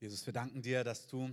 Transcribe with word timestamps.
Jesus, 0.00 0.24
wir 0.26 0.32
danken 0.32 0.62
dir, 0.62 0.84
dass 0.84 1.08
du, 1.08 1.28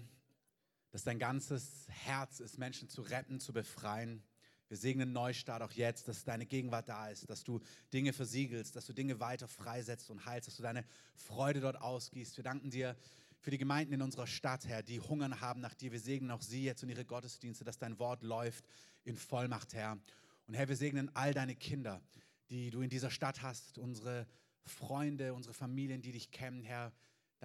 dass 0.90 1.04
dein 1.04 1.20
ganzes 1.20 1.86
Herz 1.88 2.40
ist, 2.40 2.58
Menschen 2.58 2.90
zu 2.90 3.04
retten, 3.04 3.40
zu 3.40 3.54
befreien. 3.54 4.24
Wir 4.70 4.78
segnen 4.78 5.14
Neustart 5.14 5.62
auch 5.62 5.74
jetzt, 5.74 6.08
dass 6.08 6.24
deine 6.24 6.48
Gegenwart 6.48 6.90
da 6.90 7.10
ist, 7.10 7.30
dass 7.30 7.44
du 7.44 7.60
Dinge 7.94 8.12
versiegelst, 8.12 8.76
dass 8.76 8.88
du 8.88 8.94
Dinge 8.94 9.20
weiter 9.20 9.48
freisetzt 9.48 10.10
und 10.10 10.26
heilst, 10.26 10.48
dass 10.48 10.56
du 10.58 10.64
deine 10.64 10.84
Freude 11.14 11.60
dort 11.60 11.80
ausgießt. 11.80 12.38
Wir 12.38 12.44
danken 12.44 12.72
dir 12.72 12.98
für 13.40 13.52
die 13.52 13.60
Gemeinden 13.60 13.94
in 13.94 14.02
unserer 14.02 14.26
Stadt, 14.26 14.66
Herr, 14.66 14.82
die 14.82 15.00
Hungern 15.00 15.42
haben 15.42 15.62
nach 15.62 15.76
dir. 15.76 15.92
Wir 15.92 16.00
segnen 16.00 16.32
auch 16.32 16.42
sie 16.42 16.64
jetzt 16.64 16.82
und 16.82 16.90
ihre 16.90 17.06
Gottesdienste, 17.06 17.64
dass 17.66 17.78
dein 17.78 18.00
Wort 18.00 18.24
läuft 18.24 18.66
in 19.04 19.16
Vollmacht, 19.16 19.76
Herr. 19.76 20.00
Und 20.48 20.56
Herr, 20.56 20.68
wir 20.68 20.76
segnen 20.76 21.16
all 21.16 21.36
deine 21.36 21.56
Kinder, 21.56 22.02
die 22.50 22.72
du 22.72 22.82
in 22.82 22.90
dieser 22.90 23.12
Stadt 23.12 23.44
hast, 23.44 23.78
unsere 23.78 24.26
Freunde, 24.64 25.36
unsere 25.36 25.54
Familien, 25.54 26.02
die 26.02 26.14
dich 26.14 26.32
kennen, 26.32 26.64
Herr 26.64 26.92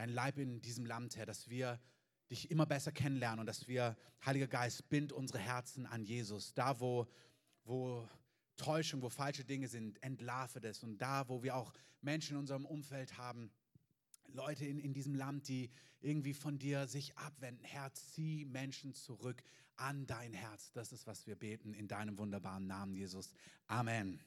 dein 0.01 0.09
Leib 0.09 0.39
in 0.39 0.63
diesem 0.63 0.87
Land, 0.87 1.17
Herr, 1.17 1.27
dass 1.27 1.51
wir 1.51 1.79
dich 2.31 2.51
immer 2.51 2.65
besser 2.65 2.91
kennenlernen 2.91 3.41
und 3.41 3.47
dass 3.47 3.69
wir, 3.69 3.99
Heiliger 4.25 4.47
Geist, 4.47 4.89
bind 4.89 5.13
unsere 5.13 5.39
Herzen 5.39 5.85
an 5.85 6.05
Jesus. 6.05 6.55
Da, 6.55 6.81
wo, 6.81 7.07
wo 7.65 8.09
Täuschung, 8.57 9.03
wo 9.03 9.11
falsche 9.11 9.45
Dinge 9.45 9.69
sind, 9.69 10.03
entlarve 10.03 10.59
das. 10.59 10.83
Und 10.83 10.97
da, 11.03 11.29
wo 11.29 11.43
wir 11.43 11.55
auch 11.55 11.75
Menschen 12.01 12.33
in 12.33 12.41
unserem 12.41 12.65
Umfeld 12.65 13.19
haben, 13.19 13.51
Leute 14.29 14.65
in, 14.65 14.79
in 14.79 14.95
diesem 14.95 15.15
Land, 15.15 15.49
die 15.49 15.71
irgendwie 16.01 16.33
von 16.33 16.59
dir 16.59 16.87
sich 16.87 17.19
abwenden, 17.19 17.65
Herr, 17.65 17.93
zieh 17.93 18.47
Menschen 18.47 18.95
zurück 18.95 19.43
an 19.77 20.07
dein 20.07 20.33
Herz. 20.33 20.73
Das 20.73 20.93
ist, 20.93 21.07
was 21.07 21.27
wir 21.27 21.37
beten 21.37 21.75
in 21.75 21.89
deinem 21.89 22.17
wunderbaren 22.17 22.67
Namen, 22.67 22.95
Jesus. 22.95 23.35
Amen. 23.67 24.19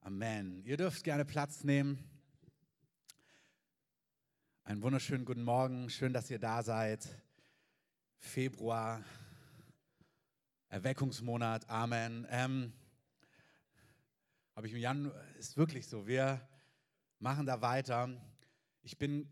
Amen. 0.00 0.64
Ihr 0.64 0.76
dürft 0.76 1.04
gerne 1.04 1.24
Platz 1.24 1.62
nehmen. 1.62 2.17
Einen 4.68 4.82
wunderschönen 4.82 5.24
guten 5.24 5.44
Morgen. 5.44 5.88
Schön, 5.88 6.12
dass 6.12 6.28
ihr 6.28 6.38
da 6.38 6.62
seid. 6.62 7.08
Februar, 8.18 9.02
Erweckungsmonat. 10.68 11.70
Amen. 11.70 12.26
Ähm, 12.28 12.74
Habe 14.54 14.66
ich 14.66 14.74
im 14.74 14.78
Januar, 14.78 15.14
ist 15.38 15.56
wirklich 15.56 15.86
so. 15.86 16.06
Wir 16.06 16.46
machen 17.18 17.46
da 17.46 17.62
weiter. 17.62 18.10
Ich 18.82 18.98
bin 18.98 19.26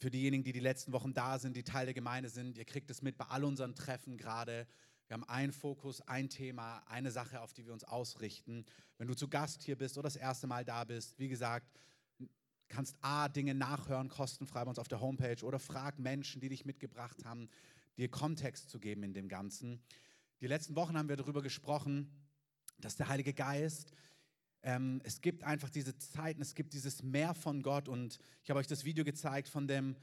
für 0.00 0.10
diejenigen, 0.10 0.44
die 0.44 0.52
die 0.52 0.60
letzten 0.60 0.92
Wochen 0.92 1.14
da 1.14 1.38
sind, 1.38 1.56
die 1.56 1.64
Teil 1.64 1.86
der 1.86 1.94
Gemeinde 1.94 2.28
sind, 2.28 2.58
ihr 2.58 2.66
kriegt 2.66 2.90
es 2.90 3.00
mit 3.00 3.16
bei 3.16 3.24
all 3.24 3.44
unseren 3.44 3.74
Treffen 3.74 4.18
gerade. 4.18 4.66
Wir 5.06 5.14
haben 5.14 5.24
einen 5.24 5.54
Fokus, 5.54 6.02
ein 6.02 6.28
Thema, 6.28 6.82
eine 6.88 7.10
Sache, 7.10 7.40
auf 7.40 7.54
die 7.54 7.64
wir 7.64 7.72
uns 7.72 7.84
ausrichten. 7.84 8.66
Wenn 8.98 9.08
du 9.08 9.14
zu 9.14 9.28
Gast 9.28 9.62
hier 9.62 9.78
bist 9.78 9.96
oder 9.96 10.08
das 10.08 10.16
erste 10.16 10.46
Mal 10.46 10.66
da 10.66 10.84
bist, 10.84 11.18
wie 11.18 11.28
gesagt, 11.28 11.80
kannst 12.68 12.96
A, 13.02 13.28
Dinge 13.28 13.54
nachhören, 13.54 14.08
kostenfrei 14.08 14.64
bei 14.64 14.70
uns 14.70 14.78
auf 14.78 14.88
der 14.88 15.00
Homepage 15.00 15.44
oder 15.44 15.58
frag 15.58 15.98
Menschen, 15.98 16.40
die 16.40 16.48
dich 16.48 16.64
mitgebracht 16.64 17.24
haben, 17.24 17.48
dir 17.96 18.08
Kontext 18.08 18.70
zu 18.70 18.78
geben 18.78 19.02
in 19.02 19.14
dem 19.14 19.28
Ganzen. 19.28 19.80
Die 20.40 20.46
letzten 20.46 20.74
Wochen 20.76 20.96
haben 20.96 21.08
wir 21.08 21.16
darüber 21.16 21.42
gesprochen, 21.42 22.10
dass 22.78 22.96
der 22.96 23.08
Heilige 23.08 23.32
Geist, 23.32 23.92
ähm, 24.62 25.00
es 25.04 25.20
gibt 25.20 25.44
einfach 25.44 25.70
diese 25.70 25.96
Zeiten, 25.96 26.42
es 26.42 26.54
gibt 26.54 26.72
dieses 26.72 27.02
Meer 27.02 27.34
von 27.34 27.62
Gott 27.62 27.88
und 27.88 28.18
ich 28.42 28.50
habe 28.50 28.60
euch 28.60 28.66
das 28.66 28.84
Video 28.84 29.04
gezeigt 29.04 29.48
von 29.48 29.68
dem, 29.68 29.96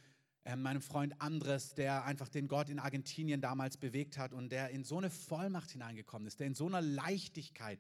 äh, 0.44 0.56
meinem 0.56 0.82
Freund 0.82 1.20
Andres, 1.22 1.76
der 1.76 2.06
einfach 2.06 2.30
den 2.30 2.48
Gott 2.48 2.70
in 2.70 2.80
Argentinien 2.80 3.42
damals 3.42 3.78
bewegt 3.78 4.17
hat 4.17 4.34
und 4.34 4.52
der 4.52 4.70
in 4.70 4.84
so 4.84 4.98
eine 4.98 5.09
Vollmacht 5.09 5.72
hineingekommen 5.72 6.28
ist, 6.28 6.39
der 6.39 6.48
in 6.48 6.56
so 6.56 6.66
einer 6.67 6.82
Leichtigkeit, 6.82 7.80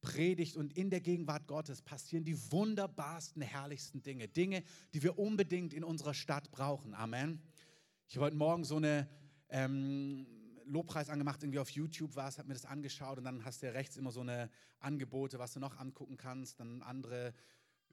predigt 0.00 0.56
und 0.56 0.76
in 0.76 0.90
der 0.90 1.00
Gegenwart 1.00 1.46
Gottes 1.46 1.82
passieren 1.82 2.24
die 2.24 2.36
wunderbarsten, 2.52 3.42
herrlichsten 3.42 4.02
Dinge. 4.02 4.28
Dinge, 4.28 4.62
die 4.94 5.02
wir 5.02 5.18
unbedingt 5.18 5.72
in 5.72 5.84
unserer 5.84 6.14
Stadt 6.14 6.50
brauchen. 6.50 6.94
Amen. 6.94 7.42
Ich 8.08 8.16
habe 8.16 8.26
heute 8.26 8.36
Morgen 8.36 8.64
so 8.64 8.76
eine 8.76 9.08
ähm, 9.48 10.26
Lobpreis 10.64 11.08
angemacht, 11.08 11.42
irgendwie 11.42 11.58
auf 11.58 11.70
YouTube 11.70 12.14
war 12.14 12.28
es, 12.28 12.38
habe 12.38 12.48
mir 12.48 12.54
das 12.54 12.66
angeschaut 12.66 13.18
und 13.18 13.24
dann 13.24 13.44
hast 13.44 13.62
du 13.62 13.66
ja 13.66 13.72
rechts 13.72 13.96
immer 13.96 14.12
so 14.12 14.20
eine 14.20 14.50
Angebote, 14.80 15.38
was 15.38 15.52
du 15.52 15.60
noch 15.60 15.78
angucken 15.78 16.16
kannst, 16.16 16.60
dann 16.60 16.82
andere 16.82 17.34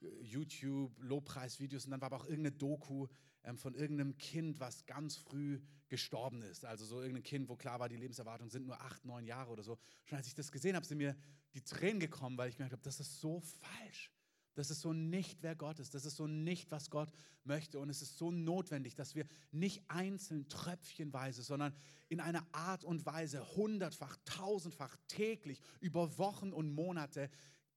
äh, 0.02 0.22
YouTube-Lobpreisvideos 0.22 1.84
und 1.84 1.90
dann 1.90 2.00
war 2.00 2.06
aber 2.06 2.16
auch 2.16 2.26
irgendeine 2.26 2.52
Doku 2.52 3.06
ähm, 3.44 3.58
von 3.58 3.74
irgendeinem 3.74 4.16
Kind, 4.18 4.60
was 4.60 4.86
ganz 4.86 5.16
früh 5.16 5.60
gestorben 5.88 6.42
ist. 6.42 6.64
Also 6.64 6.84
so 6.84 7.00
irgendein 7.00 7.22
Kind, 7.22 7.48
wo 7.48 7.56
klar 7.56 7.78
war, 7.78 7.88
die 7.88 7.96
Lebenserwartung 7.96 8.50
sind 8.50 8.66
nur 8.66 8.80
acht, 8.80 9.04
neun 9.04 9.24
Jahre 9.24 9.52
oder 9.52 9.62
so. 9.62 9.78
Schon 10.04 10.18
als 10.18 10.26
ich 10.26 10.34
das 10.34 10.50
gesehen 10.50 10.76
habe, 10.76 10.84
sind 10.84 10.98
mir 10.98 11.16
die 11.54 11.62
Tränen 11.62 12.00
gekommen, 12.00 12.36
weil 12.36 12.48
ich 12.48 12.56
gemerkt 12.56 12.72
habe, 12.72 12.82
das 12.82 13.00
ist 13.00 13.20
so 13.20 13.40
falsch. 13.40 14.12
Das 14.56 14.70
ist 14.70 14.80
so 14.80 14.94
nicht, 14.94 15.42
wer 15.42 15.54
Gott 15.54 15.78
ist. 15.78 15.94
Das 15.94 16.06
ist 16.06 16.16
so 16.16 16.26
nicht, 16.26 16.70
was 16.70 16.88
Gott 16.88 17.12
möchte. 17.44 17.78
Und 17.78 17.90
es 17.90 18.00
ist 18.00 18.16
so 18.16 18.30
notwendig, 18.30 18.94
dass 18.94 19.14
wir 19.14 19.26
nicht 19.52 19.84
einzeln 19.88 20.48
tröpfchenweise, 20.48 21.42
sondern 21.42 21.74
in 22.08 22.20
einer 22.20 22.46
Art 22.52 22.82
und 22.82 23.04
Weise 23.04 23.46
hundertfach, 23.54 24.16
tausendfach 24.24 24.96
täglich 25.08 25.60
über 25.80 26.16
Wochen 26.16 26.52
und 26.54 26.70
Monate 26.72 27.28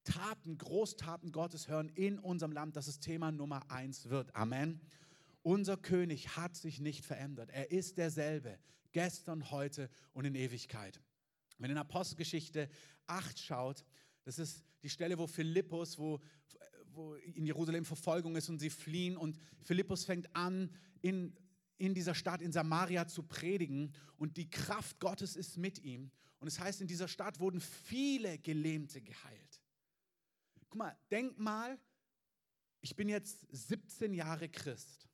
Taten, 0.04 0.58
Großtaten 0.58 1.32
Gottes 1.32 1.68
hören 1.68 1.90
in 1.90 2.20
unserem 2.20 2.52
Land, 2.52 2.76
dass 2.76 2.88
es 2.88 3.00
Thema 3.00 3.32
Nummer 3.32 3.70
eins 3.70 4.10
wird. 4.10 4.36
Amen. 4.36 4.82
Unser 5.42 5.78
König 5.78 6.36
hat 6.36 6.56
sich 6.56 6.80
nicht 6.80 7.06
verändert. 7.06 7.50
Er 7.52 7.72
ist 7.72 7.98
derselbe, 7.98 8.60
gestern, 8.92 9.52
heute 9.52 9.90
und 10.14 10.26
in 10.26 10.36
Ewigkeit. 10.36 11.00
Wenn 11.58 11.70
ihr 11.70 11.74
in 11.74 11.78
Apostelgeschichte 11.78 12.70
8 13.08 13.40
schaut, 13.40 13.86
das 14.24 14.40
ist 14.40 14.64
die 14.84 14.90
Stelle, 14.90 15.18
wo 15.18 15.28
Philippus, 15.28 15.98
wo, 15.98 16.20
wo 16.92 17.16
in 17.16 17.46
Jerusalem 17.46 17.86
Verfolgung 17.86 18.36
ist 18.36 18.50
und 18.50 18.60
sie 18.60 18.70
fliehen 18.70 19.18
und 19.18 19.38
Philippus 19.64 20.06
fängt 20.06 20.34
an, 20.36 20.70
in, 21.02 21.36
in 21.78 21.94
dieser 21.94 22.16
Stadt, 22.16 22.42
in 22.42 22.52
Samaria 22.52 23.08
zu 23.08 23.24
predigen 23.24 23.94
und 24.18 24.38
die 24.38 24.50
Kraft 24.50 25.00
Gottes 25.00 25.36
ist 25.36 25.58
mit 25.58 25.80
ihm. 25.84 26.12
Und 26.40 26.48
es 26.48 26.60
heißt, 26.60 26.82
in 26.82 26.88
dieser 26.88 27.08
Stadt 27.08 27.40
wurden 27.40 27.60
viele 27.60 28.38
Gelähmte 28.40 29.02
geheilt. 29.02 29.49
Guck 30.70 30.78
mal, 30.78 30.98
denk 31.10 31.38
mal, 31.40 31.80
ich 32.82 32.96
bin 32.96 33.10
jetzt 33.10 33.48
17 33.50 34.14
Jahre 34.14 34.50
Christ. 34.50 35.10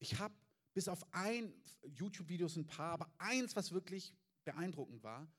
Ich 0.00 0.18
habe 0.18 0.34
bis 0.74 0.88
auf 0.88 1.06
ein 1.12 1.54
YouTube-Videos 1.84 2.56
ein 2.56 2.66
paar, 2.66 2.92
aber 2.92 3.12
eins, 3.18 3.54
was 3.54 3.72
wirklich 3.72 4.14
beeindruckend 4.44 5.04
war, 5.04 5.30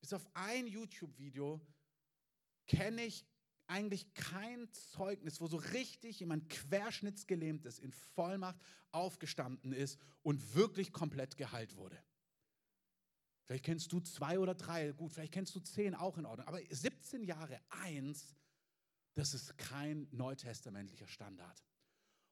bis 0.00 0.12
auf 0.12 0.26
ein 0.34 0.66
YouTube-Video 0.66 1.60
kenne 2.66 3.04
ich 3.04 3.24
eigentlich 3.68 4.12
kein 4.14 4.72
Zeugnis, 4.72 5.40
wo 5.40 5.46
so 5.46 5.58
richtig 5.58 6.18
jemand 6.20 6.48
querschnittsgelähmt 6.48 7.64
ist, 7.66 7.78
in 7.78 7.92
Vollmacht 7.92 8.58
aufgestanden 8.90 9.72
ist 9.72 10.00
und 10.22 10.54
wirklich 10.54 10.92
komplett 10.92 11.36
geheilt 11.36 11.76
wurde. 11.76 12.02
Vielleicht 13.48 13.64
kennst 13.64 13.90
du 13.92 14.00
zwei 14.00 14.38
oder 14.38 14.54
drei, 14.54 14.92
gut, 14.92 15.10
vielleicht 15.10 15.32
kennst 15.32 15.54
du 15.54 15.60
zehn 15.60 15.94
auch 15.94 16.18
in 16.18 16.26
Ordnung, 16.26 16.46
aber 16.46 16.60
17 16.68 17.22
Jahre 17.22 17.58
eins, 17.70 18.36
das 19.14 19.32
ist 19.32 19.56
kein 19.56 20.06
neutestamentlicher 20.10 21.06
Standard. 21.06 21.64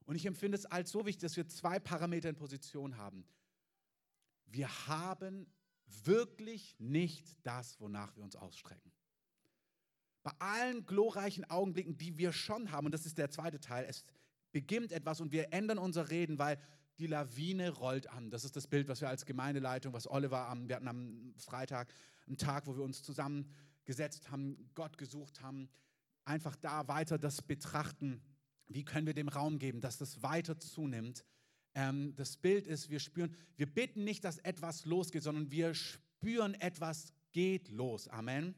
Und 0.05 0.17
ich 0.17 0.27
empfinde 0.27 0.59
es 0.59 0.67
als 0.67 0.91
so 0.91 1.07
wichtig, 1.07 1.23
dass 1.23 1.39
wir 1.39 1.49
zwei 1.49 1.79
Parameter 1.79 2.29
in 2.29 2.37
Position 2.37 2.99
haben. 2.99 3.27
Wir 4.45 4.69
haben 4.89 5.51
wirklich 5.87 6.77
nicht 6.79 7.35
das, 7.45 7.81
wonach 7.81 8.15
wir 8.15 8.23
uns 8.23 8.37
ausstrecken. 8.37 8.93
Bei 10.23 10.33
allen 10.39 10.85
glorreichen 10.85 11.47
Augenblicken, 11.47 11.97
die 11.97 12.19
wir 12.19 12.35
schon 12.35 12.73
haben, 12.73 12.85
und 12.85 12.93
das 12.93 13.07
ist 13.07 13.17
der 13.17 13.31
zweite 13.31 13.59
Teil, 13.59 13.87
es 13.89 14.05
beginnt 14.53 14.93
etwas 14.93 15.23
und 15.23 15.33
wir 15.33 15.51
ändern 15.55 15.79
unser 15.79 16.11
Reden, 16.11 16.39
weil 16.39 16.61
die 16.99 17.07
Lawine 17.07 17.71
rollt 17.71 18.09
an. 18.11 18.31
Das 18.31 18.45
ist 18.45 18.57
das 18.57 18.67
Bild, 18.67 18.89
was 18.89 19.01
wir 19.01 19.09
als 19.09 19.27
Gemeindeleitung, 19.27 19.93
was 19.93 20.11
Oliver 20.11 20.49
am, 20.49 20.69
wir 20.69 20.77
hatten 20.77 20.89
am 20.89 21.35
Freitag 21.37 21.93
einen 22.27 22.39
Tag, 22.39 22.67
wo 22.67 22.77
wir 22.77 22.83
uns 22.83 23.03
zusammengesetzt 23.03 24.31
haben, 24.31 24.71
Gott 24.75 24.99
gesucht 24.99 25.43
haben, 25.43 25.69
einfach 26.25 26.57
da 26.57 26.89
weiter 26.89 27.19
das 27.19 27.43
betrachten. 27.43 28.21
Wie 28.69 28.85
können 28.85 29.07
wir 29.07 29.15
dem 29.15 29.29
Raum 29.29 29.59
geben, 29.59 29.81
dass 29.81 29.99
das 29.99 30.23
weiter 30.23 30.59
zunimmt? 30.59 31.25
ähm, 31.77 32.15
das 32.17 32.39
Bild 32.39 32.67
ist, 32.67 32.91
wir 32.91 32.99
spüren, 32.99 33.37
wir 33.57 33.67
bitten 33.67 34.03
nicht, 34.03 34.25
dass 34.25 34.39
etwas 34.39 34.87
losgeht, 34.87 35.23
sondern 35.23 35.51
wir 35.51 35.75
spüren, 35.75 36.55
etwas 36.55 37.13
geht 37.33 37.69
los. 37.69 38.09
Amen. 38.09 38.55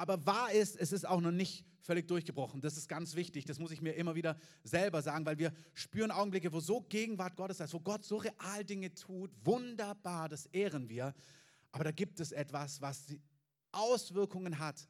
Aber 0.00 0.24
wahr 0.24 0.50
ist, 0.50 0.78
es 0.78 0.92
ist 0.92 1.06
auch 1.06 1.20
noch 1.20 1.30
nicht 1.30 1.62
völlig 1.82 2.08
durchgebrochen. 2.08 2.62
Das 2.62 2.78
ist 2.78 2.88
ganz 2.88 3.16
wichtig. 3.16 3.44
Das 3.44 3.58
muss 3.58 3.70
ich 3.70 3.82
mir 3.82 3.92
immer 3.92 4.14
wieder 4.14 4.34
selber 4.64 5.02
sagen, 5.02 5.26
weil 5.26 5.36
wir 5.36 5.52
spüren 5.74 6.10
Augenblicke, 6.10 6.54
wo 6.54 6.60
so 6.60 6.80
Gegenwart 6.80 7.36
Gottes 7.36 7.60
ist, 7.60 7.74
wo 7.74 7.80
Gott 7.80 8.02
so 8.02 8.16
real 8.16 8.64
Dinge 8.64 8.94
tut. 8.94 9.30
Wunderbar, 9.44 10.30
das 10.30 10.46
ehren 10.46 10.88
wir. 10.88 11.12
Aber 11.70 11.84
da 11.84 11.90
gibt 11.90 12.18
es 12.18 12.32
etwas, 12.32 12.80
was 12.80 13.08
Auswirkungen 13.72 14.58
hat, 14.58 14.88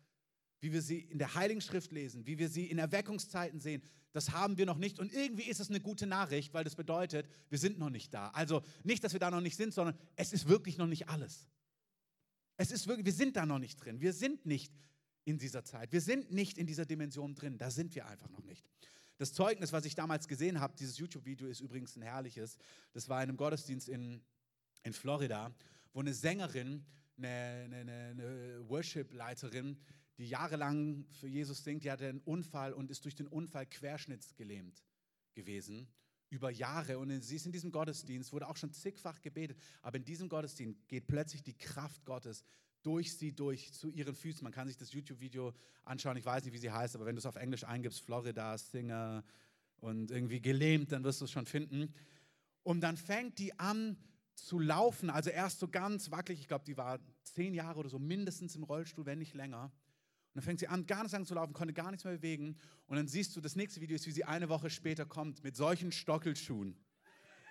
wie 0.61 0.73
wir 0.73 0.81
sie 0.81 1.01
in 1.01 1.19
der 1.19 1.35
Heiligen 1.35 1.61
Schrift 1.61 1.91
lesen, 1.91 2.25
wie 2.29 2.39
wir 2.39 2.49
sie 2.49 2.67
in 2.67 2.79
Erweckungszeiten 2.79 3.59
sehen, 3.59 3.83
das 4.13 4.31
haben 4.31 4.59
wir 4.59 4.67
noch 4.67 4.79
nicht. 4.79 5.01
Und 5.01 5.13
irgendwie 5.13 5.49
ist 5.51 5.59
es 5.59 5.71
eine 5.71 5.81
gute 5.81 6.07
Nachricht, 6.07 6.55
weil 6.55 6.63
das 6.63 6.77
bedeutet, 6.77 7.29
wir 7.49 7.59
sind 7.59 7.81
noch 7.81 7.91
nicht 7.91 8.15
da. 8.15 8.29
Also 8.29 8.63
nicht, 8.85 9.03
dass 9.03 9.13
wir 9.13 9.19
da 9.19 9.33
noch 9.33 9.41
nicht 9.41 9.57
sind, 9.57 9.75
sondern 9.75 9.99
es 10.15 10.33
ist 10.33 10.47
wirklich 10.47 10.79
noch 10.79 10.87
nicht 10.87 11.09
alles. 11.09 11.49
Es 12.57 12.71
ist 12.71 12.87
wirklich, 12.87 13.07
wir 13.07 13.13
sind 13.13 13.37
da 13.37 13.45
noch 13.45 13.59
nicht 13.59 13.85
drin. 13.85 14.01
Wir 14.01 14.13
sind 14.13 14.47
nicht 14.47 14.73
in 15.31 15.39
dieser 15.39 15.65
Zeit. 15.65 15.93
Wir 15.93 16.01
sind 16.01 16.31
nicht 16.31 16.59
in 16.59 16.67
dieser 16.67 16.85
Dimension 16.85 17.35
drin. 17.35 17.57
Da 17.57 17.71
sind 17.71 17.95
wir 17.95 18.07
einfach 18.07 18.29
noch 18.31 18.45
nicht. 18.45 18.69
Das 19.17 19.33
Zeugnis, 19.33 19.73
was 19.73 19.85
ich 19.85 19.95
damals 19.95 20.29
gesehen 20.29 20.61
habe, 20.61 20.75
dieses 20.79 20.99
YouTube-Video 20.99 21.47
ist 21.49 21.61
übrigens 21.61 21.97
ein 21.97 22.03
herrliches. 22.03 22.57
Das 22.93 23.09
war 23.09 23.23
in 23.23 23.29
einem 23.29 23.37
Gottesdienst 23.37 23.89
in, 23.89 24.23
in 24.83 24.93
Florida, 24.93 25.55
wo 25.93 26.01
eine 26.01 26.15
Sängerin, 26.15 26.85
eine, 27.19 27.69
eine, 27.71 27.93
eine 27.93 28.69
Worship-Leiterin, 28.69 29.79
die 30.17 30.27
jahrelang 30.27 31.07
für 31.21 31.29
Jesus 31.29 31.65
singt, 31.65 31.85
die 31.85 31.91
hatte 31.91 32.09
einen 32.09 32.21
Unfall 32.21 32.73
und 32.73 32.91
ist 32.91 33.05
durch 33.05 33.15
den 33.15 33.27
Unfall 33.27 33.67
querschnittsgelähmt 33.67 34.83
gewesen 35.35 35.89
über 36.31 36.51
Jahre. 36.51 36.99
Und 36.99 37.21
sie 37.23 37.37
ist 37.37 37.47
in 37.47 37.53
diesem 37.53 37.73
Gottesdienst, 37.73 38.33
wurde 38.33 38.49
auch 38.49 38.57
schon 38.57 38.73
zigfach 38.73 39.21
gebetet, 39.21 39.59
aber 39.83 39.97
in 39.97 40.05
diesem 40.05 40.29
Gottesdienst 40.29 40.89
geht 40.89 41.07
plötzlich 41.07 41.43
die 41.43 41.57
Kraft 41.57 42.05
Gottes 42.05 42.45
durch 42.83 43.17
sie 43.17 43.33
durch 43.33 43.73
zu 43.73 43.91
ihren 43.91 44.15
Füßen. 44.15 44.43
Man 44.43 44.53
kann 44.53 44.69
sich 44.69 44.77
das 44.77 44.93
YouTube-Video 44.93 45.53
anschauen, 45.85 46.17
ich 46.17 46.25
weiß 46.25 46.45
nicht, 46.45 46.55
wie 46.55 46.59
sie 46.59 46.71
heißt, 46.71 46.95
aber 46.95 47.07
wenn 47.07 47.17
du 47.17 47.21
es 47.21 47.27
auf 47.27 47.37
Englisch 47.37 47.65
eingibst, 47.65 48.01
Florida 48.01 48.57
Singer 48.57 49.25
und 49.79 50.11
irgendwie 50.11 50.41
gelähmt, 50.41 50.93
dann 50.93 51.05
wirst 51.05 51.21
du 51.21 51.25
es 51.25 51.31
schon 51.31 51.47
finden. 51.47 51.95
Und 52.63 52.81
dann 52.81 52.97
fängt 52.97 53.39
die 53.39 53.59
an 53.59 53.97
zu 54.35 54.59
laufen, 54.59 55.11
also 55.11 55.31
erst 55.31 55.59
so 55.59 55.69
ganz 55.69 56.11
wackelig, 56.11 56.41
ich 56.41 56.49
glaube, 56.49 56.65
die 56.65 56.77
war 56.77 56.99
zehn 57.23 57.55
Jahre 57.55 57.79
oder 57.79 57.89
so 57.89 57.99
mindestens 57.99 58.57
im 58.57 58.63
Rollstuhl, 58.63 59.05
wenn 59.07 59.19
nicht 59.19 59.35
länger. 59.35 59.65
Und 59.65 60.37
dann 60.37 60.45
fängt 60.45 60.61
sie 60.61 60.69
an, 60.69 60.87
gar 60.87 61.03
nicht 61.03 61.13
lang 61.13 61.27
zu 61.27 61.35
laufen, 61.35 61.53
konnte 61.53 61.75
gar 61.75 61.91
nichts 61.91 62.05
mehr 62.05 62.15
bewegen. 62.15 62.57
Und 62.87 62.97
dann 62.97 63.09
siehst 63.09 63.35
du, 63.37 63.41
das 63.41 63.57
nächste 63.57 63.81
Video 63.81 63.97
ist, 63.97 64.07
wie 64.07 64.13
sie 64.13 64.25
eine 64.25 64.49
Woche 64.49 64.71
später 64.71 65.05
kommt 65.05 65.43
mit 65.43 65.57
solchen 65.57 65.93
Stockelschuhen 65.93 66.77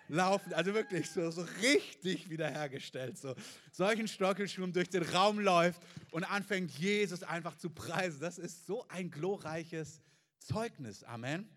laufen, 0.10 0.54
also 0.54 0.74
wirklich 0.74 1.10
so, 1.10 1.32
so 1.32 1.46
richtig 1.62 2.30
wiederhergestellt, 2.30 3.18
so 3.18 3.36
solchen 3.72 4.08
Stockelschuhen 4.08 4.74
durch 4.74 4.90
den 4.90 5.04
Raum 5.04 5.40
läuft 5.40 5.82
und 6.12 6.24
anfängt, 6.24 6.72
Jesus 6.72 7.24
einfach 7.24 7.56
zu 7.56 7.70
preisen. 7.70 8.20
Das 8.20 8.38
ist 8.38 8.66
so 8.66 8.86
ein 8.90 9.10
glorreiches 9.10 10.02
Zeugnis. 10.40 11.04
Amen. 11.04 11.48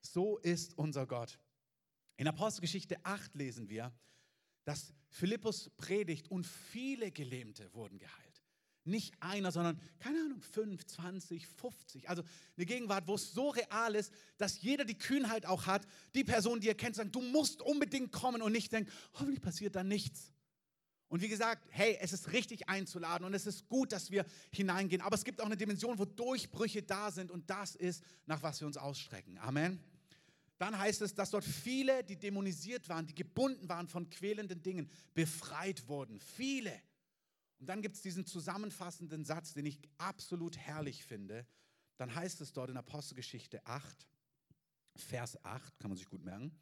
So 0.00 0.38
ist 0.38 0.76
unser 0.76 1.06
Gott. 1.06 1.38
In 2.16 2.28
Apostelgeschichte 2.28 3.04
8 3.04 3.34
lesen 3.34 3.68
wir, 3.68 3.92
dass 4.64 4.92
Philippus 5.08 5.70
predigt 5.76 6.30
und 6.30 6.46
viele 6.46 7.10
Gelähmte 7.10 7.72
wurden 7.72 7.98
geheilt. 7.98 8.31
Nicht 8.84 9.14
einer, 9.20 9.52
sondern, 9.52 9.80
keine 10.00 10.18
Ahnung, 10.20 10.40
5, 10.40 10.84
20, 10.84 11.46
50. 11.46 12.08
Also 12.08 12.22
eine 12.56 12.66
Gegenwart, 12.66 13.06
wo 13.06 13.14
es 13.14 13.32
so 13.32 13.50
real 13.50 13.94
ist, 13.94 14.12
dass 14.38 14.60
jeder 14.60 14.84
die 14.84 14.98
Kühnheit 14.98 15.46
auch 15.46 15.66
hat, 15.66 15.86
die 16.14 16.24
Person, 16.24 16.60
die 16.60 16.66
ihr 16.66 16.74
kennt, 16.74 16.96
sagt, 16.96 17.14
du 17.14 17.20
musst 17.20 17.62
unbedingt 17.62 18.10
kommen 18.10 18.42
und 18.42 18.52
nicht 18.52 18.72
denkt, 18.72 18.92
hoffentlich 19.14 19.40
passiert 19.40 19.76
da 19.76 19.84
nichts. 19.84 20.32
Und 21.12 21.20
wie 21.20 21.28
gesagt, 21.28 21.68
hey, 21.70 21.98
es 22.00 22.14
ist 22.14 22.32
richtig 22.32 22.70
einzuladen 22.70 23.26
und 23.26 23.34
es 23.34 23.46
ist 23.46 23.68
gut, 23.68 23.92
dass 23.92 24.10
wir 24.10 24.24
hineingehen. 24.50 25.02
Aber 25.02 25.14
es 25.14 25.24
gibt 25.24 25.42
auch 25.42 25.46
eine 25.46 25.58
Dimension, 25.58 25.98
wo 25.98 26.06
Durchbrüche 26.06 26.82
da 26.82 27.10
sind 27.10 27.30
und 27.30 27.50
das 27.50 27.76
ist, 27.76 28.02
nach 28.24 28.42
was 28.42 28.60
wir 28.60 28.66
uns 28.66 28.78
ausstrecken. 28.78 29.36
Amen. 29.36 29.78
Dann 30.56 30.78
heißt 30.78 31.02
es, 31.02 31.14
dass 31.14 31.30
dort 31.30 31.44
viele, 31.44 32.02
die 32.02 32.16
dämonisiert 32.16 32.88
waren, 32.88 33.06
die 33.06 33.14
gebunden 33.14 33.68
waren 33.68 33.88
von 33.88 34.08
quälenden 34.08 34.62
Dingen, 34.62 34.88
befreit 35.12 35.86
wurden. 35.86 36.18
Viele. 36.18 36.72
Und 37.62 37.68
dann 37.68 37.80
gibt 37.80 37.94
es 37.94 38.02
diesen 38.02 38.26
zusammenfassenden 38.26 39.24
Satz, 39.24 39.54
den 39.54 39.66
ich 39.66 39.78
absolut 39.96 40.56
herrlich 40.58 41.04
finde. 41.04 41.46
Dann 41.96 42.12
heißt 42.12 42.40
es 42.40 42.52
dort 42.52 42.70
in 42.70 42.76
Apostelgeschichte 42.76 43.64
8, 43.64 44.08
Vers 44.96 45.44
8, 45.44 45.78
kann 45.78 45.90
man 45.90 45.96
sich 45.96 46.08
gut 46.08 46.24
merken. 46.24 46.58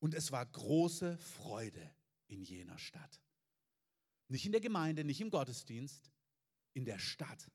Und 0.00 0.14
es 0.14 0.32
war 0.32 0.44
große 0.44 1.16
Freude 1.18 1.88
in 2.26 2.42
jener 2.42 2.80
Stadt. 2.80 3.22
Nicht 4.26 4.44
in 4.44 4.50
der 4.50 4.60
Gemeinde, 4.60 5.04
nicht 5.04 5.20
im 5.20 5.30
Gottesdienst, 5.30 6.10
in 6.72 6.84
der 6.84 6.98
Stadt. 6.98 7.48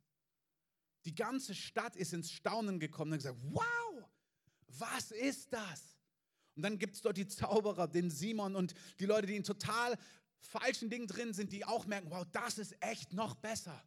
Die 1.03 1.15
ganze 1.15 1.53
Stadt 1.53 1.97
ist 1.97 2.13
ins 2.13 2.31
Staunen 2.31 2.79
gekommen 2.79 3.11
und 3.11 3.17
gesagt, 3.17 3.39
wow, 3.43 4.09
was 4.69 5.11
ist 5.11 5.51
das? 5.51 5.99
Und 6.55 6.63
dann 6.63 6.79
gibt 6.79 6.95
es 6.95 7.01
dort 7.01 7.17
die 7.17 7.27
Zauberer, 7.27 7.89
den 7.89 8.09
Simon 8.09 8.55
und 8.55 8.73
die 9.01 9.05
Leute, 9.05 9.27
die 9.27 9.35
ihn 9.35 9.43
total 9.43 9.97
falschen 10.39 10.89
Dingen 10.89 11.07
drin 11.07 11.33
sind, 11.33 11.51
die 11.51 11.65
auch 11.65 11.85
merken, 11.85 12.09
wow, 12.09 12.25
das 12.31 12.57
ist 12.57 12.75
echt 12.81 13.13
noch 13.13 13.35
besser. 13.35 13.81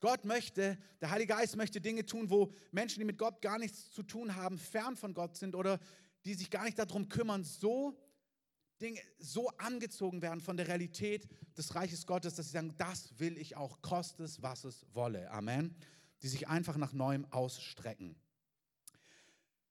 Gott 0.00 0.24
möchte, 0.24 0.78
der 1.00 1.10
Heilige 1.10 1.34
Geist 1.34 1.56
möchte 1.56 1.80
Dinge 1.80 2.04
tun, 2.04 2.28
wo 2.30 2.52
Menschen, 2.70 3.00
die 3.00 3.06
mit 3.06 3.18
Gott 3.18 3.40
gar 3.40 3.58
nichts 3.58 3.90
zu 3.90 4.02
tun 4.02 4.36
haben, 4.36 4.58
fern 4.58 4.96
von 4.96 5.14
Gott 5.14 5.36
sind 5.36 5.54
oder 5.54 5.80
die 6.24 6.34
sich 6.34 6.50
gar 6.50 6.64
nicht 6.64 6.78
darum 6.78 7.08
kümmern, 7.08 7.44
so 7.44 7.98
Dinge, 8.80 9.00
so 9.18 9.48
angezogen 9.56 10.20
werden 10.20 10.40
von 10.40 10.56
der 10.56 10.68
Realität 10.68 11.28
des 11.56 11.74
Reiches 11.74 12.06
Gottes, 12.06 12.34
dass 12.34 12.46
sie 12.46 12.52
sagen, 12.52 12.74
das 12.76 13.18
will 13.18 13.38
ich 13.38 13.56
auch, 13.56 13.80
koste 13.80 14.24
es, 14.24 14.42
was 14.42 14.64
es 14.64 14.84
wolle. 14.92 15.30
Amen. 15.30 15.74
Die 16.22 16.28
sich 16.28 16.48
einfach 16.48 16.76
nach 16.76 16.92
Neuem 16.92 17.24
ausstrecken. 17.32 18.16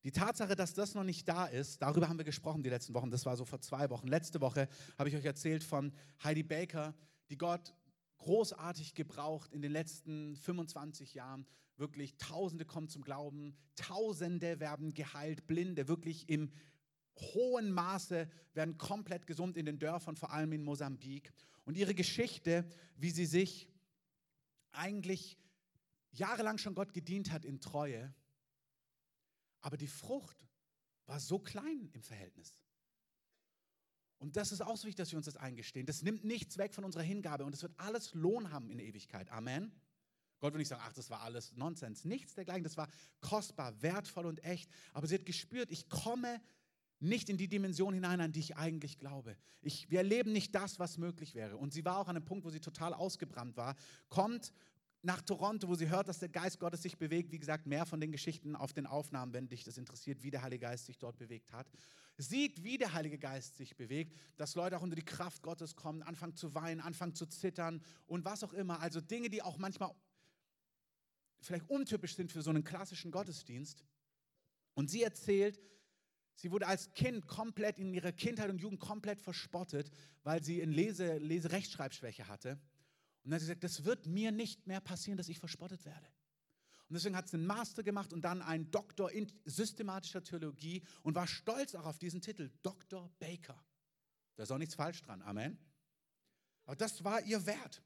Die 0.05 0.11
Tatsache, 0.11 0.55
dass 0.55 0.75
das 0.75 0.93
noch 0.93 1.03
nicht 1.03 1.27
da 1.27 1.47
ist, 1.47 1.81
darüber 1.81 2.07
haben 2.07 2.19
wir 2.19 2.25
gesprochen 2.25 2.61
die 2.61 2.69
letzten 2.69 2.93
Wochen, 2.93 3.09
das 3.09 3.25
war 3.25 3.35
so 3.35 3.43
vor 3.43 3.59
zwei 3.59 3.89
Wochen. 3.89 4.07
Letzte 4.07 4.39
Woche 4.39 4.69
habe 4.99 5.09
ich 5.09 5.15
euch 5.15 5.25
erzählt 5.25 5.63
von 5.63 5.91
Heidi 6.23 6.43
Baker, 6.43 6.93
die 7.31 7.39
Gott 7.39 7.73
großartig 8.19 8.93
gebraucht 8.93 9.51
in 9.51 9.63
den 9.63 9.71
letzten 9.71 10.35
25 10.35 11.15
Jahren. 11.15 11.47
Wirklich 11.77 12.17
Tausende 12.17 12.65
kommen 12.65 12.87
zum 12.87 13.01
Glauben, 13.01 13.57
Tausende 13.75 14.59
werden 14.59 14.93
geheilt, 14.93 15.47
Blinde 15.47 15.87
wirklich 15.87 16.29
im 16.29 16.51
hohen 17.17 17.71
Maße 17.71 18.29
werden 18.53 18.77
komplett 18.77 19.25
gesund 19.25 19.57
in 19.57 19.65
den 19.65 19.79
Dörfern, 19.79 20.17
vor 20.17 20.31
allem 20.31 20.51
in 20.51 20.63
Mosambik. 20.63 21.33
Und 21.63 21.77
ihre 21.77 21.95
Geschichte, 21.95 22.69
wie 22.95 23.09
sie 23.09 23.25
sich 23.25 23.71
eigentlich 24.71 25.39
jahrelang 26.11 26.59
schon 26.59 26.75
Gott 26.75 26.93
gedient 26.93 27.31
hat 27.31 27.43
in 27.43 27.59
Treue, 27.59 28.13
aber 29.65 29.77
die 29.77 29.87
Frucht 29.87 30.45
war 31.07 31.19
so 31.19 31.39
klein 31.39 31.89
im 31.93 32.03
Verhältnis. 32.03 32.61
Und 34.19 34.37
das 34.37 34.51
ist 34.51 34.61
auch 34.61 34.77
so 34.77 34.83
wichtig, 34.83 34.97
dass 34.97 35.11
wir 35.11 35.17
uns 35.17 35.25
das 35.25 35.37
eingestehen. 35.37 35.87
Das 35.87 36.03
nimmt 36.03 36.23
nichts 36.23 36.59
weg 36.59 36.75
von 36.75 36.83
unserer 36.83 37.01
Hingabe 37.01 37.45
und 37.45 37.53
es 37.55 37.63
wird 37.63 37.73
alles 37.77 38.13
Lohn 38.13 38.51
haben 38.51 38.69
in 38.69 38.77
Ewigkeit. 38.77 39.31
Amen. 39.31 39.71
Gott 40.39 40.53
will 40.53 40.59
nicht 40.59 40.67
sagen, 40.67 40.83
ach, 40.85 40.93
das 40.93 41.09
war 41.09 41.21
alles 41.21 41.51
Nonsens. 41.53 42.05
Nichts 42.05 42.35
dergleichen. 42.35 42.63
Das 42.63 42.77
war 42.77 42.87
kostbar, 43.21 43.81
wertvoll 43.81 44.27
und 44.27 44.43
echt. 44.43 44.69
Aber 44.93 45.07
sie 45.07 45.15
hat 45.15 45.25
gespürt, 45.25 45.71
ich 45.71 45.89
komme 45.89 46.39
nicht 46.99 47.27
in 47.29 47.37
die 47.37 47.47
Dimension 47.47 47.95
hinein, 47.95 48.21
an 48.21 48.33
die 48.33 48.41
ich 48.41 48.57
eigentlich 48.57 48.99
glaube. 48.99 49.35
Ich, 49.63 49.89
wir 49.89 49.97
erleben 49.97 50.31
nicht 50.31 50.53
das, 50.53 50.77
was 50.77 50.99
möglich 50.99 51.33
wäre. 51.33 51.57
Und 51.57 51.73
sie 51.73 51.85
war 51.85 51.97
auch 51.97 52.07
an 52.07 52.17
einem 52.17 52.25
Punkt, 52.25 52.45
wo 52.45 52.51
sie 52.51 52.59
total 52.59 52.93
ausgebrannt 52.93 53.57
war, 53.57 53.75
kommt 54.09 54.53
nach 55.05 55.21
Toronto, 55.21 55.67
wo 55.67 55.75
sie 55.75 55.89
hört, 55.89 56.07
dass 56.07 56.19
der 56.19 56.29
Geist 56.29 56.59
Gottes 56.59 56.81
sich 56.81 56.97
bewegt. 56.97 57.31
Wie 57.31 57.37
gesagt, 57.37 57.67
mehr 57.67 57.85
von 57.85 58.01
den 58.01 58.11
Geschichten 58.11 58.55
auf 58.55 58.73
den 58.73 58.87
Aufnahmen, 58.87 59.33
wenn 59.33 59.47
dich 59.47 59.63
das 59.63 59.77
interessiert, 59.77 60.23
wie 60.23 60.31
der 60.31 60.41
Heilige 60.41 60.65
Geist 60.65 60.87
sich 60.87 60.97
dort 60.97 61.17
bewegt 61.17 61.53
hat. 61.53 61.67
Sieht, 62.17 62.63
wie 62.63 62.77
der 62.77 62.93
Heilige 62.93 63.19
Geist 63.19 63.55
sich 63.55 63.75
bewegt, 63.75 64.17
dass 64.37 64.55
Leute 64.55 64.77
auch 64.77 64.81
unter 64.81 64.95
die 64.95 65.05
Kraft 65.05 65.43
Gottes 65.43 65.75
kommen, 65.75 66.01
anfangen 66.01 66.35
zu 66.35 66.55
weinen, 66.55 66.81
anfangen 66.81 67.13
zu 67.13 67.27
zittern 67.27 67.83
und 68.07 68.25
was 68.25 68.43
auch 68.43 68.53
immer. 68.53 68.79
Also 68.79 68.99
Dinge, 68.99 69.29
die 69.29 69.43
auch 69.43 69.57
manchmal 69.57 69.93
vielleicht 71.39 71.69
untypisch 71.69 72.15
sind 72.15 72.31
für 72.31 72.41
so 72.41 72.49
einen 72.49 72.63
klassischen 72.63 73.11
Gottesdienst. 73.11 73.85
Und 74.73 74.89
sie 74.89 75.03
erzählt, 75.03 75.61
sie 76.33 76.51
wurde 76.51 76.65
als 76.65 76.93
Kind 76.93 77.27
komplett 77.27 77.77
in 77.77 77.93
ihrer 77.93 78.11
Kindheit 78.11 78.49
und 78.49 78.59
Jugend 78.59 78.79
komplett 78.79 79.21
verspottet, 79.21 79.91
weil 80.23 80.43
sie 80.43 80.63
eine 80.63 80.71
Lese, 80.71 81.17
Lese-Rechtschreibschwäche 81.19 82.27
hatte. 82.27 82.59
Und 83.25 83.31
dann 83.31 83.35
hat 83.35 83.41
sie 83.41 83.47
gesagt, 83.47 83.63
das 83.63 83.85
wird 83.85 84.05
mir 84.05 84.31
nicht 84.31 84.67
mehr 84.67 84.79
passieren, 84.79 85.17
dass 85.17 85.29
ich 85.29 85.39
verspottet 85.39 85.83
werde. 85.83 86.05
Und 86.87 86.93
deswegen 86.93 87.15
hat 87.15 87.27
sie 87.27 87.37
einen 87.37 87.47
Master 87.47 87.81
gemacht 87.81 88.13
und 88.13 88.21
dann 88.21 88.43
einen 88.43 88.69
Doktor 88.69 89.11
in 89.11 89.31
systematischer 89.45 90.23
Theologie 90.23 90.83
und 91.01 91.15
war 91.15 91.25
stolz 91.25 91.73
auch 91.73 91.87
auf 91.87 91.97
diesen 91.97 92.21
Titel, 92.21 92.51
Dr. 92.61 93.11
Baker. 93.17 93.59
Da 94.35 94.43
ist 94.43 94.51
auch 94.51 94.59
nichts 94.59 94.75
falsch 94.75 95.01
dran, 95.01 95.23
Amen. 95.23 95.57
Aber 96.65 96.75
das 96.75 97.03
war 97.03 97.21
ihr 97.23 97.43
Wert. 97.47 97.81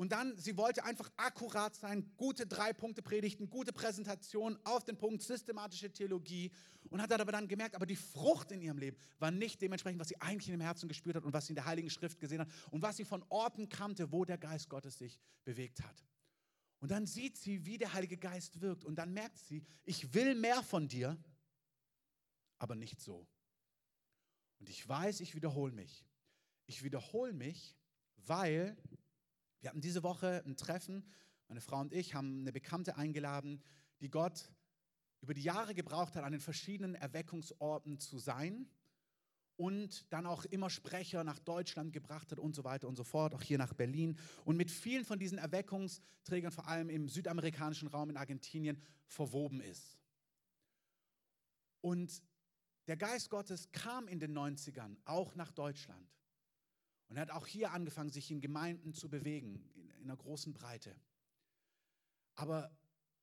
Und 0.00 0.12
dann, 0.12 0.34
sie 0.38 0.56
wollte 0.56 0.82
einfach 0.82 1.12
akkurat 1.18 1.76
sein, 1.76 2.10
gute 2.16 2.46
drei 2.46 2.72
Punkte 2.72 3.02
Predigten, 3.02 3.50
gute 3.50 3.70
Präsentation 3.70 4.58
auf 4.64 4.82
den 4.82 4.96
Punkt, 4.96 5.20
systematische 5.20 5.92
Theologie 5.92 6.50
und 6.88 7.02
hat 7.02 7.12
aber 7.12 7.32
dann 7.32 7.46
gemerkt, 7.48 7.74
aber 7.74 7.84
die 7.84 7.96
Frucht 7.96 8.50
in 8.50 8.62
ihrem 8.62 8.78
Leben 8.78 8.96
war 9.18 9.30
nicht 9.30 9.60
dementsprechend, 9.60 10.00
was 10.00 10.08
sie 10.08 10.18
eigentlich 10.18 10.46
dem 10.46 10.62
Herzen 10.62 10.88
gespürt 10.88 11.16
hat 11.16 11.24
und 11.26 11.34
was 11.34 11.44
sie 11.44 11.50
in 11.50 11.56
der 11.56 11.66
Heiligen 11.66 11.90
Schrift 11.90 12.18
gesehen 12.18 12.40
hat 12.40 12.48
und 12.70 12.80
was 12.80 12.96
sie 12.96 13.04
von 13.04 13.22
Orten 13.28 13.68
kannte, 13.68 14.10
wo 14.10 14.24
der 14.24 14.38
Geist 14.38 14.70
Gottes 14.70 14.96
sich 14.96 15.20
bewegt 15.44 15.82
hat. 15.82 16.06
Und 16.78 16.90
dann 16.90 17.04
sieht 17.04 17.36
sie, 17.36 17.66
wie 17.66 17.76
der 17.76 17.92
Heilige 17.92 18.16
Geist 18.16 18.62
wirkt 18.62 18.86
und 18.86 18.94
dann 18.94 19.12
merkt 19.12 19.38
sie, 19.38 19.62
ich 19.84 20.14
will 20.14 20.34
mehr 20.34 20.62
von 20.62 20.88
dir, 20.88 21.22
aber 22.58 22.74
nicht 22.74 23.02
so. 23.02 23.28
Und 24.60 24.70
ich 24.70 24.88
weiß, 24.88 25.20
ich 25.20 25.34
wiederhole 25.34 25.72
mich. 25.72 26.06
Ich 26.64 26.82
wiederhole 26.82 27.34
mich, 27.34 27.76
weil 28.16 28.78
wir 29.60 29.70
hatten 29.70 29.80
diese 29.80 30.02
Woche 30.02 30.42
ein 30.46 30.56
Treffen, 30.56 31.04
meine 31.48 31.60
Frau 31.60 31.80
und 31.80 31.92
ich 31.92 32.14
haben 32.14 32.40
eine 32.40 32.52
Bekannte 32.52 32.96
eingeladen, 32.96 33.62
die 34.00 34.10
Gott 34.10 34.50
über 35.20 35.34
die 35.34 35.42
Jahre 35.42 35.74
gebraucht 35.74 36.14
hat, 36.16 36.24
an 36.24 36.32
den 36.32 36.40
verschiedenen 36.40 36.94
Erweckungsorten 36.94 37.98
zu 37.98 38.18
sein 38.18 38.66
und 39.56 40.10
dann 40.10 40.24
auch 40.24 40.46
immer 40.46 40.70
Sprecher 40.70 41.22
nach 41.22 41.38
Deutschland 41.38 41.92
gebracht 41.92 42.32
hat 42.32 42.38
und 42.38 42.54
so 42.54 42.64
weiter 42.64 42.88
und 42.88 42.96
so 42.96 43.04
fort, 43.04 43.34
auch 43.34 43.42
hier 43.42 43.58
nach 43.58 43.74
Berlin 43.74 44.18
und 44.46 44.56
mit 44.56 44.70
vielen 44.70 45.04
von 45.04 45.18
diesen 45.18 45.36
Erweckungsträgern, 45.36 46.50
vor 46.50 46.66
allem 46.66 46.88
im 46.88 47.08
südamerikanischen 47.08 47.88
Raum 47.88 48.08
in 48.08 48.16
Argentinien, 48.16 48.82
verwoben 49.06 49.60
ist. 49.60 49.98
Und 51.82 52.22
der 52.86 52.96
Geist 52.96 53.28
Gottes 53.28 53.70
kam 53.72 54.08
in 54.08 54.18
den 54.18 54.36
90ern 54.36 54.96
auch 55.04 55.34
nach 55.34 55.52
Deutschland. 55.52 56.19
Und 57.10 57.16
er 57.16 57.22
hat 57.22 57.30
auch 57.32 57.46
hier 57.46 57.72
angefangen, 57.72 58.08
sich 58.08 58.30
in 58.30 58.40
Gemeinden 58.40 58.94
zu 58.94 59.08
bewegen, 59.08 59.68
in, 59.74 59.90
in 59.90 60.04
einer 60.04 60.16
großen 60.16 60.52
Breite. 60.52 60.94
Aber 62.36 62.70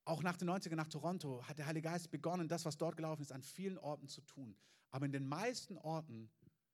auch 0.04 0.22
nach 0.22 0.36
den 0.36 0.50
90ern, 0.50 0.76
nach 0.76 0.90
Toronto, 0.90 1.42
hat 1.48 1.58
der 1.58 1.68
Heilige 1.68 1.88
Geist 1.88 2.12
begonnen, 2.12 2.50
das, 2.50 2.66
was 2.66 2.78
dort 2.78 2.98
gelaufen 2.98 3.22
ist, 3.22 3.32
an 3.32 3.42
vielen 3.42 3.78
Orten 3.78 4.10
zu 4.10 4.22
tun. 4.22 4.58
Aber 4.92 5.06
in 5.06 5.14
den 5.14 5.26
meisten 5.26 5.78
Orten 5.78 6.30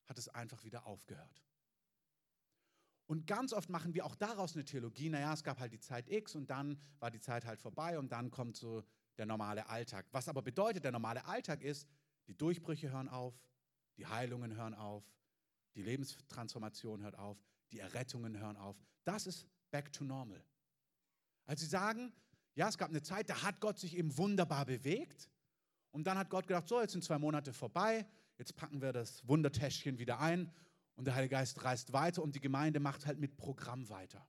hat 0.05 0.17
es 0.17 0.27
einfach 0.27 0.63
wieder 0.63 0.87
aufgehört. 0.87 1.43
Und 3.05 3.27
ganz 3.27 3.53
oft 3.53 3.69
machen 3.69 3.93
wir 3.93 4.05
auch 4.05 4.15
daraus 4.15 4.55
eine 4.55 4.65
Theologie, 4.65 5.09
naja, 5.09 5.33
es 5.33 5.43
gab 5.43 5.59
halt 5.59 5.71
die 5.71 5.79
Zeit 5.79 6.09
X 6.09 6.35
und 6.35 6.49
dann 6.49 6.79
war 6.99 7.11
die 7.11 7.19
Zeit 7.19 7.45
halt 7.45 7.59
vorbei 7.59 7.99
und 7.99 8.11
dann 8.11 8.31
kommt 8.31 8.57
so 8.57 8.83
der 9.17 9.27
normale 9.27 9.69
Alltag. 9.69 10.07
Was 10.11 10.27
aber 10.29 10.41
bedeutet, 10.41 10.83
der 10.83 10.91
normale 10.91 11.25
Alltag 11.25 11.61
ist, 11.61 11.87
die 12.25 12.35
Durchbrüche 12.35 12.91
hören 12.91 13.07
auf, 13.07 13.39
die 13.97 14.07
Heilungen 14.07 14.55
hören 14.55 14.73
auf, 14.73 15.03
die 15.75 15.81
Lebenstransformation 15.81 17.01
hört 17.01 17.17
auf, 17.17 17.37
die 17.71 17.79
Errettungen 17.79 18.37
hören 18.37 18.57
auf. 18.57 18.77
Das 19.03 19.27
ist 19.27 19.47
back 19.71 19.91
to 19.91 20.03
normal. 20.03 20.43
Also 21.45 21.63
sie 21.63 21.69
sagen, 21.69 22.13
ja, 22.55 22.69
es 22.69 22.77
gab 22.77 22.89
eine 22.89 23.01
Zeit, 23.01 23.29
da 23.29 23.41
hat 23.41 23.59
Gott 23.59 23.79
sich 23.79 23.97
eben 23.97 24.15
wunderbar 24.17 24.65
bewegt 24.65 25.29
und 25.91 26.05
dann 26.05 26.17
hat 26.17 26.29
Gott 26.29 26.47
gedacht, 26.47 26.67
so, 26.67 26.79
jetzt 26.79 26.91
sind 26.91 27.03
zwei 27.03 27.17
Monate 27.17 27.53
vorbei, 27.53 28.05
jetzt 28.37 28.55
packen 28.55 28.81
wir 28.81 28.93
das 28.93 29.27
Wundertäschchen 29.27 29.97
wieder 29.97 30.19
ein 30.19 30.51
und 30.95 31.05
der 31.05 31.15
Heilige 31.15 31.35
Geist 31.35 31.63
reist 31.63 31.93
weiter 31.93 32.21
und 32.21 32.35
die 32.35 32.39
Gemeinde 32.39 32.79
macht 32.79 33.05
halt 33.05 33.19
mit 33.19 33.35
Programm 33.37 33.89
weiter. 33.89 34.27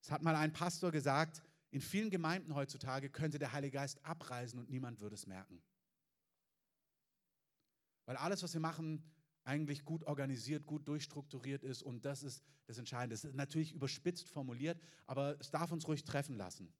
Es 0.00 0.10
hat 0.10 0.22
mal 0.22 0.34
ein 0.34 0.52
Pastor 0.52 0.90
gesagt, 0.90 1.42
in 1.70 1.80
vielen 1.80 2.10
Gemeinden 2.10 2.54
heutzutage 2.54 3.08
könnte 3.08 3.38
der 3.38 3.52
Heilige 3.52 3.76
Geist 3.76 4.04
abreisen 4.04 4.58
und 4.58 4.68
niemand 4.68 5.00
würde 5.00 5.14
es 5.14 5.26
merken. 5.26 5.62
Weil 8.04 8.16
alles, 8.16 8.42
was 8.42 8.52
wir 8.52 8.60
machen, 8.60 9.02
eigentlich 9.44 9.84
gut 9.84 10.04
organisiert, 10.04 10.66
gut 10.66 10.86
durchstrukturiert 10.86 11.64
ist 11.64 11.82
und 11.82 12.04
das 12.04 12.22
ist 12.22 12.42
das 12.66 12.78
Entscheidende. 12.78 13.14
Es 13.14 13.24
ist 13.24 13.34
natürlich 13.34 13.72
überspitzt 13.72 14.28
formuliert, 14.28 14.80
aber 15.06 15.36
es 15.40 15.50
darf 15.50 15.72
uns 15.72 15.86
ruhig 15.88 16.04
treffen 16.04 16.36
lassen. 16.36 16.72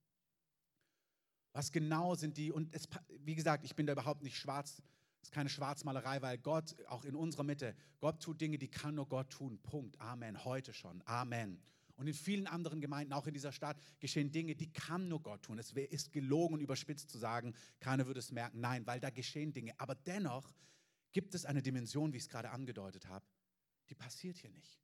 Was 1.52 1.73
genau 1.73 2.14
sind 2.14 2.37
die, 2.37 2.50
und 2.50 2.75
es, 2.75 2.88
wie 3.25 3.35
gesagt, 3.35 3.64
ich 3.64 3.75
bin 3.75 3.87
da 3.87 3.92
überhaupt 3.92 4.23
nicht 4.23 4.38
schwarz, 4.38 4.83
es 5.21 5.28
ist 5.28 5.33
keine 5.33 5.49
Schwarzmalerei, 5.49 6.21
weil 6.23 6.38
Gott, 6.38 6.75
auch 6.88 7.04
in 7.04 7.14
unserer 7.14 7.45
Mitte, 7.45 7.76
Gott 8.00 8.21
tut 8.21 8.40
Dinge, 8.40 8.59
die 8.59 8.69
kann 8.69 8.97
nur 8.97 9.09
Gott 9.09 9.31
tun. 9.31 9.61
Punkt. 9.62 10.00
Amen. 10.00 10.45
Heute 10.45 10.73
schon. 10.73 11.00
Amen. 11.07 11.61
Und 11.95 12.09
in 12.09 12.14
vielen 12.14 12.49
anderen 12.49 12.81
Gemeinden, 12.81 13.12
auch 13.12 13.28
in 13.28 13.35
dieser 13.35 13.52
Stadt, 13.52 13.76
geschehen 14.00 14.33
Dinge, 14.33 14.57
die 14.57 14.73
kann 14.73 15.07
nur 15.07 15.23
Gott 15.23 15.42
tun. 15.42 15.59
Es 15.59 15.71
ist 15.73 16.12
gelogen 16.12 16.54
und 16.54 16.61
überspitzt 16.61 17.11
zu 17.11 17.19
sagen, 17.19 17.54
keiner 17.78 18.07
würde 18.07 18.19
es 18.19 18.33
merken. 18.33 18.61
Nein, 18.61 18.85
weil 18.87 18.99
da 18.99 19.11
geschehen 19.11 19.52
Dinge. 19.52 19.78
Aber 19.78 19.95
dennoch 19.95 20.52
gibt 21.12 21.35
es 21.35 21.45
eine 21.45 21.62
Dimension, 21.62 22.12
wie 22.12 22.16
ich 22.16 22.25
es 22.25 22.28
gerade 22.28 22.50
angedeutet 22.50 23.07
habe, 23.07 23.25
die 23.88 23.95
passiert 23.95 24.38
hier 24.38 24.50
nicht. 24.50 24.81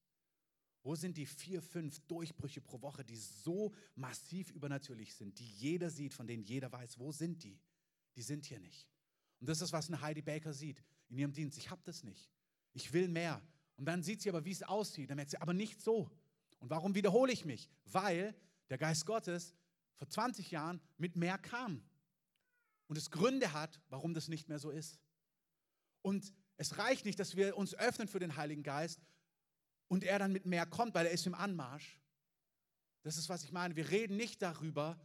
Wo 0.83 0.95
sind 0.95 1.17
die 1.17 1.27
vier, 1.27 1.61
fünf 1.61 2.01
Durchbrüche 2.07 2.61
pro 2.61 2.81
Woche, 2.83 3.05
die 3.05 3.17
so 3.17 3.75
massiv 3.95 4.51
übernatürlich 4.51 5.15
sind, 5.15 5.39
die 5.39 5.49
jeder 5.49 5.91
sieht, 5.91 6.15
von 6.15 6.27
denen 6.27 6.45
jeder 6.45 6.71
weiß, 6.71 6.99
wo 6.99 7.11
sind 7.13 7.43
die? 7.43 7.61
Die 8.17 8.23
sind 8.23 8.45
hier 8.45 8.61
nicht. 8.61 8.89
Und 9.41 9.49
das 9.49 9.61
ist, 9.61 9.73
was 9.73 9.89
eine 9.89 10.01
Heidi 10.01 10.23
Baker 10.23 10.53
sieht 10.53 10.83
in 11.09 11.19
ihrem 11.19 11.33
Dienst. 11.33 11.59
Ich 11.59 11.71
habe 11.71 11.83
das 11.85 12.05
nicht. 12.05 12.31
Ich 12.73 12.93
will 12.93 13.09
mehr. 13.09 13.43
Und 13.77 13.87
dann 13.87 14.03
sieht 14.03 14.23
sie 14.23 14.29
aber, 14.29 14.45
wie 14.45 14.51
es 14.51 14.63
aussieht. 14.63 15.11
Dann 15.11 15.17
merkt 15.17 15.31
sie, 15.31 15.41
aber 15.41 15.53
nicht 15.53 15.81
so. 15.81 16.11
Und 16.59 16.71
warum 16.71 16.95
wiederhole 16.95 17.33
ich 17.33 17.45
mich? 17.45 17.69
Weil 17.85 18.35
der 18.71 18.79
Geist 18.79 19.07
Gottes 19.07 19.55
vor 19.97 20.09
20 20.09 20.51
Jahren 20.51 20.81
mit 20.97 21.17
mehr 21.17 21.39
kam. 21.39 21.83
Und 22.87 22.97
es 22.97 23.11
Gründe 23.11 23.53
hat, 23.53 23.81
warum 23.89 24.15
das 24.15 24.29
nicht 24.29 24.49
mehr 24.49 24.59
so 24.59 24.71
ist. 24.71 24.99
Und 26.09 26.33
es 26.57 26.79
reicht 26.79 27.05
nicht, 27.05 27.21
dass 27.21 27.37
wir 27.37 27.55
uns 27.59 27.75
öffnen 27.75 28.09
für 28.09 28.19
den 28.19 28.37
Heiligen 28.37 28.63
Geist 28.63 28.99
und 29.89 30.05
er 30.05 30.19
dann 30.19 30.33
mit 30.33 30.47
mehr 30.47 30.65
kommt, 30.65 30.95
weil 30.95 31.05
er 31.05 31.13
ist 31.13 31.27
im 31.27 31.35
Anmarsch. 31.35 32.01
Das 33.03 33.19
ist, 33.19 33.29
was 33.29 33.45
ich 33.45 33.53
meine. 33.53 33.77
Wir 33.77 33.91
reden 33.91 34.17
nicht 34.17 34.41
darüber, 34.41 34.99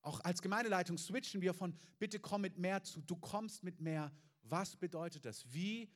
auch 0.00 0.20
als 0.20 0.40
Gemeindeleitung 0.40 0.96
switchen 0.96 1.42
wir 1.42 1.52
von, 1.52 1.78
bitte 1.98 2.18
komm 2.20 2.40
mit 2.40 2.56
mehr 2.56 2.82
zu, 2.82 3.02
du 3.02 3.16
kommst 3.16 3.64
mit 3.64 3.82
mehr. 3.82 4.10
Was 4.44 4.76
bedeutet 4.76 5.26
das? 5.26 5.44
Wie 5.52 5.92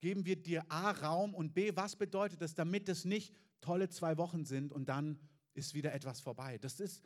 geben 0.00 0.26
wir 0.26 0.36
dir 0.36 0.70
A 0.70 0.90
Raum 0.90 1.34
und 1.34 1.54
B, 1.54 1.74
was 1.74 1.96
bedeutet 1.96 2.42
das, 2.42 2.54
damit 2.54 2.90
es 2.90 3.06
nicht 3.06 3.34
tolle 3.62 3.88
zwei 3.88 4.18
Wochen 4.18 4.44
sind 4.44 4.72
und 4.72 4.90
dann 4.90 5.18
ist 5.54 5.72
wieder 5.72 5.94
etwas 5.94 6.20
vorbei? 6.20 6.58
Das 6.58 6.80
ist 6.80 7.02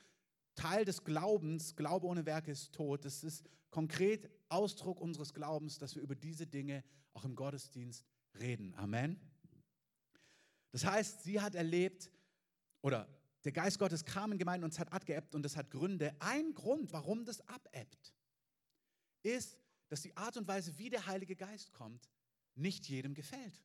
Teil 0.56 0.84
des 0.84 1.04
Glaubens. 1.04 1.76
Glaube 1.76 2.06
ohne 2.06 2.26
Werke 2.26 2.50
ist 2.50 2.72
tot. 2.72 3.04
Das 3.04 3.22
ist 3.22 3.44
konkret 3.70 4.28
Ausdruck 4.48 5.00
unseres 5.00 5.32
Glaubens, 5.32 5.78
dass 5.78 5.94
wir 5.94 6.02
über 6.02 6.16
diese 6.16 6.46
Dinge 6.46 6.82
auch 7.14 7.24
im 7.24 7.36
Gottesdienst 7.36 8.04
reden. 8.40 8.74
Amen. 8.74 9.20
Das 10.72 10.84
heißt, 10.84 11.22
sie 11.22 11.40
hat 11.40 11.54
erlebt, 11.54 12.10
oder 12.82 13.08
der 13.44 13.52
Geist 13.52 13.78
Gottes 13.78 14.04
kam 14.04 14.32
in 14.32 14.38
Gemeinden 14.38 14.64
und 14.64 14.72
es 14.72 14.78
hat 14.78 14.92
abgeebbt 14.92 15.34
und 15.34 15.42
das 15.42 15.56
hat 15.56 15.70
Gründe. 15.70 16.14
Ein 16.18 16.52
Grund, 16.52 16.92
warum 16.92 17.24
das 17.24 17.40
abebbt, 17.48 18.12
ist, 19.22 19.58
dass 19.88 20.02
die 20.02 20.16
Art 20.16 20.36
und 20.36 20.48
Weise, 20.48 20.76
wie 20.78 20.90
der 20.90 21.06
Heilige 21.06 21.36
Geist 21.36 21.72
kommt, 21.72 22.10
nicht 22.54 22.88
jedem 22.88 23.14
gefällt. 23.14 23.64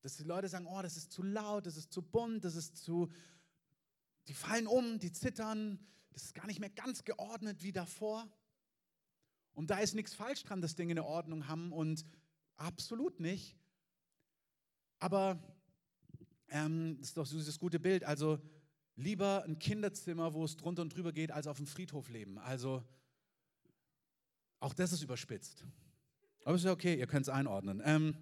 Dass 0.00 0.16
die 0.16 0.24
Leute 0.24 0.48
sagen, 0.48 0.66
oh, 0.66 0.82
das 0.82 0.96
ist 0.96 1.12
zu 1.12 1.22
laut, 1.22 1.66
das 1.66 1.76
ist 1.76 1.92
zu 1.92 2.02
bunt, 2.02 2.44
das 2.44 2.56
ist 2.56 2.76
zu, 2.76 3.10
die 4.28 4.34
fallen 4.34 4.66
um, 4.66 4.98
die 4.98 5.12
zittern, 5.12 5.78
das 6.12 6.24
ist 6.24 6.34
gar 6.34 6.46
nicht 6.46 6.60
mehr 6.60 6.70
ganz 6.70 7.04
geordnet 7.04 7.62
wie 7.62 7.72
davor. 7.72 8.28
Und 9.52 9.70
da 9.70 9.78
ist 9.78 9.94
nichts 9.94 10.14
falsch 10.14 10.42
dran, 10.42 10.60
dass 10.60 10.74
Dinge 10.74 10.92
eine 10.92 11.04
Ordnung 11.04 11.48
haben 11.48 11.72
und 11.72 12.04
absolut 12.56 13.20
nicht. 13.20 13.56
Aber 14.98 15.38
ähm, 16.48 16.96
das 16.98 17.08
ist 17.08 17.16
doch 17.16 17.26
so 17.26 17.36
dieses 17.36 17.58
gute 17.58 17.78
Bild. 17.78 18.04
Also 18.04 18.40
lieber 18.96 19.44
ein 19.44 19.58
Kinderzimmer, 19.58 20.34
wo 20.34 20.44
es 20.44 20.56
drunter 20.56 20.82
und 20.82 20.94
drüber 20.94 21.12
geht, 21.12 21.30
als 21.30 21.46
auf 21.46 21.56
dem 21.56 21.66
Friedhof 21.66 22.08
leben. 22.08 22.38
Also 22.38 22.82
auch 24.60 24.72
das 24.72 24.92
ist 24.92 25.02
überspitzt. 25.02 25.64
Aber 26.44 26.56
ist 26.56 26.64
ja 26.64 26.72
okay, 26.72 26.98
ihr 26.98 27.06
könnt 27.06 27.26
es 27.26 27.28
einordnen. 27.28 27.82
Ähm, 27.84 28.16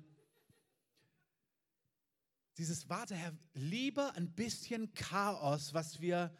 dieses, 2.58 2.88
warte 2.88 3.14
Herr, 3.14 3.32
lieber 3.54 4.14
ein 4.14 4.30
bisschen 4.30 4.92
Chaos, 4.94 5.72
was 5.72 6.00
wir 6.00 6.36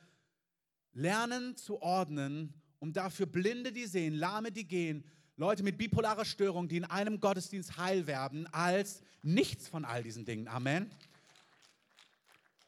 lernen 0.93 1.57
zu 1.57 1.81
ordnen, 1.81 2.53
um 2.79 2.93
dafür 2.93 3.27
Blinde, 3.27 3.73
die 3.73 3.87
sehen, 3.87 4.15
Lahme, 4.15 4.53
die 4.53 4.67
gehen, 4.67 5.05
Leute 5.37 5.63
mit 5.63 5.79
bipolarer 5.79 6.25
Störung, 6.25 6.69
die 6.69 6.77
in 6.77 6.85
einem 6.85 7.21
Gottesdienst 7.21 7.77
heil 7.79 8.07
werden, 8.07 8.47
als 8.53 9.03
nichts 9.23 9.69
von 9.69 9.85
all 9.85 10.03
diesen 10.03 10.25
Dingen. 10.25 10.49
Amen. 10.49 10.91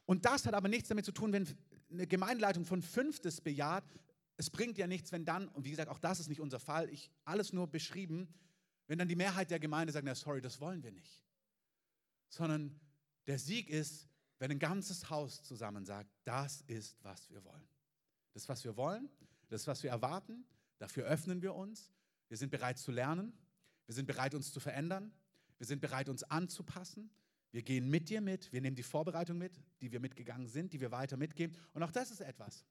Und 0.05 0.25
das 0.25 0.45
hat 0.45 0.53
aber 0.53 0.67
nichts 0.67 0.89
damit 0.89 1.05
zu 1.05 1.11
tun, 1.11 1.31
wenn 1.31 1.47
eine 1.91 2.07
Gemeindeleitung 2.07 2.65
von 2.65 2.81
fünf 2.81 3.19
das 3.21 3.41
bejaht. 3.41 3.83
Es 4.37 4.49
bringt 4.49 4.77
ja 4.77 4.87
nichts, 4.87 5.11
wenn 5.11 5.25
dann, 5.25 5.47
und 5.49 5.65
wie 5.65 5.69
gesagt, 5.69 5.89
auch 5.89 5.99
das 5.99 6.19
ist 6.19 6.27
nicht 6.27 6.41
unser 6.41 6.59
Fall, 6.59 6.89
ich 6.89 7.11
alles 7.23 7.53
nur 7.53 7.67
beschrieben, 7.67 8.27
wenn 8.87 8.99
dann 8.99 9.07
die 9.07 9.15
Mehrheit 9.15 9.51
der 9.51 9.59
Gemeinde 9.59 9.93
sagt, 9.93 10.05
na 10.05 10.15
sorry, 10.15 10.41
das 10.41 10.59
wollen 10.59 10.83
wir 10.83 10.91
nicht. 10.91 11.23
Sondern 12.29 12.79
der 13.27 13.39
Sieg 13.39 13.69
ist, 13.69 14.07
wenn 14.39 14.51
ein 14.51 14.59
ganzes 14.59 15.09
Haus 15.09 15.43
zusammen 15.43 15.85
sagt, 15.85 16.11
das 16.23 16.61
ist, 16.67 17.03
was 17.03 17.29
wir 17.29 17.43
wollen. 17.43 17.67
Das 18.33 18.49
was 18.49 18.63
wir 18.63 18.75
wollen, 18.75 19.09
das 19.47 19.65
was 19.65 19.81
wir 19.83 19.89
erwarten, 19.89 20.45
dafür 20.77 21.05
öffnen 21.05 21.41
wir 21.41 21.55
uns, 21.55 21.91
wir 22.27 22.37
sind 22.37 22.49
bereit 22.49 22.77
zu 22.77 22.91
lernen, 22.91 23.33
wir 23.85 23.95
sind 23.95 24.07
bereit, 24.07 24.33
uns 24.33 24.51
zu 24.51 24.59
verändern, 24.59 25.13
wir 25.57 25.65
sind 25.65 25.79
bereit, 25.79 26.09
uns 26.09 26.23
anzupassen, 26.23 27.09
wir 27.51 27.61
gehen 27.61 27.89
mit 27.89 28.09
dir 28.09 28.19
mit, 28.19 28.51
wir 28.51 28.59
nehmen 28.59 28.75
die 28.75 28.83
Vorbereitung 28.83 29.37
mit, 29.37 29.61
die 29.79 29.91
wir 29.91 30.01
mitgegangen 30.01 30.47
sind, 30.47 30.73
die 30.73 30.81
wir 30.81 30.91
weiter 30.91 31.15
mitgeben. 31.15 31.55
Und 31.73 31.83
auch 31.83 31.91
das 31.91 32.11
ist 32.11 32.19
etwas. 32.19 32.65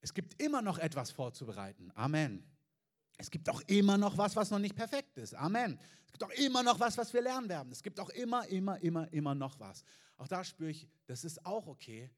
Es 0.00 0.12
gibt 0.12 0.42
immer 0.42 0.62
noch 0.62 0.78
etwas 0.78 1.12
vorzubereiten. 1.12 1.92
Amen. 1.94 2.42
Es 3.16 3.30
gibt 3.30 3.48
auch 3.48 3.62
immer 3.62 3.96
noch 3.96 4.18
was, 4.18 4.36
was 4.36 4.50
noch 4.50 4.58
nicht 4.58 4.76
perfekt 4.76 5.16
ist. 5.18 5.34
Amen. 5.34 5.78
Es 6.04 6.12
gibt 6.12 6.24
auch 6.24 6.30
immer 6.30 6.62
noch 6.62 6.78
was, 6.80 6.98
was 6.98 7.12
wir 7.12 7.22
lernen 7.22 7.48
werden. 7.48 7.72
Es 7.72 7.82
gibt 7.82 7.98
auch 7.98 8.10
immer, 8.10 8.46
immer, 8.48 8.78
immer, 8.80 9.12
immer 9.12 9.34
noch 9.34 9.58
was. 9.58 9.84
Auch 10.16 10.28
da 10.28 10.44
spüre 10.44 10.70
ich, 10.70 10.88
das 11.06 11.24
ist 11.24 11.44
auch 11.44 11.66
okay. 11.66 12.10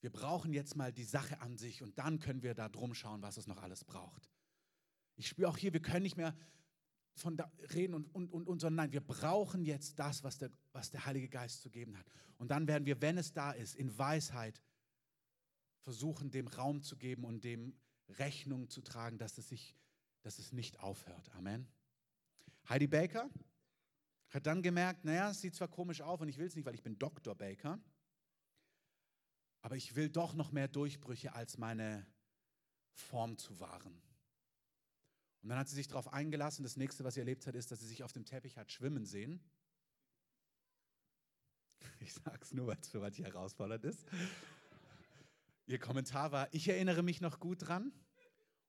Wir 0.00 0.10
brauchen 0.10 0.52
jetzt 0.52 0.76
mal 0.76 0.92
die 0.92 1.04
Sache 1.04 1.40
an 1.40 1.56
sich 1.56 1.82
und 1.82 1.98
dann 1.98 2.18
können 2.18 2.42
wir 2.42 2.54
da 2.54 2.68
drum 2.68 2.94
schauen, 2.94 3.22
was 3.22 3.36
es 3.36 3.46
noch 3.46 3.62
alles 3.62 3.84
braucht. 3.84 4.28
Ich 5.16 5.28
spüre 5.28 5.48
auch 5.48 5.56
hier, 5.56 5.72
wir 5.72 5.82
können 5.82 6.02
nicht 6.02 6.16
mehr 6.16 6.34
von 7.14 7.36
da 7.36 7.50
reden 7.74 7.94
und, 7.94 8.12
und, 8.14 8.32
und, 8.32 8.46
und, 8.48 8.60
sondern 8.60 8.86
nein, 8.86 8.92
wir 8.92 9.00
brauchen 9.00 9.64
jetzt 9.64 9.98
das, 9.98 10.22
was 10.24 10.38
der, 10.38 10.50
was 10.72 10.90
der 10.90 11.04
Heilige 11.04 11.28
Geist 11.28 11.62
zu 11.62 11.70
geben 11.70 11.96
hat. 11.98 12.06
Und 12.38 12.50
dann 12.50 12.66
werden 12.66 12.86
wir, 12.86 13.00
wenn 13.00 13.18
es 13.18 13.32
da 13.32 13.52
ist, 13.52 13.74
in 13.76 13.96
Weisheit 13.98 14.60
versuchen, 15.82 16.30
dem 16.30 16.46
Raum 16.46 16.82
zu 16.82 16.96
geben 16.96 17.24
und 17.24 17.44
dem 17.44 17.76
Rechnung 18.08 18.68
zu 18.68 18.82
tragen, 18.82 19.18
dass 19.18 19.38
es, 19.38 19.48
sich, 19.48 19.76
dass 20.22 20.38
es 20.38 20.52
nicht 20.52 20.80
aufhört. 20.80 21.30
Amen. 21.34 21.68
Heidi 22.68 22.86
Baker 22.86 23.30
hat 24.30 24.46
dann 24.46 24.62
gemerkt, 24.62 25.04
naja, 25.04 25.30
es 25.30 25.40
sieht 25.40 25.54
zwar 25.54 25.68
komisch 25.68 26.00
auf 26.00 26.20
und 26.20 26.28
ich 26.28 26.38
will 26.38 26.46
es 26.46 26.56
nicht, 26.56 26.64
weil 26.64 26.74
ich 26.74 26.82
bin 26.82 26.98
Dr. 26.98 27.34
Baker, 27.34 27.78
aber 29.60 29.76
ich 29.76 29.94
will 29.94 30.08
doch 30.08 30.34
noch 30.34 30.52
mehr 30.52 30.68
Durchbrüche 30.68 31.34
als 31.34 31.58
meine 31.58 32.06
Form 32.94 33.36
zu 33.36 33.60
wahren. 33.60 34.00
Und 35.42 35.48
dann 35.48 35.58
hat 35.58 35.68
sie 35.68 35.74
sich 35.74 35.88
darauf 35.88 36.12
eingelassen. 36.12 36.62
Das 36.62 36.76
nächste, 36.76 37.04
was 37.04 37.14
sie 37.14 37.20
erlebt 37.20 37.46
hat, 37.46 37.56
ist, 37.56 37.70
dass 37.70 37.80
sie 37.80 37.86
sich 37.86 38.04
auf 38.04 38.12
dem 38.12 38.24
Teppich 38.24 38.56
hat 38.56 38.70
schwimmen 38.70 39.04
sehen. 39.04 39.40
Ich 42.00 42.14
sage 42.14 42.38
es 42.40 42.52
nur, 42.52 42.66
weil 42.66 42.78
es 42.80 42.88
für 42.88 42.98
manche 42.98 43.22
herausfordernd 43.24 43.84
ist. 43.84 44.04
Ihr 45.66 45.78
Kommentar 45.78 46.32
war, 46.32 46.52
ich 46.52 46.68
erinnere 46.68 47.02
mich 47.02 47.20
noch 47.20 47.38
gut 47.38 47.68
dran. 47.68 47.92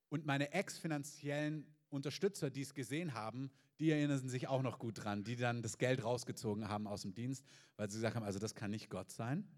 Und 0.08 0.26
meine 0.26 0.52
ex-finanziellen 0.52 1.66
Unterstützer, 1.88 2.50
die 2.50 2.62
es 2.62 2.74
gesehen 2.74 3.14
haben, 3.14 3.50
die 3.78 3.90
erinnern 3.90 4.28
sich 4.28 4.48
auch 4.48 4.62
noch 4.62 4.78
gut 4.78 5.04
dran, 5.04 5.24
die 5.24 5.36
dann 5.36 5.62
das 5.62 5.78
Geld 5.78 6.04
rausgezogen 6.04 6.68
haben 6.68 6.86
aus 6.86 7.02
dem 7.02 7.14
Dienst, 7.14 7.44
weil 7.76 7.90
sie 7.90 7.98
gesagt 7.98 8.16
haben, 8.16 8.24
also 8.24 8.38
das 8.38 8.54
kann 8.54 8.70
nicht 8.70 8.90
Gott 8.90 9.10
sein. 9.10 9.48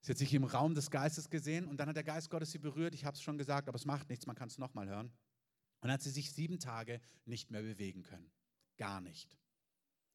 Sie 0.00 0.12
hat 0.12 0.18
sich 0.18 0.34
im 0.34 0.44
Raum 0.44 0.74
des 0.74 0.90
Geistes 0.90 1.30
gesehen 1.30 1.66
und 1.66 1.78
dann 1.78 1.88
hat 1.88 1.96
der 1.96 2.04
Geist 2.04 2.30
Gottes 2.30 2.52
sie 2.52 2.58
berührt. 2.58 2.94
Ich 2.94 3.04
habe 3.04 3.16
es 3.16 3.22
schon 3.22 3.38
gesagt, 3.38 3.68
aber 3.68 3.76
es 3.76 3.84
macht 3.84 4.08
nichts, 4.08 4.26
man 4.26 4.36
kann 4.36 4.48
es 4.48 4.58
nochmal 4.58 4.88
hören. 4.88 5.06
Und 5.06 5.88
dann 5.88 5.92
hat 5.92 6.02
sie 6.02 6.10
sich 6.10 6.32
sieben 6.32 6.58
Tage 6.58 7.00
nicht 7.24 7.50
mehr 7.50 7.62
bewegen 7.62 8.02
können. 8.02 8.30
Gar 8.76 9.00
nicht. 9.00 9.36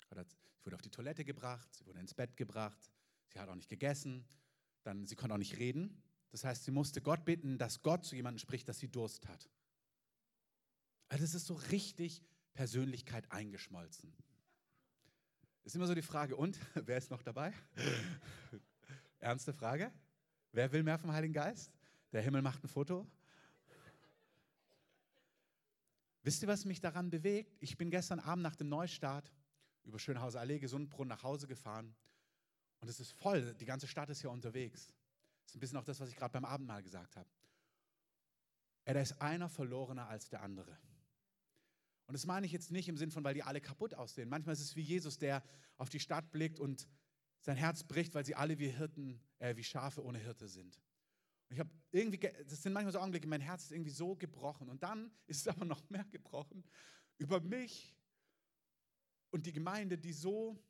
Sie 0.09 0.65
wurde 0.65 0.75
auf 0.75 0.81
die 0.81 0.89
Toilette 0.89 1.25
gebracht, 1.25 1.73
sie 1.73 1.85
wurde 1.85 1.99
ins 1.99 2.13
Bett 2.13 2.37
gebracht, 2.37 2.91
sie 3.27 3.39
hat 3.39 3.49
auch 3.49 3.55
nicht 3.55 3.69
gegessen, 3.69 4.25
dann, 4.83 5.07
sie 5.07 5.15
konnte 5.15 5.33
auch 5.33 5.39
nicht 5.39 5.57
reden. 5.57 6.01
Das 6.31 6.43
heißt, 6.43 6.63
sie 6.63 6.71
musste 6.71 7.01
Gott 7.01 7.25
bitten, 7.25 7.57
dass 7.57 7.81
Gott 7.81 8.05
zu 8.05 8.15
jemandem 8.15 8.39
spricht, 8.39 8.67
dass 8.67 8.79
sie 8.79 8.87
Durst 8.87 9.27
hat. 9.27 9.49
Also 11.09 11.23
es 11.23 11.35
ist 11.35 11.45
so 11.45 11.55
richtig 11.55 12.23
Persönlichkeit 12.53 13.29
eingeschmolzen. 13.31 14.13
Ist 15.63 15.75
immer 15.75 15.87
so 15.87 15.93
die 15.93 16.01
Frage, 16.01 16.35
und 16.35 16.57
wer 16.75 16.97
ist 16.97 17.11
noch 17.11 17.21
dabei? 17.21 17.53
Ernste 19.19 19.53
Frage? 19.53 19.91
Wer 20.53 20.71
will 20.71 20.83
mehr 20.83 20.97
vom 20.97 21.11
Heiligen 21.11 21.33
Geist? 21.33 21.71
Der 22.11 22.21
Himmel 22.21 22.41
macht 22.41 22.63
ein 22.63 22.67
Foto. 22.67 23.05
Wisst 26.23 26.41
ihr, 26.41 26.47
was 26.47 26.65
mich 26.65 26.79
daran 26.81 27.09
bewegt? 27.09 27.57
Ich 27.59 27.77
bin 27.77 27.89
gestern 27.89 28.19
Abend 28.19 28.43
nach 28.43 28.55
dem 28.55 28.69
Neustart 28.69 29.31
über 29.83 29.99
Schönhauser 29.99 30.39
Allee, 30.39 30.59
Gesundbrunnen 30.59 31.09
nach 31.09 31.23
Hause 31.23 31.47
gefahren 31.47 31.95
und 32.81 32.89
es 32.89 32.99
ist 32.99 33.11
voll, 33.11 33.53
die 33.55 33.65
ganze 33.65 33.87
Stadt 33.87 34.09
ist 34.09 34.21
hier 34.21 34.31
unterwegs. 34.31 34.91
Ist 35.51 35.57
ein 35.57 35.59
bisschen 35.59 35.79
auch 35.79 35.83
das, 35.83 35.99
was 35.99 36.07
ich 36.07 36.15
gerade 36.15 36.31
beim 36.31 36.45
Abendmahl 36.45 36.81
gesagt 36.81 37.17
habe. 37.17 37.29
Da 38.85 39.01
ist 39.01 39.21
einer 39.21 39.49
verlorener 39.49 40.07
als 40.07 40.29
der 40.29 40.41
andere. 40.43 40.77
Und 42.05 42.13
das 42.13 42.25
meine 42.25 42.45
ich 42.45 42.53
jetzt 42.53 42.71
nicht 42.71 42.87
im 42.87 42.95
Sinn 42.95 43.11
von, 43.11 43.21
weil 43.25 43.33
die 43.33 43.43
alle 43.43 43.59
kaputt 43.59 43.93
aussehen. 43.93 44.29
Manchmal 44.29 44.53
ist 44.53 44.61
es 44.61 44.77
wie 44.77 44.81
Jesus, 44.81 45.17
der 45.17 45.43
auf 45.75 45.89
die 45.89 45.99
Stadt 45.99 46.31
blickt 46.31 46.61
und 46.61 46.87
sein 47.41 47.57
Herz 47.57 47.83
bricht, 47.83 48.15
weil 48.15 48.25
sie 48.25 48.33
alle 48.33 48.59
wie 48.59 48.69
Hirten, 48.69 49.21
äh, 49.39 49.57
wie 49.57 49.63
Schafe 49.65 50.01
ohne 50.05 50.19
Hirte 50.19 50.47
sind. 50.47 50.77
Und 51.49 51.55
ich 51.55 51.59
habe 51.59 51.69
irgendwie, 51.91 52.19
das 52.47 52.63
sind 52.63 52.71
manchmal 52.71 52.93
so 52.93 52.99
Augenblicke, 52.99 53.27
mein 53.27 53.41
Herz 53.41 53.63
ist 53.63 53.71
irgendwie 53.73 53.91
so 53.91 54.15
gebrochen. 54.15 54.69
Und 54.69 54.83
dann 54.83 55.11
ist 55.27 55.41
es 55.41 55.47
aber 55.49 55.65
noch 55.65 55.89
mehr 55.89 56.05
gebrochen 56.05 56.63
über 57.17 57.41
mich 57.41 57.93
und 59.31 59.45
die 59.45 59.51
Gemeinde, 59.51 59.97
die 59.97 60.13
so, 60.13 60.63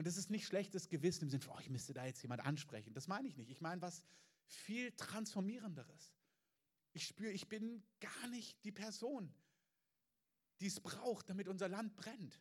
und 0.00 0.06
das 0.06 0.16
ist 0.16 0.30
nicht 0.30 0.46
schlechtes 0.46 0.88
Gewissen 0.88 1.24
im 1.24 1.28
Sinne 1.28 1.42
von, 1.42 1.52
oh, 1.54 1.60
ich 1.60 1.68
müsste 1.68 1.92
da 1.92 2.06
jetzt 2.06 2.22
jemand 2.22 2.40
ansprechen. 2.40 2.94
Das 2.94 3.06
meine 3.06 3.28
ich 3.28 3.36
nicht. 3.36 3.50
Ich 3.50 3.60
meine 3.60 3.82
was 3.82 4.02
viel 4.46 4.92
transformierenderes. 4.92 6.14
Ich 6.94 7.06
spüre, 7.06 7.32
ich 7.32 7.50
bin 7.50 7.82
gar 8.00 8.28
nicht 8.28 8.64
die 8.64 8.72
Person, 8.72 9.30
die 10.62 10.68
es 10.68 10.80
braucht, 10.80 11.28
damit 11.28 11.48
unser 11.48 11.68
Land 11.68 11.96
brennt. 11.96 12.40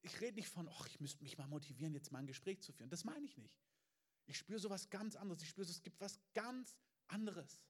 Ich 0.00 0.22
rede 0.22 0.36
nicht 0.36 0.48
von, 0.48 0.66
ach, 0.70 0.86
ich 0.86 1.00
müsste 1.00 1.22
mich 1.22 1.36
mal 1.36 1.48
motivieren, 1.48 1.92
jetzt 1.92 2.12
mal 2.12 2.20
ein 2.20 2.26
Gespräch 2.26 2.62
zu 2.62 2.72
führen. 2.72 2.88
Das 2.88 3.04
meine 3.04 3.26
ich 3.26 3.36
nicht. 3.36 3.60
Ich 4.24 4.38
spüre 4.38 4.58
so 4.58 4.70
was 4.70 4.88
ganz 4.88 5.16
anderes. 5.16 5.42
Ich 5.42 5.50
spüre, 5.50 5.68
es 5.68 5.82
gibt 5.82 6.00
was 6.00 6.18
ganz 6.32 6.78
anderes. 7.08 7.62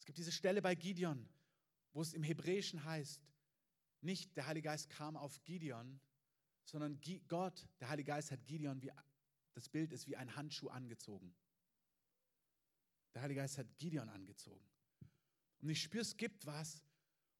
Es 0.00 0.04
gibt 0.04 0.18
diese 0.18 0.32
Stelle 0.32 0.60
bei 0.60 0.74
Gideon, 0.74 1.26
wo 1.94 2.02
es 2.02 2.12
im 2.12 2.24
Hebräischen 2.24 2.84
heißt, 2.84 3.26
nicht 4.02 4.36
der 4.36 4.44
Heilige 4.44 4.66
Geist 4.66 4.90
kam 4.90 5.16
auf 5.16 5.42
Gideon, 5.44 5.98
sondern 6.70 7.00
Gott, 7.28 7.66
der 7.80 7.88
Heilige 7.88 8.08
Geist 8.08 8.30
hat 8.30 8.46
Gideon, 8.46 8.80
wie 8.82 8.92
das 9.54 9.68
Bild 9.68 9.92
ist, 9.92 10.06
wie 10.06 10.16
ein 10.16 10.36
Handschuh 10.36 10.68
angezogen. 10.68 11.34
Der 13.14 13.22
Heilige 13.22 13.40
Geist 13.40 13.58
hat 13.58 13.66
Gideon 13.78 14.08
angezogen. 14.08 14.64
Und 15.60 15.68
ich 15.68 15.82
spüre, 15.82 16.02
es 16.02 16.16
gibt 16.16 16.46
was, 16.46 16.82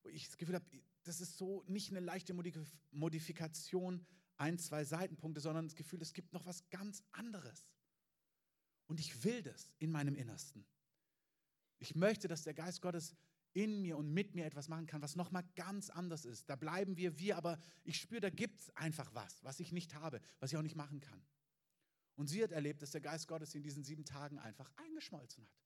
wo 0.02 0.08
ich 0.08 0.26
das 0.26 0.36
Gefühl 0.36 0.56
habe, 0.56 0.66
das 1.04 1.20
ist 1.20 1.38
so 1.38 1.62
nicht 1.66 1.90
eine 1.90 2.00
leichte 2.00 2.34
Modifikation, 2.90 4.04
ein, 4.36 4.58
zwei 4.58 4.84
Seitenpunkte, 4.84 5.40
sondern 5.40 5.66
das 5.66 5.76
Gefühl, 5.76 6.02
es 6.02 6.12
gibt 6.12 6.32
noch 6.32 6.46
was 6.46 6.68
ganz 6.70 7.02
anderes. 7.12 7.66
Und 8.86 9.00
ich 9.00 9.22
will 9.24 9.42
das 9.42 9.72
in 9.78 9.90
meinem 9.90 10.16
Innersten. 10.16 10.66
Ich 11.78 11.94
möchte, 11.94 12.26
dass 12.28 12.42
der 12.42 12.54
Geist 12.54 12.82
Gottes 12.82 13.14
in 13.52 13.82
mir 13.82 13.96
und 13.96 14.12
mit 14.12 14.34
mir 14.34 14.44
etwas 14.44 14.68
machen 14.68 14.86
kann, 14.86 15.02
was 15.02 15.16
nochmal 15.16 15.44
ganz 15.56 15.90
anders 15.90 16.24
ist. 16.24 16.48
Da 16.48 16.56
bleiben 16.56 16.96
wir 16.96 17.18
wir, 17.18 17.36
aber 17.36 17.58
ich 17.84 18.00
spüre, 18.00 18.20
da 18.20 18.30
gibt 18.30 18.60
es 18.60 18.70
einfach 18.76 19.12
was, 19.14 19.42
was 19.44 19.60
ich 19.60 19.72
nicht 19.72 19.94
habe, 19.94 20.20
was 20.38 20.52
ich 20.52 20.58
auch 20.58 20.62
nicht 20.62 20.76
machen 20.76 21.00
kann. 21.00 21.22
Und 22.14 22.28
sie 22.28 22.42
hat 22.42 22.52
erlebt, 22.52 22.82
dass 22.82 22.90
der 22.90 23.00
Geist 23.00 23.28
Gottes 23.28 23.54
in 23.54 23.62
diesen 23.62 23.82
sieben 23.82 24.04
Tagen 24.04 24.38
einfach 24.38 24.70
eingeschmolzen 24.76 25.44
hat. 25.44 25.60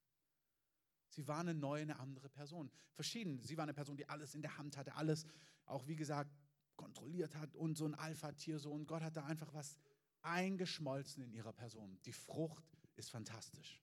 Sie 1.08 1.28
war 1.28 1.40
eine 1.40 1.54
neue, 1.54 1.82
eine 1.82 1.98
andere 1.98 2.28
Person. 2.28 2.70
Verschieden. 2.92 3.40
Sie 3.42 3.56
war 3.56 3.64
eine 3.64 3.74
Person, 3.74 3.96
die 3.96 4.08
alles 4.08 4.34
in 4.34 4.42
der 4.42 4.56
Hand 4.58 4.76
hatte, 4.76 4.94
alles 4.94 5.26
auch, 5.64 5.86
wie 5.86 5.96
gesagt, 5.96 6.30
kontrolliert 6.76 7.36
hat 7.36 7.54
und 7.54 7.76
so 7.76 7.86
ein 7.86 7.94
Alpha-Tier 7.94 8.58
so. 8.58 8.72
Und 8.72 8.86
Gott 8.86 9.02
hat 9.02 9.16
da 9.16 9.24
einfach 9.24 9.52
was 9.54 9.76
eingeschmolzen 10.22 11.22
in 11.22 11.32
ihrer 11.32 11.52
Person. 11.52 11.98
Die 12.04 12.12
Frucht 12.12 12.64
ist 12.96 13.10
fantastisch. 13.10 13.82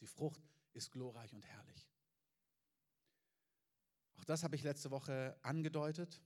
Die 0.00 0.06
Frucht 0.06 0.42
ist 0.72 0.92
glorreich 0.92 1.32
und 1.32 1.44
herrlich. 1.46 1.91
Auch 4.22 4.24
das 4.24 4.44
habe 4.44 4.54
ich 4.54 4.62
letzte 4.62 4.92
Woche 4.92 5.36
angedeutet. 5.42 6.22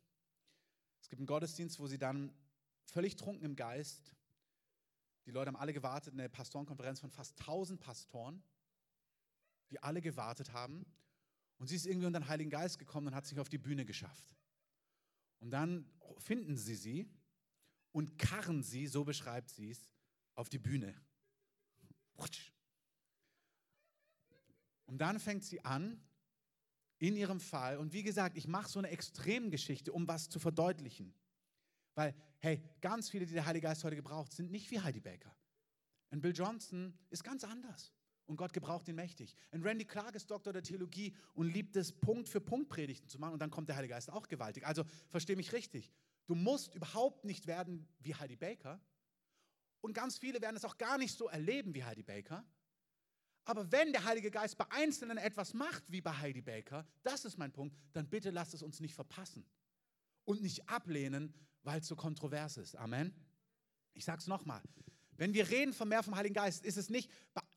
Es 1.00 1.08
gibt 1.08 1.18
einen 1.18 1.26
Gottesdienst, 1.26 1.80
wo 1.80 1.86
sie 1.86 1.96
dann 1.96 2.30
völlig 2.84 3.16
trunken 3.16 3.46
im 3.46 3.56
Geist, 3.56 4.14
die 5.24 5.30
Leute 5.30 5.48
haben 5.48 5.56
alle 5.56 5.72
gewartet, 5.72 6.12
eine 6.12 6.28
Pastorenkonferenz 6.28 7.00
von 7.00 7.10
fast 7.10 7.40
1000 7.40 7.80
Pastoren 7.80 8.42
die 9.70 9.82
alle 9.82 10.02
gewartet 10.02 10.52
haben. 10.52 10.84
Und 11.56 11.68
sie 11.68 11.76
ist 11.76 11.86
irgendwie 11.86 12.06
unter 12.06 12.20
den 12.20 12.28
Heiligen 12.28 12.50
Geist 12.50 12.78
gekommen 12.78 13.08
und 13.08 13.14
hat 13.14 13.26
sich 13.26 13.40
auf 13.40 13.48
die 13.48 13.56
Bühne 13.56 13.86
geschafft. 13.86 14.36
Und 15.40 15.50
dann 15.50 15.90
finden 16.18 16.58
sie 16.58 16.74
sie 16.74 17.10
und 17.92 18.18
karren 18.18 18.62
sie, 18.62 18.86
so 18.86 19.04
beschreibt 19.04 19.48
sie 19.48 19.70
es, 19.70 19.90
auf 20.34 20.50
die 20.50 20.58
Bühne. 20.58 20.94
Und 24.84 24.98
dann 24.98 25.18
fängt 25.18 25.44
sie 25.44 25.64
an, 25.64 26.06
in 26.98 27.16
ihrem 27.16 27.40
Fall, 27.40 27.78
und 27.78 27.92
wie 27.92 28.02
gesagt, 28.02 28.36
ich 28.36 28.48
mache 28.48 28.68
so 28.68 28.78
eine 28.78 28.88
Extremgeschichte, 28.88 29.92
um 29.92 30.08
was 30.08 30.28
zu 30.28 30.38
verdeutlichen. 30.38 31.14
Weil, 31.94 32.14
hey, 32.38 32.62
ganz 32.80 33.08
viele, 33.08 33.26
die 33.26 33.34
der 33.34 33.46
Heilige 33.46 33.66
Geist 33.66 33.84
heute 33.84 33.96
gebraucht, 33.96 34.32
sind 34.32 34.50
nicht 34.50 34.70
wie 34.70 34.80
Heidi 34.80 35.00
Baker. 35.00 35.34
Und 36.10 36.20
Bill 36.20 36.34
Johnson 36.34 36.96
ist 37.10 37.24
ganz 37.24 37.44
anders. 37.44 37.92
Und 38.26 38.36
Gott 38.36 38.52
gebraucht 38.52 38.88
ihn 38.88 38.96
mächtig. 38.96 39.36
Und 39.52 39.64
Randy 39.64 39.84
Clark 39.84 40.14
ist 40.14 40.30
Doktor 40.30 40.52
der 40.52 40.62
Theologie 40.62 41.14
und 41.34 41.48
liebt 41.48 41.76
es, 41.76 41.92
Punkt 41.92 42.28
für 42.28 42.40
Punkt 42.40 42.68
Predigten 42.68 43.08
zu 43.08 43.18
machen. 43.18 43.34
Und 43.34 43.38
dann 43.40 43.50
kommt 43.50 43.68
der 43.68 43.76
Heilige 43.76 43.94
Geist 43.94 44.10
auch 44.10 44.26
gewaltig. 44.26 44.66
Also 44.66 44.84
verstehe 45.10 45.36
mich 45.36 45.52
richtig. 45.52 45.92
Du 46.26 46.34
musst 46.34 46.74
überhaupt 46.74 47.24
nicht 47.24 47.46
werden 47.46 47.88
wie 48.00 48.14
Heidi 48.14 48.36
Baker. 48.36 48.80
Und 49.80 49.92
ganz 49.92 50.18
viele 50.18 50.40
werden 50.42 50.56
es 50.56 50.64
auch 50.64 50.76
gar 50.76 50.98
nicht 50.98 51.16
so 51.16 51.28
erleben 51.28 51.74
wie 51.74 51.84
Heidi 51.84 52.02
Baker. 52.02 52.44
Aber 53.46 53.70
wenn 53.70 53.92
der 53.92 54.04
Heilige 54.04 54.30
Geist 54.30 54.58
bei 54.58 54.66
Einzelnen 54.72 55.18
etwas 55.18 55.54
macht 55.54 55.90
wie 55.90 56.00
bei 56.00 56.12
Heidi 56.12 56.42
Baker, 56.42 56.84
das 57.04 57.24
ist 57.24 57.38
mein 57.38 57.52
Punkt, 57.52 57.76
dann 57.92 58.08
bitte 58.08 58.30
lasst 58.30 58.54
es 58.54 58.62
uns 58.62 58.80
nicht 58.80 58.92
verpassen. 58.92 59.46
Und 60.24 60.42
nicht 60.42 60.68
ablehnen, 60.68 61.32
weil 61.62 61.78
es 61.78 61.86
so 61.86 61.94
kontrovers 61.94 62.56
ist. 62.56 62.74
Amen. 62.74 63.14
Ich 63.94 64.04
sage 64.04 64.18
es 64.18 64.26
nochmal. 64.26 64.60
Wenn 65.16 65.32
wir 65.32 65.48
reden 65.48 65.72
von 65.72 65.88
mehr 65.88 66.02
vom 66.02 66.16
Heiligen 66.16 66.34
Geist, 66.34 66.64
ist 66.64 66.76
es 66.76 66.90
nicht, 66.90 67.08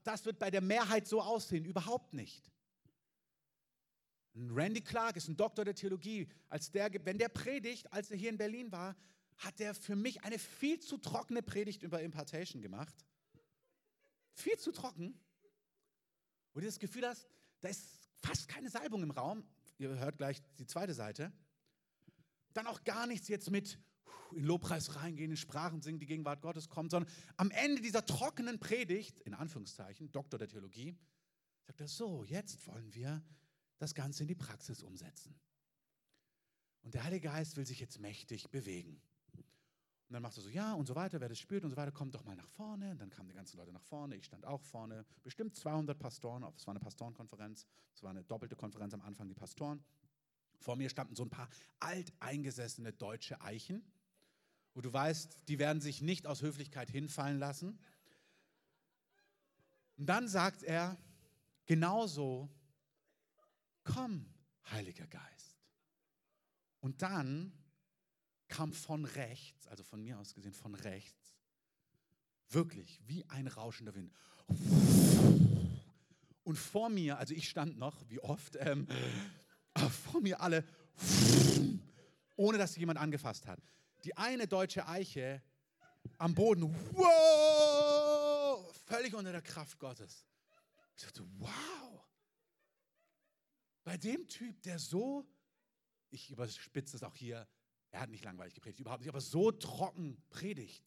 das 0.04 0.26
wird 0.26 0.38
bei 0.38 0.52
der 0.52 0.62
Mehrheit 0.62 1.08
so 1.08 1.22
aussehen, 1.22 1.66
überhaupt 1.66 2.14
nicht. 2.14 2.52
Randy 4.36 4.82
Clark 4.82 5.18
ist 5.18 5.28
ein 5.28 5.36
Doktor 5.36 5.66
der 5.66 5.74
Theologie. 5.74 6.28
Als 6.50 6.72
der, 6.72 6.92
wenn 7.04 7.18
der 7.18 7.30
predigt, 7.30 7.92
als 7.92 8.12
er 8.12 8.18
hier 8.18 8.30
in 8.30 8.38
Berlin 8.38 8.72
war, 8.72 8.96
hat 9.38 9.60
er 9.60 9.74
für 9.74 9.96
mich 9.96 10.24
eine 10.24 10.38
viel 10.38 10.80
zu 10.80 11.00
trockene 11.00 11.42
Predigt 11.42 11.82
über 11.82 12.02
Impartation 12.04 12.62
gemacht. 12.62 12.94
Viel 14.34 14.58
zu 14.60 14.72
trocken. 14.72 15.20
Und 16.54 16.62
du 16.62 16.68
das 16.68 16.80
Gefühl 16.80 17.08
hast, 17.08 17.28
da 17.62 17.70
ist 17.70 18.10
fast 18.22 18.48
keine 18.48 18.70
Salbung 18.70 19.04
im 19.04 19.12
Raum. 19.12 19.44
Ihr 19.78 19.90
hört 19.90 20.18
gleich 20.18 20.42
die 20.58 20.66
zweite 20.66 20.94
Seite. 20.94 21.32
Dann 22.54 22.68
auch 22.68 22.84
gar 22.84 23.08
nichts 23.08 23.28
jetzt 23.28 23.50
mit 23.52 23.80
in 24.32 24.44
Lobpreis 24.44 24.96
reingehen, 24.96 25.32
in 25.32 25.38
Sprachen 25.38 25.82
singen, 25.82 26.00
die 26.00 26.06
Gegenwart 26.06 26.42
Gottes 26.42 26.70
kommt, 26.70 26.92
sondern 26.92 27.12
am 27.38 27.52
Ende 27.52 27.82
dieser 27.82 28.06
trockenen 28.06 28.60
Predigt, 28.60 29.20
in 29.22 29.34
Anführungszeichen, 29.34 30.12
Doktor 30.12 30.38
der 30.38 30.48
Theologie, 30.48 30.96
sagt 31.66 31.82
er, 31.82 31.88
so, 31.88 32.24
jetzt 32.24 32.66
wollen 32.68 32.94
wir 32.94 33.24
das 33.78 33.96
Ganze 33.96 34.24
in 34.24 34.28
die 34.28 34.36
Praxis 34.36 34.84
umsetzen. 34.84 35.40
Und 36.82 36.94
der 36.94 37.04
Heilige 37.04 37.28
Geist 37.28 37.58
will 37.58 37.66
sich 37.66 37.80
jetzt 37.80 38.00
mächtig 38.00 38.50
bewegen. 38.50 39.02
Und 40.10 40.14
dann 40.14 40.24
macht 40.24 40.36
er 40.38 40.42
so, 40.42 40.50
ja 40.50 40.74
und 40.74 40.88
so 40.88 40.96
weiter, 40.96 41.22
wer 41.22 41.30
das 41.30 41.38
spürt 41.38 41.64
und 41.64 41.70
so 41.70 41.78
weiter, 41.78 41.92
kommt 41.92 42.16
doch 42.16 42.24
mal 42.24 42.36
nach 42.36 42.50
vorne. 42.50 42.90
Und 42.90 43.00
dann 43.00 43.12
kamen 43.12 43.30
die 43.30 43.36
ganzen 43.36 43.58
Leute 43.58 43.72
nach 43.72 43.84
vorne, 43.84 44.16
ich 44.16 44.26
stand 44.26 44.44
auch 44.44 44.64
vorne. 44.64 45.06
Bestimmt 45.22 45.56
200 45.56 46.00
Pastoren, 46.00 46.44
es 46.58 46.66
war 46.66 46.72
eine 46.72 46.80
Pastorenkonferenz, 46.80 47.68
es 47.94 48.02
war 48.02 48.10
eine 48.10 48.24
doppelte 48.24 48.56
Konferenz 48.56 48.96
am 48.96 49.02
Anfang, 49.02 49.28
die 49.28 49.36
Pastoren. 49.36 49.84
Vor 50.58 50.76
mir 50.78 50.90
standen 50.90 51.16
so 51.16 51.22
ein 51.22 51.30
paar 51.30 51.48
alteingesessene 51.80 52.92
deutsche 52.92 53.40
Eichen, 53.42 53.84
wo 54.74 54.82
du 54.82 54.92
weißt, 54.92 55.48
die 55.48 55.60
werden 55.60 55.80
sich 55.80 56.02
nicht 56.02 56.26
aus 56.26 56.42
Höflichkeit 56.42 56.90
hinfallen 56.90 57.38
lassen. 57.38 57.78
Und 59.98 60.08
dann 60.08 60.28
sagt 60.28 60.64
er, 60.64 60.98
genauso, 61.68 62.50
komm, 63.84 64.26
Heiliger 64.72 65.06
Geist. 65.06 65.56
Und 66.80 67.04
dann 67.04 67.54
kam 68.50 68.74
von 68.74 69.06
rechts, 69.06 69.68
also 69.68 69.84
von 69.84 70.02
mir 70.02 70.20
aus 70.20 70.34
gesehen 70.34 70.54
von 70.54 70.76
rechts, 70.76 71.38
wirklich 72.50 73.00
wie 73.06 73.24
ein 73.30 73.48
rauschender 73.48 73.96
Wind. 73.96 74.12
Und 76.44 76.58
vor 76.58 76.90
mir, 76.90 77.18
also 77.20 77.34
ich 77.34 77.48
stand 77.48 77.78
noch, 77.78 77.96
wie 78.10 78.20
oft, 78.20 78.58
ähm, 78.60 78.88
vor 80.12 80.20
mir 80.20 80.42
alle, 80.42 80.66
ohne 82.36 82.58
dass 82.58 82.76
jemand 82.76 83.00
angefasst 83.00 83.48
hat. 83.48 83.62
Die 84.04 84.18
eine 84.18 84.48
deutsche 84.48 84.88
Eiche 84.88 85.44
am 86.18 86.34
Boden, 86.34 86.74
völlig 88.86 89.14
unter 89.14 89.32
der 89.32 89.42
Kraft 89.42 89.78
Gottes. 89.80 90.26
Ich 90.98 91.04
dachte, 91.04 91.24
wow. 91.38 92.04
Bei 93.84 93.98
dem 93.98 94.28
Typ, 94.28 94.62
der 94.64 94.80
so, 94.80 95.28
ich 96.10 96.32
überspitze 96.32 96.98
es 96.98 97.04
auch 97.04 97.16
hier, 97.16 97.48
er 97.92 98.02
hat 98.02 98.10
nicht 98.10 98.24
langweilig 98.24 98.54
gepredigt, 98.54 98.80
überhaupt 98.80 99.02
nicht, 99.02 99.10
aber 99.10 99.22
so 99.22 99.52
trocken 99.52 100.22
predigt. 100.30 100.84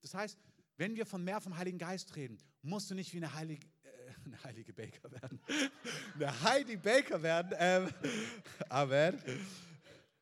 Das 0.00 0.14
heißt, 0.14 0.38
wenn 0.76 0.96
wir 0.96 1.06
von 1.06 1.22
mehr 1.22 1.40
vom 1.40 1.56
Heiligen 1.56 1.78
Geist 1.78 2.16
reden, 2.16 2.38
musst 2.62 2.90
du 2.90 2.94
nicht 2.94 3.12
wie 3.12 3.18
eine 3.18 3.32
heilige, 3.34 3.66
äh, 3.84 3.90
eine 4.24 4.44
heilige 4.44 4.72
Baker 4.72 5.10
werden. 5.12 5.40
eine 6.14 6.42
Heidi 6.42 6.76
Baker 6.76 7.22
werden. 7.22 7.54
Ähm, 7.58 7.90
Amen. 8.68 9.22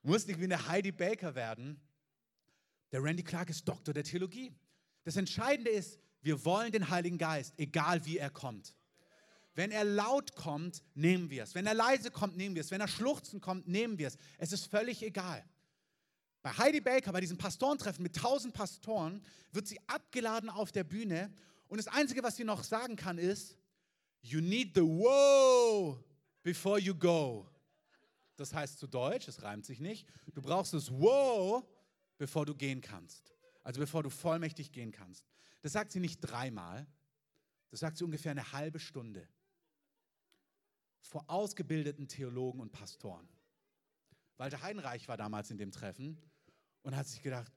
Musst 0.02 0.28
nicht 0.28 0.40
wie 0.40 0.44
eine 0.44 0.66
Heidi 0.66 0.92
Baker 0.92 1.35
werden. 1.35 1.80
Der 2.92 3.02
Randy 3.02 3.22
Clark 3.22 3.50
ist 3.50 3.66
Doktor 3.66 3.94
der 3.94 4.04
Theologie. 4.04 4.52
Das 5.04 5.16
Entscheidende 5.16 5.70
ist, 5.70 5.98
wir 6.22 6.44
wollen 6.44 6.72
den 6.72 6.90
Heiligen 6.90 7.18
Geist, 7.18 7.54
egal 7.56 8.04
wie 8.04 8.18
er 8.18 8.30
kommt. 8.30 8.74
Wenn 9.54 9.70
er 9.70 9.85
laut 9.85 10.35
kommt, 10.37 10.83
nehmen 10.94 11.30
wir 11.30 11.42
es. 11.42 11.54
Wenn 11.54 11.66
er 11.66 11.74
leise 11.74 12.11
kommt, 12.11 12.37
nehmen 12.37 12.54
wir 12.54 12.61
es. 12.61 12.70
Wenn 12.70 12.80
er 12.80 12.88
schluchzen 12.88 13.40
kommt, 13.40 13.66
nehmen 13.66 13.98
wir 13.98 14.09
es. 14.09 14.16
Es 14.38 14.52
ist 14.52 14.66
völlig 14.66 15.02
egal. 15.02 15.44
Bei 16.42 16.50
Heidi 16.53 16.81
Baker, 16.81 17.12
bei 17.12 17.20
diesem 17.20 17.37
Pastorentreffen 17.37 18.03
mit 18.03 18.16
tausend 18.16 18.55
Pastoren, 18.55 19.22
wird 19.53 19.66
sie 19.66 19.79
abgeladen 19.87 20.48
auf 20.48 20.72
der 20.72 20.85
Bühne 20.85 21.33
und 21.68 21.76
das 21.76 21.88
Einzige, 21.88 22.22
was 22.22 22.37
sie 22.37 22.44
noch 22.44 22.64
sagen 22.64 22.96
kann, 22.96 23.18
ist, 23.18 23.57
You 24.22 24.40
need 24.40 24.74
the 24.74 24.83
wow 24.83 25.98
before 26.42 26.79
you 26.79 26.94
go. 26.94 27.48
Das 28.37 28.55
heißt 28.55 28.79
zu 28.79 28.87
Deutsch, 28.87 29.29
es 29.29 29.42
reimt 29.42 29.66
sich 29.66 29.81
nicht, 29.81 30.07
du 30.35 30.42
brauchst 30.42 30.72
das 30.72 30.90
wow, 30.90 31.64
bevor 32.18 32.46
du 32.46 32.55
gehen 32.55 32.81
kannst. 32.81 33.35
Also 33.62 33.81
bevor 33.81 34.03
du 34.03 34.11
vollmächtig 34.11 34.72
gehen 34.72 34.92
kannst. 34.92 35.26
Das 35.62 35.72
sagt 35.72 35.92
sie 35.92 36.00
nicht 36.00 36.20
dreimal, 36.20 36.87
das 37.70 37.81
sagt 37.81 37.98
sie 37.98 38.05
ungefähr 38.05 38.31
eine 38.31 38.53
halbe 38.53 38.81
Stunde 38.81 39.29
vor 41.03 41.24
ausgebildeten 41.29 42.09
Theologen 42.09 42.61
und 42.61 42.72
Pastoren. 42.72 43.29
Walter 44.37 44.62
Heidenreich 44.62 45.09
war 45.09 45.16
damals 45.16 45.50
in 45.50 45.59
dem 45.59 45.70
Treffen 45.70 46.18
und 46.82 46.96
hat 46.96 47.06
sich 47.06 47.22
gedacht, 47.22 47.52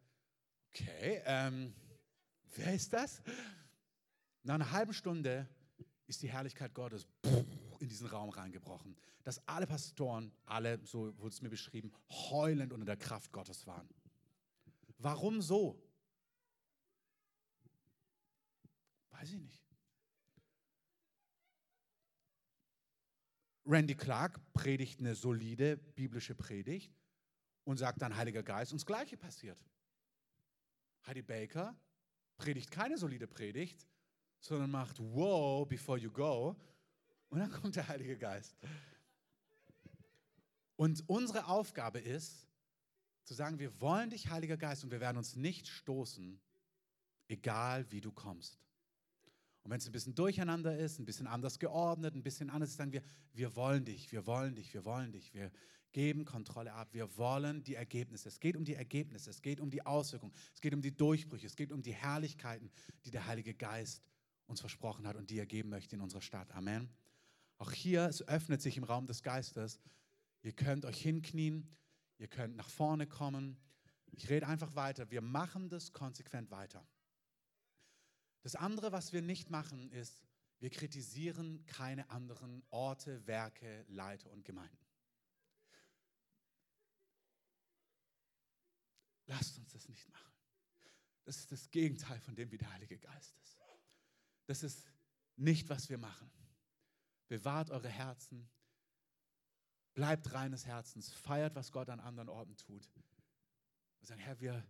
okay, 0.70 1.22
ähm, 1.26 1.74
wer 2.56 2.74
ist 2.74 2.92
das? 2.94 3.22
Nach 4.44 4.56
einer 4.56 4.72
halben 4.72 4.94
Stunde 4.94 5.48
ist 6.08 6.22
die 6.22 6.30
Herrlichkeit 6.30 6.74
Gottes 6.74 7.08
in 7.80 7.88
diesen 7.88 8.08
Raum 8.08 8.30
reingebrochen, 8.30 8.96
dass 9.24 9.46
alle 9.48 9.68
Pastoren, 9.68 10.32
alle, 10.46 10.80
so 10.86 11.18
wurde 11.20 11.34
es 11.34 11.42
mir 11.42 11.50
beschrieben, 11.50 11.92
heulend 12.10 12.74
unter 12.74 12.86
der 12.86 12.98
Kraft 12.98 13.32
Gottes 13.32 13.66
waren. 13.66 13.88
Warum 14.98 15.42
so? 15.42 15.82
Weiß 19.12 19.32
ich 19.32 19.40
nicht. 19.40 19.64
Randy 23.66 23.96
Clark 23.96 24.42
predigt 24.54 25.00
eine 25.00 25.16
solide 25.16 25.78
biblische 25.78 26.36
Predigt 26.36 26.94
und 27.64 27.78
sagt 27.78 28.02
dann 28.02 28.16
Heiliger 28.16 28.44
Geist 28.44 28.72
und 28.72 28.80
das 28.80 28.86
Gleiche 28.86 29.18
passiert. 29.18 29.58
Heidi 31.06 31.22
Baker 31.22 31.76
predigt 32.38 32.72
keine 32.72 32.98
solide 32.98 33.28
Predigt, 33.28 33.88
sondern 34.40 34.72
macht 34.72 35.00
Wow 35.00 35.68
before 35.68 35.98
you 35.98 36.12
go 36.12 36.56
und 37.30 37.40
dann 37.40 37.52
kommt 37.52 37.76
der 37.76 37.88
Heilige 37.88 38.18
Geist. 38.18 38.56
Und 40.76 41.04
unsere 41.08 41.48
Aufgabe 41.48 42.00
ist, 42.00 42.48
zu 43.24 43.34
sagen, 43.34 43.60
wir 43.60 43.80
wollen 43.80 44.10
dich, 44.10 44.30
Heiliger 44.30 44.58
Geist, 44.58 44.84
und 44.84 44.92
wir 44.92 45.00
werden 45.00 45.18
uns 45.18 45.36
nicht 45.36 45.68
stoßen, 45.68 46.42
egal 47.28 47.90
wie 47.92 48.02
du 48.02 48.12
kommst. 48.12 48.60
Und 49.64 49.72
wenn 49.72 49.78
es 49.78 49.86
ein 49.86 49.94
bisschen 49.94 50.14
durcheinander 50.14 50.78
ist, 50.78 51.00
ein 51.00 51.06
bisschen 51.06 51.26
anders 51.26 51.58
geordnet, 51.58 52.16
ein 52.16 52.24
bisschen 52.24 52.50
anders, 52.50 52.76
sagen 52.76 52.92
wir, 52.92 53.02
wir 53.32 53.56
wollen 53.56 53.86
dich, 53.86 54.12
wir 54.12 54.26
wollen 54.28 54.56
dich, 54.56 54.74
wir 54.74 54.84
wollen 54.84 55.14
dich, 55.14 55.34
wir 55.34 55.52
geben 55.94 56.26
Kontrolle 56.26 56.74
ab, 56.74 56.90
wir 56.92 57.18
wollen 57.18 57.64
die 57.64 57.76
Ergebnisse. 57.76 58.28
Es 58.28 58.40
geht 58.40 58.58
um 58.58 58.66
die 58.66 58.74
Ergebnisse, 58.74 59.30
es 59.30 59.42
geht 59.42 59.60
um 59.60 59.70
die 59.70 59.86
Auswirkungen, 59.86 60.34
es 60.54 60.60
geht 60.60 60.74
um 60.74 60.82
die 60.82 60.96
Durchbrüche, 60.96 61.48
es 61.48 61.56
geht 61.56 61.72
um 61.72 61.82
die 61.82 61.94
Herrlichkeiten, 61.94 62.70
die 63.06 63.12
der 63.12 63.28
Heilige 63.28 63.54
Geist 63.54 64.04
uns 64.48 64.60
versprochen 64.60 65.08
hat 65.08 65.16
und 65.16 65.30
die 65.30 65.38
er 65.38 65.46
geben 65.46 65.70
möchte 65.70 65.96
in 65.96 66.02
unserer 66.02 66.22
Stadt. 66.22 66.52
Amen. 66.52 66.90
Auch 67.58 67.72
hier, 67.72 68.06
es 68.06 68.28
öffnet 68.28 68.62
sich 68.62 68.76
im 68.78 68.84
Raum 68.84 69.08
des 69.08 69.24
Geistes. 69.24 69.80
Ihr 70.42 70.52
könnt 70.52 70.84
euch 70.86 71.02
hinknien, 71.02 71.70
ihr 72.18 72.28
könnt 72.28 72.58
nach 72.58 72.70
vorne 72.70 73.08
kommen. 73.08 73.58
Ich 74.12 74.30
rede 74.30 74.48
einfach 74.48 74.76
weiter. 74.76 75.10
Wir 75.12 75.22
machen 75.22 75.70
das 75.70 75.94
konsequent 75.94 76.52
weiter. 76.52 76.86
Das 78.42 78.56
andere, 78.56 78.92
was 78.92 79.14
wir 79.14 79.22
nicht 79.22 79.50
machen, 79.50 79.90
ist, 79.92 80.22
wir 80.60 80.70
kritisieren 80.70 81.66
keine 81.66 82.10
anderen 82.10 82.64
Orte, 82.70 83.26
Werke, 83.28 83.86
Leiter 83.88 84.30
und 84.32 84.44
Gemeinden. 84.44 84.83
Lasst 89.26 89.58
uns 89.58 89.72
das 89.72 89.88
nicht 89.88 90.08
machen. 90.10 90.34
Das 91.24 91.38
ist 91.38 91.52
das 91.52 91.70
Gegenteil 91.72 92.20
von 92.20 92.36
dem, 92.36 92.52
wie 92.52 92.58
der 92.58 92.72
Heilige 92.72 92.98
Geist 92.98 93.38
ist. 93.42 93.58
Das 94.46 94.64
ist 94.64 94.86
nicht, 95.38 95.70
was 95.70 95.90
wir 95.90 95.98
machen. 95.98 96.30
Bewahrt 97.30 97.70
eure 97.70 97.90
Herzen, 97.90 98.50
bleibt 99.94 100.34
reines 100.34 100.66
Herzens, 100.66 101.12
feiert, 101.12 101.56
was 101.56 101.72
Gott 101.72 101.90
an 101.90 102.00
anderen 102.00 102.30
Orten 102.30 102.58
tut. 102.58 102.90
Wir 104.00 104.08
sagen, 104.08 104.20
Herr, 104.20 104.40
wir 104.42 104.66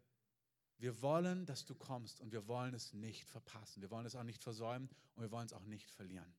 wir 0.84 1.02
wollen, 1.02 1.46
dass 1.46 1.64
du 1.64 1.76
kommst 1.76 2.20
und 2.20 2.34
wir 2.34 2.46
wollen 2.48 2.74
es 2.74 2.92
nicht 2.92 3.24
verpassen. 3.24 3.82
Wir 3.82 3.90
wollen 3.90 4.06
es 4.06 4.16
auch 4.16 4.24
nicht 4.24 4.44
versäumen 4.44 4.90
und 5.16 5.24
wir 5.24 5.32
wollen 5.32 5.46
es 5.46 5.54
auch 5.54 5.64
nicht 5.64 5.90
verlieren. 5.90 6.36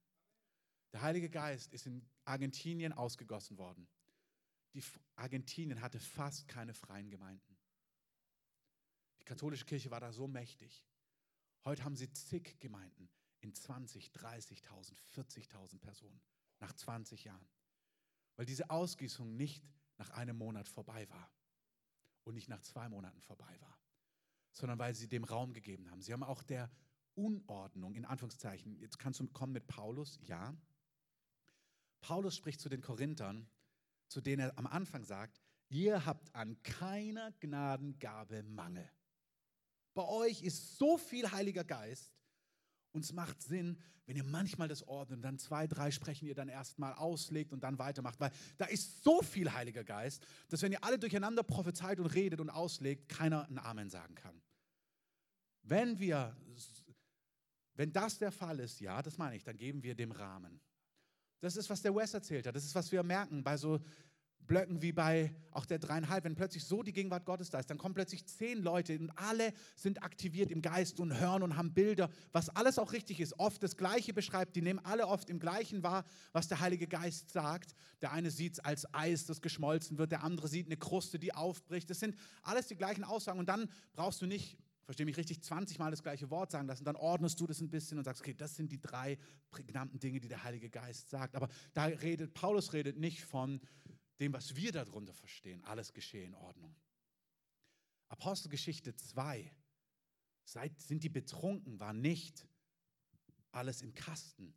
Der 0.93 1.01
Heilige 1.01 1.31
Geist 1.31 1.73
ist 1.73 1.87
in 1.87 2.07
Argentinien 2.27 2.93
ausgegossen 2.93 3.57
worden. 3.57 3.89
Die 4.75 4.83
Argentinien 5.17 5.81
hatte 5.81 5.99
fast 5.99 6.47
keine 6.47 6.75
freien 6.75 7.09
Gemeinden. 7.09 7.54
Die 9.25 9.29
katholische 9.29 9.65
Kirche 9.65 9.91
war 9.91 10.01
da 10.01 10.13
so 10.13 10.29
mächtig. 10.29 10.85
Heute 11.65 11.85
haben 11.85 11.97
sie 11.97 12.13
zig 12.13 12.61
Gemeinden 12.61 13.09
in 13.41 13.55
20, 13.55 14.11
30.000, 14.11 14.95
40.000 15.15 15.79
Personen 15.81 16.21
nach 16.61 16.73
20 16.73 17.25
Jahren. 17.25 17.49
Weil 18.37 18.47
diese 18.47 18.71
Ausgießung 18.71 19.35
nicht 19.35 19.65
nach 19.97 20.11
einem 20.11 20.37
Monat 20.37 20.69
vorbei 20.69 21.09
war 21.09 21.33
und 22.25 22.35
nicht 22.35 22.49
nach 22.49 22.61
zwei 22.61 22.89
Monaten 22.89 23.21
vorbei 23.21 23.61
war 23.61 23.79
sondern 24.55 24.79
weil 24.79 24.95
sie 24.95 25.09
dem 25.09 25.25
Raum 25.25 25.53
gegeben 25.53 25.91
haben. 25.91 26.01
Sie 26.01 26.13
haben 26.13 26.23
auch 26.23 26.43
der 26.43 26.71
Unordnung, 27.15 27.95
in 27.95 28.05
Anführungszeichen, 28.05 28.77
jetzt 28.79 28.99
kannst 28.99 29.21
du 29.21 29.27
kommen 29.29 29.53
mit 29.53 29.67
Paulus, 29.67 30.19
ja. 30.23 30.57
Paulus 32.01 32.37
spricht 32.37 32.61
zu 32.61 32.69
den 32.69 32.81
Korinthern, 32.81 33.49
zu 34.09 34.21
denen 34.21 34.43
er 34.43 34.59
am 34.59 34.67
Anfang 34.67 35.05
sagt, 35.05 35.41
ihr 35.69 36.07
habt 36.07 36.35
an 36.35 36.61
keiner 36.63 37.33
Gnadengabe 37.41 38.43
Mangel. 38.45 38.89
Bei 39.95 40.07
euch 40.07 40.43
ist 40.43 40.77
so 40.77 40.99
viel 40.99 41.31
Heiliger 41.31 41.65
Geist 41.65 42.13
und 42.93 43.05
es 43.05 43.13
macht 43.13 43.43
Sinn, 43.43 43.79
wenn 44.07 44.17
ihr 44.17 44.25
manchmal 44.25 44.69
das 44.69 44.87
ordnet 44.87 45.19
und 45.19 45.23
dann 45.23 45.39
zwei, 45.39 45.67
drei 45.67 45.91
sprechen, 45.91 46.27
ihr 46.27 46.35
dann 46.35 46.49
erstmal 46.49 46.93
auslegt 46.95 47.53
und 47.53 47.65
dann 47.65 47.79
weitermacht, 47.79 48.21
weil 48.21 48.31
da 48.59 48.67
ist 48.67 49.03
so 49.03 49.23
viel 49.23 49.53
Heiliger 49.53 49.83
Geist, 49.85 50.23
dass 50.49 50.61
wenn 50.63 50.73
ihr 50.73 50.85
alle 50.85 50.99
durcheinander 50.99 51.43
prophezeit 51.43 52.01
und 52.01 52.07
redet 52.07 52.41
und 52.41 52.51
auslegt, 52.51 53.09
keiner 53.09 53.49
ein 53.49 53.59
Amen 53.59 53.89
sagen 53.89 54.15
kann. 54.15 54.43
Wenn 55.63 55.99
wir, 55.99 56.37
wenn 57.75 57.93
das 57.93 58.19
der 58.19 58.31
Fall 58.31 58.61
ist, 58.61 58.81
ja, 58.81 59.01
das 59.01 59.17
meine 59.17 59.37
ich, 59.37 59.45
dann 59.45 59.57
geben 59.57 59.83
wir 59.83 59.95
dem 59.95 60.13
Rahmen. 60.13 60.61
Das 61.41 61.57
ist, 61.57 61.71
was 61.71 61.81
der 61.81 61.95
Wes 61.95 62.13
erzählt 62.13 62.47
hat. 62.47 62.55
Das 62.55 62.65
ist, 62.65 62.75
was 62.75 62.93
wir 62.93 63.03
merken 63.03 63.43
bei 63.43 63.57
so 63.57 63.81
Blöcken 64.47 64.83
wie 64.83 64.93
bei 64.93 65.35
auch 65.51 65.67
der 65.67 65.79
dreieinhalb, 65.79 66.25
wenn 66.25 66.35
plötzlich 66.35 66.65
so 66.65 66.83
die 66.83 66.93
Gegenwart 66.93 67.25
Gottes 67.25 67.51
da 67.51 67.59
ist, 67.59 67.71
dann 67.71 67.79
kommen 67.79 67.95
plötzlich 67.95 68.27
zehn 68.27 68.63
Leute 68.63 68.99
und 68.99 69.11
alle 69.17 69.53
sind 69.77 70.03
aktiviert 70.03 70.51
im 70.51 70.63
Geist 70.63 71.01
und 71.01 71.19
hören 71.19 71.43
und 71.43 71.57
haben 71.57 71.73
Bilder, 71.73 72.11
was 72.33 72.49
alles 72.51 72.79
auch 72.79 72.93
richtig 72.93 73.21
ist, 73.21 73.39
oft 73.39 73.63
das 73.63 73.77
Gleiche 73.77 74.13
beschreibt. 74.13 74.57
Die 74.57 74.63
nehmen 74.63 74.81
alle 74.81 75.07
oft 75.07 75.31
im 75.31 75.39
Gleichen 75.39 75.83
wahr, 75.83 76.05
was 76.33 76.49
der 76.49 76.61
Heilige 76.61 76.87
Geist 76.87 77.31
sagt. 77.31 77.75
Der 78.03 78.13
eine 78.13 78.31
sieht 78.31 78.55
es 78.55 78.61
als 78.61 78.93
Eis, 78.93 79.27
das 79.27 79.41
geschmolzen 79.41 79.99
wird, 79.99 80.13
der 80.13 80.25
andere 80.25 80.49
sieht 80.49 80.67
eine 80.67 80.77
Kruste, 80.77 81.19
die 81.19 81.35
aufbricht. 81.35 81.89
Das 81.89 82.01
sind 82.01 82.17
alles 82.43 82.67
die 82.67 82.77
gleichen 82.77 83.05
Aussagen 83.05 83.39
und 83.39 83.49
dann 83.49 83.71
brauchst 83.93 84.21
du 84.23 84.27
nicht 84.27 84.59
verstehe 84.85 85.07
mich 85.07 85.17
richtig, 85.17 85.43
20 85.43 85.79
Mal 85.79 85.91
das 85.91 86.03
gleiche 86.03 86.31
Wort 86.31 86.51
sagen 86.51 86.69
lassen, 86.69 86.85
dann 86.85 86.97
ordnest 86.97 87.41
du 87.41 87.47
das 87.47 87.61
ein 87.61 87.71
bisschen 87.71 87.99
und 87.99 88.05
sagst, 88.05 88.21
okay, 88.21 88.35
das 88.35 88.55
sind 88.55 88.71
die 88.71 88.81
drei 88.81 89.19
prägnanten 89.51 89.99
Dinge, 89.99 90.21
die 90.21 90.29
der 90.29 90.45
Heilige 90.45 90.71
Geist 90.71 91.09
sagt. 91.11 91.37
Aber 91.37 91.49
da 91.73 91.85
redet, 91.85 92.35
Paulus 92.35 92.73
redet 92.73 92.99
nicht 92.99 93.25
von 93.25 93.61
dem, 94.19 94.33
was 94.33 94.55
wir 94.57 94.73
darunter 94.73 95.15
verstehen, 95.15 95.63
alles 95.65 95.93
geschehe 95.93 96.25
in 96.25 96.35
Ordnung. 96.35 96.75
Apostelgeschichte 98.09 98.95
2, 98.95 99.51
seit 100.45 100.81
sind 100.81 101.03
die 101.03 101.09
betrunken, 101.09 101.81
war 101.81 101.93
nicht 101.93 102.47
alles 103.51 103.83
im 103.83 103.95
Kasten. 103.95 104.55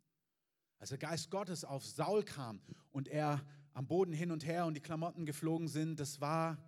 Als 0.78 0.90
der 0.90 0.98
Geist 0.98 1.30
Gottes 1.30 1.64
auf 1.64 1.84
Saul 1.84 2.24
kam 2.24 2.60
und 2.90 3.08
er 3.08 3.44
am 3.72 3.86
Boden 3.86 4.12
hin 4.12 4.30
und 4.30 4.44
her 4.44 4.66
und 4.66 4.74
die 4.74 4.80
Klamotten 4.80 5.26
geflogen 5.26 5.68
sind, 5.68 5.98
das 5.98 6.20
war 6.20 6.58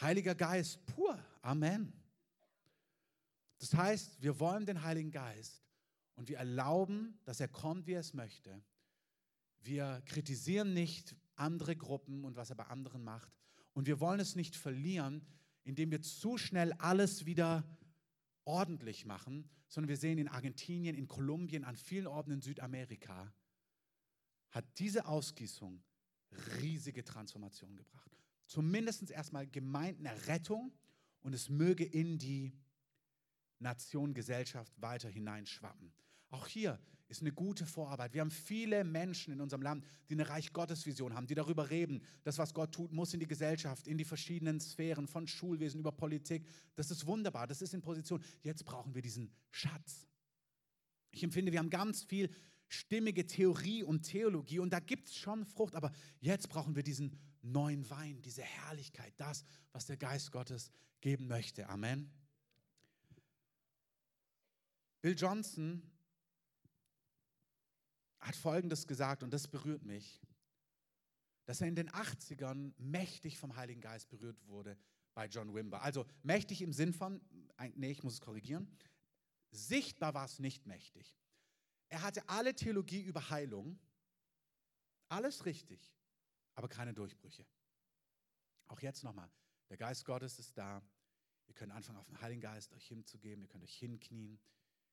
Heiliger 0.00 0.34
Geist 0.34 0.84
pur. 0.86 1.18
Amen. 1.40 1.92
Das 3.58 3.72
heißt, 3.72 4.20
wir 4.22 4.38
wollen 4.38 4.66
den 4.66 4.82
Heiligen 4.82 5.10
Geist 5.10 5.62
und 6.14 6.28
wir 6.28 6.36
erlauben, 6.36 7.18
dass 7.24 7.40
er 7.40 7.48
kommt, 7.48 7.86
wie 7.86 7.92
er 7.92 8.00
es 8.00 8.12
möchte. 8.12 8.62
Wir 9.60 10.02
kritisieren 10.04 10.74
nicht 10.74 11.16
andere 11.36 11.76
Gruppen 11.76 12.24
und 12.24 12.36
was 12.36 12.50
er 12.50 12.56
bei 12.56 12.66
anderen 12.66 13.04
macht. 13.04 13.32
Und 13.72 13.86
wir 13.86 14.00
wollen 14.00 14.20
es 14.20 14.36
nicht 14.36 14.56
verlieren, 14.56 15.26
indem 15.64 15.90
wir 15.90 16.00
zu 16.00 16.38
schnell 16.38 16.72
alles 16.74 17.26
wieder 17.26 17.64
ordentlich 18.44 19.04
machen, 19.04 19.48
sondern 19.68 19.88
wir 19.88 19.96
sehen 19.96 20.18
in 20.18 20.28
Argentinien, 20.28 20.94
in 20.94 21.08
Kolumbien, 21.08 21.64
an 21.64 21.76
vielen 21.76 22.06
Orten 22.06 22.30
in 22.30 22.40
Südamerika, 22.40 23.32
hat 24.50 24.64
diese 24.78 25.06
Ausgießung 25.06 25.82
riesige 26.60 27.04
Transformation 27.04 27.76
gebracht. 27.76 28.10
Zumindest 28.46 29.10
erstmal 29.10 29.46
Gemeindenerrettung 29.46 30.72
und 31.20 31.34
es 31.34 31.48
möge 31.48 31.84
in 31.84 32.18
die 32.18 32.56
Nation, 33.58 34.14
Gesellschaft 34.14 34.72
weiter 34.80 35.08
hineinschwappen. 35.08 35.92
Auch 36.30 36.46
hier 36.46 36.78
ist 37.08 37.20
eine 37.20 37.32
gute 37.32 37.66
Vorarbeit. 37.66 38.14
Wir 38.14 38.20
haben 38.20 38.30
viele 38.30 38.82
Menschen 38.82 39.32
in 39.32 39.40
unserem 39.40 39.62
Land, 39.62 39.84
die 40.08 40.14
eine 40.14 40.28
Reich 40.28 40.52
Gottes 40.52 40.86
Vision 40.86 41.14
haben, 41.14 41.26
die 41.26 41.34
darüber 41.34 41.70
reden, 41.70 42.02
das, 42.24 42.38
was 42.38 42.52
Gott 42.52 42.72
tut, 42.72 42.92
muss 42.92 43.14
in 43.14 43.20
die 43.20 43.26
Gesellschaft, 43.26 43.86
in 43.86 43.96
die 43.96 44.04
verschiedenen 44.04 44.60
Sphären, 44.60 45.06
von 45.06 45.26
Schulwesen 45.26 45.80
über 45.80 45.92
Politik. 45.92 46.46
Das 46.74 46.90
ist 46.90 47.06
wunderbar, 47.06 47.46
das 47.46 47.62
ist 47.62 47.74
in 47.74 47.82
Position. 47.82 48.22
Jetzt 48.42 48.64
brauchen 48.64 48.94
wir 48.94 49.02
diesen 49.02 49.30
Schatz. 49.50 50.08
Ich 51.12 51.22
empfinde, 51.22 51.52
wir 51.52 51.60
haben 51.60 51.70
ganz 51.70 52.02
viel 52.02 52.28
stimmige 52.68 53.26
Theorie 53.26 53.84
und 53.84 54.02
Theologie 54.02 54.58
und 54.58 54.70
da 54.70 54.80
gibt 54.80 55.08
es 55.08 55.16
schon 55.16 55.46
Frucht, 55.46 55.76
aber 55.76 55.92
jetzt 56.20 56.48
brauchen 56.48 56.74
wir 56.74 56.82
diesen 56.82 57.16
neuen 57.42 57.88
Wein, 57.90 58.20
diese 58.22 58.42
Herrlichkeit, 58.42 59.14
das, 59.16 59.44
was 59.72 59.86
der 59.86 59.96
Geist 59.96 60.32
Gottes 60.32 60.72
geben 61.00 61.28
möchte. 61.28 61.68
Amen. 61.68 62.10
Bill 65.00 65.14
Johnson 65.16 65.82
hat 68.26 68.36
Folgendes 68.36 68.86
gesagt, 68.86 69.22
und 69.22 69.30
das 69.32 69.48
berührt 69.48 69.84
mich, 69.84 70.20
dass 71.44 71.60
er 71.60 71.68
in 71.68 71.76
den 71.76 71.90
80ern 71.90 72.72
mächtig 72.76 73.38
vom 73.38 73.56
Heiligen 73.56 73.80
Geist 73.80 74.08
berührt 74.08 74.36
wurde 74.46 74.76
bei 75.14 75.26
John 75.26 75.54
Wimber. 75.54 75.82
Also 75.82 76.06
mächtig 76.22 76.60
im 76.62 76.72
Sinn 76.72 76.92
von, 76.92 77.20
nee, 77.74 77.90
ich 77.90 78.02
muss 78.02 78.14
es 78.14 78.20
korrigieren, 78.20 78.68
sichtbar 79.50 80.14
war 80.14 80.24
es 80.24 80.38
nicht 80.38 80.66
mächtig. 80.66 81.16
Er 81.88 82.02
hatte 82.02 82.28
alle 82.28 82.54
Theologie 82.54 83.00
über 83.00 83.30
Heilung, 83.30 83.78
alles 85.08 85.46
richtig, 85.46 85.94
aber 86.54 86.68
keine 86.68 86.92
Durchbrüche. 86.92 87.46
Auch 88.66 88.80
jetzt 88.80 89.04
nochmal, 89.04 89.30
der 89.70 89.76
Geist 89.76 90.04
Gottes 90.04 90.38
ist 90.40 90.58
da. 90.58 90.82
Ihr 91.46 91.54
könnt 91.54 91.70
anfangen, 91.70 91.98
auf 91.98 92.06
den 92.08 92.20
Heiligen 92.20 92.40
Geist 92.40 92.74
euch 92.74 92.88
hinzugeben, 92.88 93.44
ihr 93.44 93.48
könnt 93.48 93.62
euch 93.62 93.76
hinknien, 93.76 94.40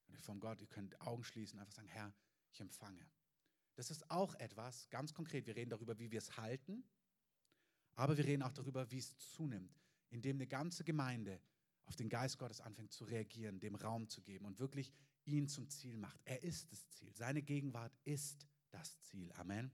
und 0.07 0.21
von 0.21 0.39
Gott, 0.39 0.61
ihr 0.61 0.67
könnt 0.67 0.99
Augen 1.01 1.23
schließen, 1.23 1.59
einfach 1.59 1.73
sagen, 1.73 1.87
Herr, 1.87 2.13
ich 2.51 2.61
empfange. 2.61 3.03
Das 3.75 3.89
ist 3.89 4.09
auch 4.11 4.35
etwas, 4.35 4.89
ganz 4.89 5.13
konkret, 5.13 5.47
wir 5.47 5.55
reden 5.55 5.71
darüber, 5.71 5.97
wie 5.97 6.11
wir 6.11 6.19
es 6.19 6.37
halten, 6.37 6.83
aber 7.95 8.17
wir 8.17 8.25
reden 8.25 8.43
auch 8.43 8.51
darüber, 8.51 8.89
wie 8.91 8.99
es 8.99 9.17
zunimmt, 9.17 9.81
indem 10.09 10.37
eine 10.37 10.47
ganze 10.47 10.83
Gemeinde 10.83 11.39
auf 11.85 11.95
den 11.95 12.09
Geist 12.09 12.37
Gottes 12.37 12.61
anfängt 12.61 12.91
zu 12.91 13.03
reagieren, 13.05 13.59
dem 13.59 13.75
Raum 13.75 14.07
zu 14.07 14.21
geben 14.21 14.45
und 14.45 14.59
wirklich 14.59 14.91
ihn 15.25 15.47
zum 15.47 15.69
Ziel 15.69 15.97
macht. 15.97 16.19
Er 16.25 16.43
ist 16.43 16.71
das 16.71 16.89
Ziel. 16.91 17.13
Seine 17.13 17.41
Gegenwart 17.41 17.93
ist 18.03 18.47
das 18.71 19.01
Ziel. 19.01 19.31
Amen. 19.33 19.71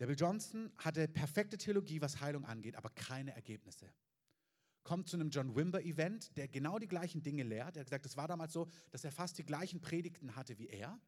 Der 0.00 0.06
Bill 0.06 0.16
Johnson 0.18 0.72
hatte 0.78 1.06
perfekte 1.06 1.56
Theologie, 1.56 2.00
was 2.00 2.20
Heilung 2.20 2.44
angeht, 2.44 2.74
aber 2.74 2.90
keine 2.90 3.34
Ergebnisse 3.34 3.92
kommt 4.84 5.08
zu 5.08 5.16
einem 5.16 5.30
John 5.30 5.56
Wimber-Event, 5.56 6.36
der 6.36 6.46
genau 6.46 6.78
die 6.78 6.86
gleichen 6.86 7.22
Dinge 7.22 7.42
lehrt. 7.42 7.76
Er 7.76 7.80
hat 7.80 7.86
gesagt, 7.86 8.06
es 8.06 8.16
war 8.16 8.28
damals 8.28 8.52
so, 8.52 8.68
dass 8.90 9.02
er 9.02 9.10
fast 9.10 9.38
die 9.38 9.44
gleichen 9.44 9.80
Predigten 9.80 10.36
hatte 10.36 10.58
wie 10.58 10.68
er, 10.68 11.00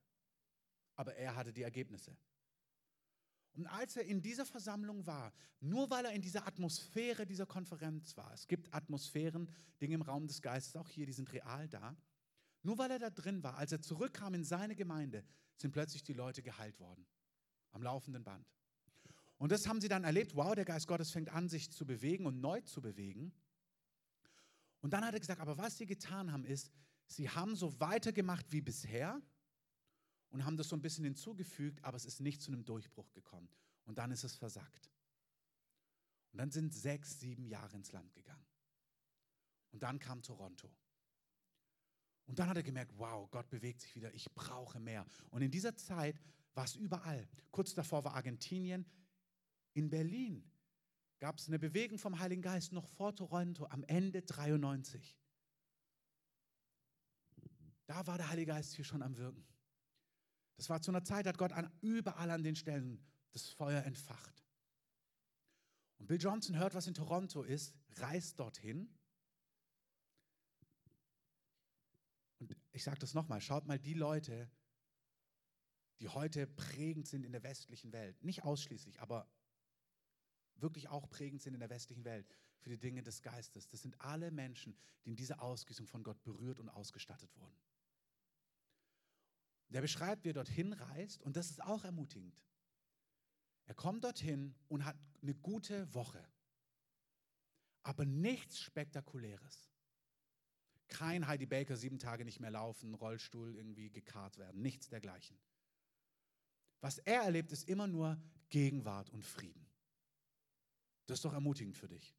aber 0.97 1.15
er 1.15 1.37
hatte 1.37 1.53
die 1.53 1.63
Ergebnisse. 1.63 2.17
Und 3.55 3.67
als 3.69 3.97
er 3.97 4.05
in 4.05 4.21
dieser 4.21 4.45
Versammlung 4.45 5.07
war, 5.07 5.33
nur 5.61 5.89
weil 5.89 6.05
er 6.05 6.13
in 6.13 6.21
dieser 6.21 6.47
Atmosphäre 6.47 7.25
dieser 7.25 7.47
Konferenz 7.47 8.17
war, 8.17 8.33
es 8.35 8.47
gibt 8.47 8.73
Atmosphären, 8.75 9.49
Dinge 9.81 9.95
im 9.95 10.03
Raum 10.03 10.27
des 10.27 10.43
Geistes, 10.43 10.77
auch 10.77 10.89
hier, 10.89 11.07
die 11.07 11.15
sind 11.15 11.33
real 11.33 11.67
da, 11.69 11.97
nur 12.63 12.77
weil 12.77 12.91
er 12.91 12.99
da 12.99 13.11
drin 13.11 13.43
war, 13.43 13.57
als 13.57 13.73
er 13.73 13.81
zurückkam 13.81 14.35
in 14.35 14.45
seine 14.45 14.77
Gemeinde, 14.77 15.25
sind 15.57 15.73
plötzlich 15.73 16.03
die 16.03 16.13
Leute 16.13 16.43
geheilt 16.43 16.79
worden, 16.81 17.07
am 17.71 17.83
laufenden 17.83 18.25
Band. 18.25 18.47
Und 19.39 19.53
das 19.53 19.67
haben 19.67 19.81
sie 19.81 19.89
dann 19.89 20.05
erlebt, 20.05 20.35
wow, 20.35 20.55
der 20.55 20.65
Geist 20.65 20.87
Gottes 20.87 21.11
fängt 21.11 21.31
an, 21.31 21.49
sich 21.49 21.71
zu 21.71 21.87
bewegen 21.87 22.27
und 22.27 22.41
neu 22.41 22.61
zu 22.63 22.81
bewegen. 22.81 23.33
Und 24.81 24.93
dann 24.93 25.05
hat 25.05 25.15
er 25.15 25.21
gesagt, 25.21 25.41
aber 25.41 25.57
was 25.57 25.79
sie 25.79 25.87
getan 25.87 26.33
haben, 26.33 26.45
ist, 26.45 26.71
sie 27.07 27.31
haben 27.31 27.57
so 27.57 27.79
weitergemacht 27.81 28.51
wie 28.53 28.61
bisher 28.61 29.23
und 30.37 30.45
haben 30.45 30.59
das 30.59 30.69
so 30.69 30.77
ein 30.77 30.83
bisschen 30.83 31.05
hinzugefügt, 31.05 31.83
aber 31.83 31.97
es 31.97 32.05
ist 32.05 32.21
nicht 32.21 32.43
zu 32.43 32.53
einem 32.53 32.63
Durchbruch 32.63 33.11
gekommen. 33.15 33.49
Und 33.87 33.97
dann 33.97 34.11
ist 34.11 34.23
es 34.23 34.37
versagt. 34.37 34.91
Und 36.31 36.41
dann 36.41 36.51
sind 36.51 36.75
sechs, 36.75 37.19
sieben 37.19 37.47
Jahre 37.47 37.75
ins 37.75 37.91
Land 37.93 38.13
gegangen. 38.13 38.45
Und 39.71 39.83
dann 39.83 39.99
kam 39.99 40.21
Toronto. 40.21 40.71
Und 42.27 42.39
dann 42.39 42.51
hat 42.51 42.57
er 42.59 42.63
gemerkt, 42.63 42.93
wow, 42.99 43.31
Gott 43.31 43.49
bewegt 43.49 43.81
sich 43.81 43.97
wieder, 43.97 44.13
ich 44.13 44.31
brauche 44.35 44.79
mehr. 44.79 45.07
Und 45.31 45.41
in 45.41 45.51
dieser 45.51 45.75
Zeit 45.75 46.21
war 46.53 46.65
es 46.65 46.77
überall. 46.77 47.27
Kurz 47.51 47.73
davor 47.73 48.05
war 48.05 48.13
Argentinien, 48.13 48.85
in 49.73 49.89
Berlin, 49.89 50.45
gab 51.19 51.39
es 51.39 51.49
eine 51.49 51.59
Bewegung 51.59 51.99
vom 51.99 52.19
Heiligen 52.19 52.43
Geist 52.43 52.73
noch 52.73 52.87
vor 52.89 53.17
Toronto 53.17 53.65
am 53.71 53.85
Ende 53.85 54.21
93. 54.21 55.17
Da 57.87 58.07
war 58.07 58.19
der 58.19 58.29
Heilige 58.29 58.53
Geist 58.53 58.75
hier 58.75 58.85
schon 58.85 59.01
am 59.01 59.17
Wirken. 59.17 59.56
Das 60.57 60.71
war 60.71 60.81
zu 60.81 60.91
einer 60.91 61.05
Zeit, 61.05 61.27
hat 61.27 61.39
Gott 61.39 61.53
an, 61.53 61.71
überall 61.81 62.31
an 62.31 62.43
den 62.43 62.57
Stellen 62.57 63.05
das 63.33 63.49
Feuer 63.49 63.83
entfacht. 63.83 64.45
Und 65.99 66.07
Bill 66.07 66.21
Johnson 66.21 66.57
hört, 66.57 66.75
was 66.75 66.87
in 66.87 66.95
Toronto 66.95 67.43
ist, 67.43 67.75
reist 67.97 68.39
dorthin. 68.39 68.95
Und 72.39 72.57
ich 72.73 72.85
sage 72.85 72.99
das 72.99 73.15
nochmal, 73.15 73.41
schaut 73.41 73.67
mal 73.67 73.79
die 73.79 73.95
Leute, 73.95 74.51
die 76.01 76.09
heute 76.09 76.47
prägend 76.47 77.07
sind 77.07 77.25
in 77.25 77.33
der 77.33 77.43
westlichen 77.43 77.93
Welt. 77.93 78.23
Nicht 78.23 78.45
ausschließlich, 78.45 79.01
aber 79.01 79.29
wirklich 80.57 80.89
auch 80.89 81.09
prägend 81.09 81.43
sind 81.43 81.55
in 81.55 81.61
der 81.61 81.71
westlichen 81.71 82.05
Welt 82.05 82.27
für 82.59 82.71
die 82.71 82.79
Dinge 82.79 83.03
des 83.03 83.23
Geistes. 83.23 83.69
Das 83.69 83.83
sind 83.83 84.01
alle 84.01 84.31
Menschen, 84.31 84.77
die 85.05 85.11
in 85.11 85.17
dieser 85.17 85.43
Ausgießung 85.43 85.87
von 85.87 86.03
Gott 86.03 86.23
berührt 86.23 86.61
und 86.61 86.69
ausgestattet 86.69 87.35
wurden. 87.37 87.57
Der 89.71 89.81
beschreibt, 89.81 90.25
wie 90.25 90.31
er 90.31 90.35
dorthin 90.35 90.73
reist 90.73 91.23
und 91.23 91.37
das 91.37 91.51
ist 91.51 91.63
auch 91.63 91.85
ermutigend. 91.85 92.45
Er 93.67 93.75
kommt 93.75 94.05
dorthin 94.05 94.55
und 94.69 94.85
hat 94.85 94.97
eine 95.23 95.35
gute 95.35 95.93
Woche, 95.93 96.25
aber 97.83 98.05
nichts 98.05 98.61
Spektakuläres. 98.61 99.71
Kein 100.89 101.27
Heidi 101.27 101.47
Baker 101.47 101.77
sieben 101.77 101.99
Tage 101.99 102.25
nicht 102.25 102.39
mehr 102.39 102.51
laufen, 102.51 102.95
Rollstuhl 102.95 103.57
irgendwie 103.57 103.91
gekarrt 103.91 104.39
werden, 104.39 104.63
nichts 104.63 104.89
dergleichen. 104.89 105.37
Was 106.81 106.99
er 106.99 107.23
erlebt, 107.23 107.51
ist 107.51 107.69
immer 107.69 107.89
nur 107.89 108.21
Gegenwart 108.51 109.11
und 109.11 109.25
Frieden. 109.25 109.67
Das 111.07 111.19
ist 111.19 111.25
doch 111.25 111.33
ermutigend 111.33 111.77
für 111.77 111.89
dich. 111.89 112.17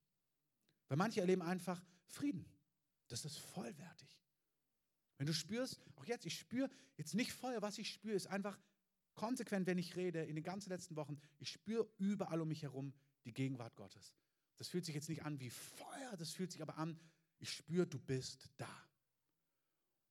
Weil 0.88 0.98
manche 0.98 1.22
erleben 1.22 1.42
einfach 1.42 1.82
Frieden. 2.08 2.46
Das 3.08 3.24
ist 3.24 3.38
vollwertig. 3.38 4.10
Wenn 5.18 5.28
du 5.28 5.34
spürst, 5.34 5.80
auch 5.96 6.06
jetzt, 6.06 6.26
ich 6.26 6.38
spüre 6.38 6.70
jetzt 6.96 7.16
nicht 7.16 7.34
Feuer, 7.34 7.62
was 7.62 7.78
ich 7.78 7.92
spüre, 7.92 8.16
ist 8.16 8.28
einfach 8.28 8.58
konsequent, 9.16 9.66
wenn 9.68 9.78
ich 9.78 9.96
rede, 9.96 10.24
in 10.24 10.36
den 10.36 10.44
ganzen 10.44 10.70
letzten 10.70 10.96
Wochen, 10.96 11.20
ich 11.40 11.50
spüre 11.50 11.88
überall 11.98 12.42
um 12.42 12.48
mich 12.48 12.64
herum 12.64 12.94
die 13.26 13.34
Gegenwart 13.34 13.76
Gottes. 13.76 14.14
Das 14.58 14.68
fühlt 14.68 14.86
sich 14.86 14.96
jetzt 14.96 15.10
nicht 15.10 15.24
an 15.24 15.40
wie 15.40 15.50
Feuer, 15.50 16.16
das 16.18 16.32
fühlt 16.32 16.52
sich 16.52 16.62
aber 16.62 16.78
an, 16.78 17.00
ich 17.40 17.52
spüre, 17.52 17.86
du 17.86 18.00
bist 18.00 18.50
da. 18.58 18.70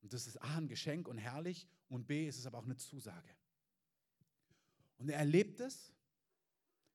Und 0.01 0.13
das 0.13 0.27
ist 0.27 0.41
A, 0.41 0.57
ein 0.57 0.67
Geschenk 0.67 1.07
und 1.07 1.17
herrlich 1.17 1.67
und 1.89 2.07
B, 2.07 2.27
ist 2.27 2.37
es 2.37 2.45
aber 2.45 2.59
auch 2.59 2.65
eine 2.65 2.77
Zusage. 2.77 3.29
Und 4.97 5.09
er 5.09 5.19
erlebt 5.19 5.59
es. 5.59 5.93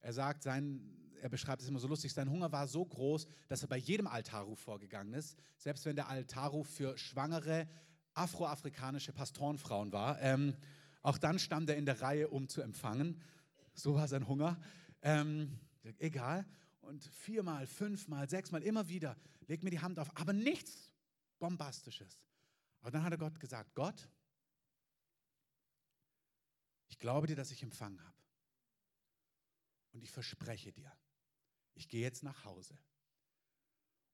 Er 0.00 0.12
sagt, 0.12 0.42
sein, 0.42 1.12
er 1.20 1.28
beschreibt 1.28 1.62
es 1.62 1.68
immer 1.68 1.78
so 1.78 1.86
lustig, 1.86 2.12
sein 2.12 2.30
Hunger 2.30 2.50
war 2.50 2.66
so 2.66 2.84
groß, 2.84 3.26
dass 3.48 3.62
er 3.62 3.68
bei 3.68 3.76
jedem 3.76 4.06
Altarruf 4.06 4.58
vorgegangen 4.58 5.14
ist. 5.14 5.38
Selbst 5.56 5.84
wenn 5.84 5.94
der 5.94 6.08
Altarruf 6.08 6.68
für 6.68 6.98
schwangere 6.98 7.68
afroafrikanische 8.14 9.12
Pastorenfrauen 9.12 9.92
war. 9.92 10.20
Ähm, 10.20 10.54
auch 11.02 11.18
dann 11.18 11.38
stand 11.38 11.68
er 11.68 11.76
in 11.76 11.86
der 11.86 12.00
Reihe, 12.00 12.28
um 12.28 12.48
zu 12.48 12.62
empfangen. 12.62 13.20
So 13.74 13.94
war 13.94 14.08
sein 14.08 14.28
Hunger. 14.28 14.60
Ähm, 15.02 15.58
egal. 15.98 16.46
Und 16.80 17.04
viermal, 17.04 17.66
fünfmal, 17.66 18.28
sechsmal, 18.28 18.62
immer 18.62 18.88
wieder, 18.88 19.16
legt 19.46 19.62
mir 19.62 19.70
die 19.70 19.80
Hand 19.80 19.98
auf, 19.98 20.14
aber 20.16 20.32
nichts 20.32 20.90
Bombastisches. 21.38 22.20
Aber 22.80 22.90
dann 22.90 23.04
hat 23.04 23.12
er 23.12 23.18
Gott 23.18 23.38
gesagt, 23.38 23.74
Gott, 23.74 24.08
ich 26.88 26.98
glaube 26.98 27.26
dir, 27.26 27.36
dass 27.36 27.50
ich 27.50 27.62
empfangen 27.62 28.00
habe. 28.04 28.16
Und 29.92 30.02
ich 30.02 30.10
verspreche 30.10 30.72
dir, 30.72 30.92
ich 31.74 31.88
gehe 31.88 32.02
jetzt 32.02 32.22
nach 32.22 32.44
Hause. 32.44 32.76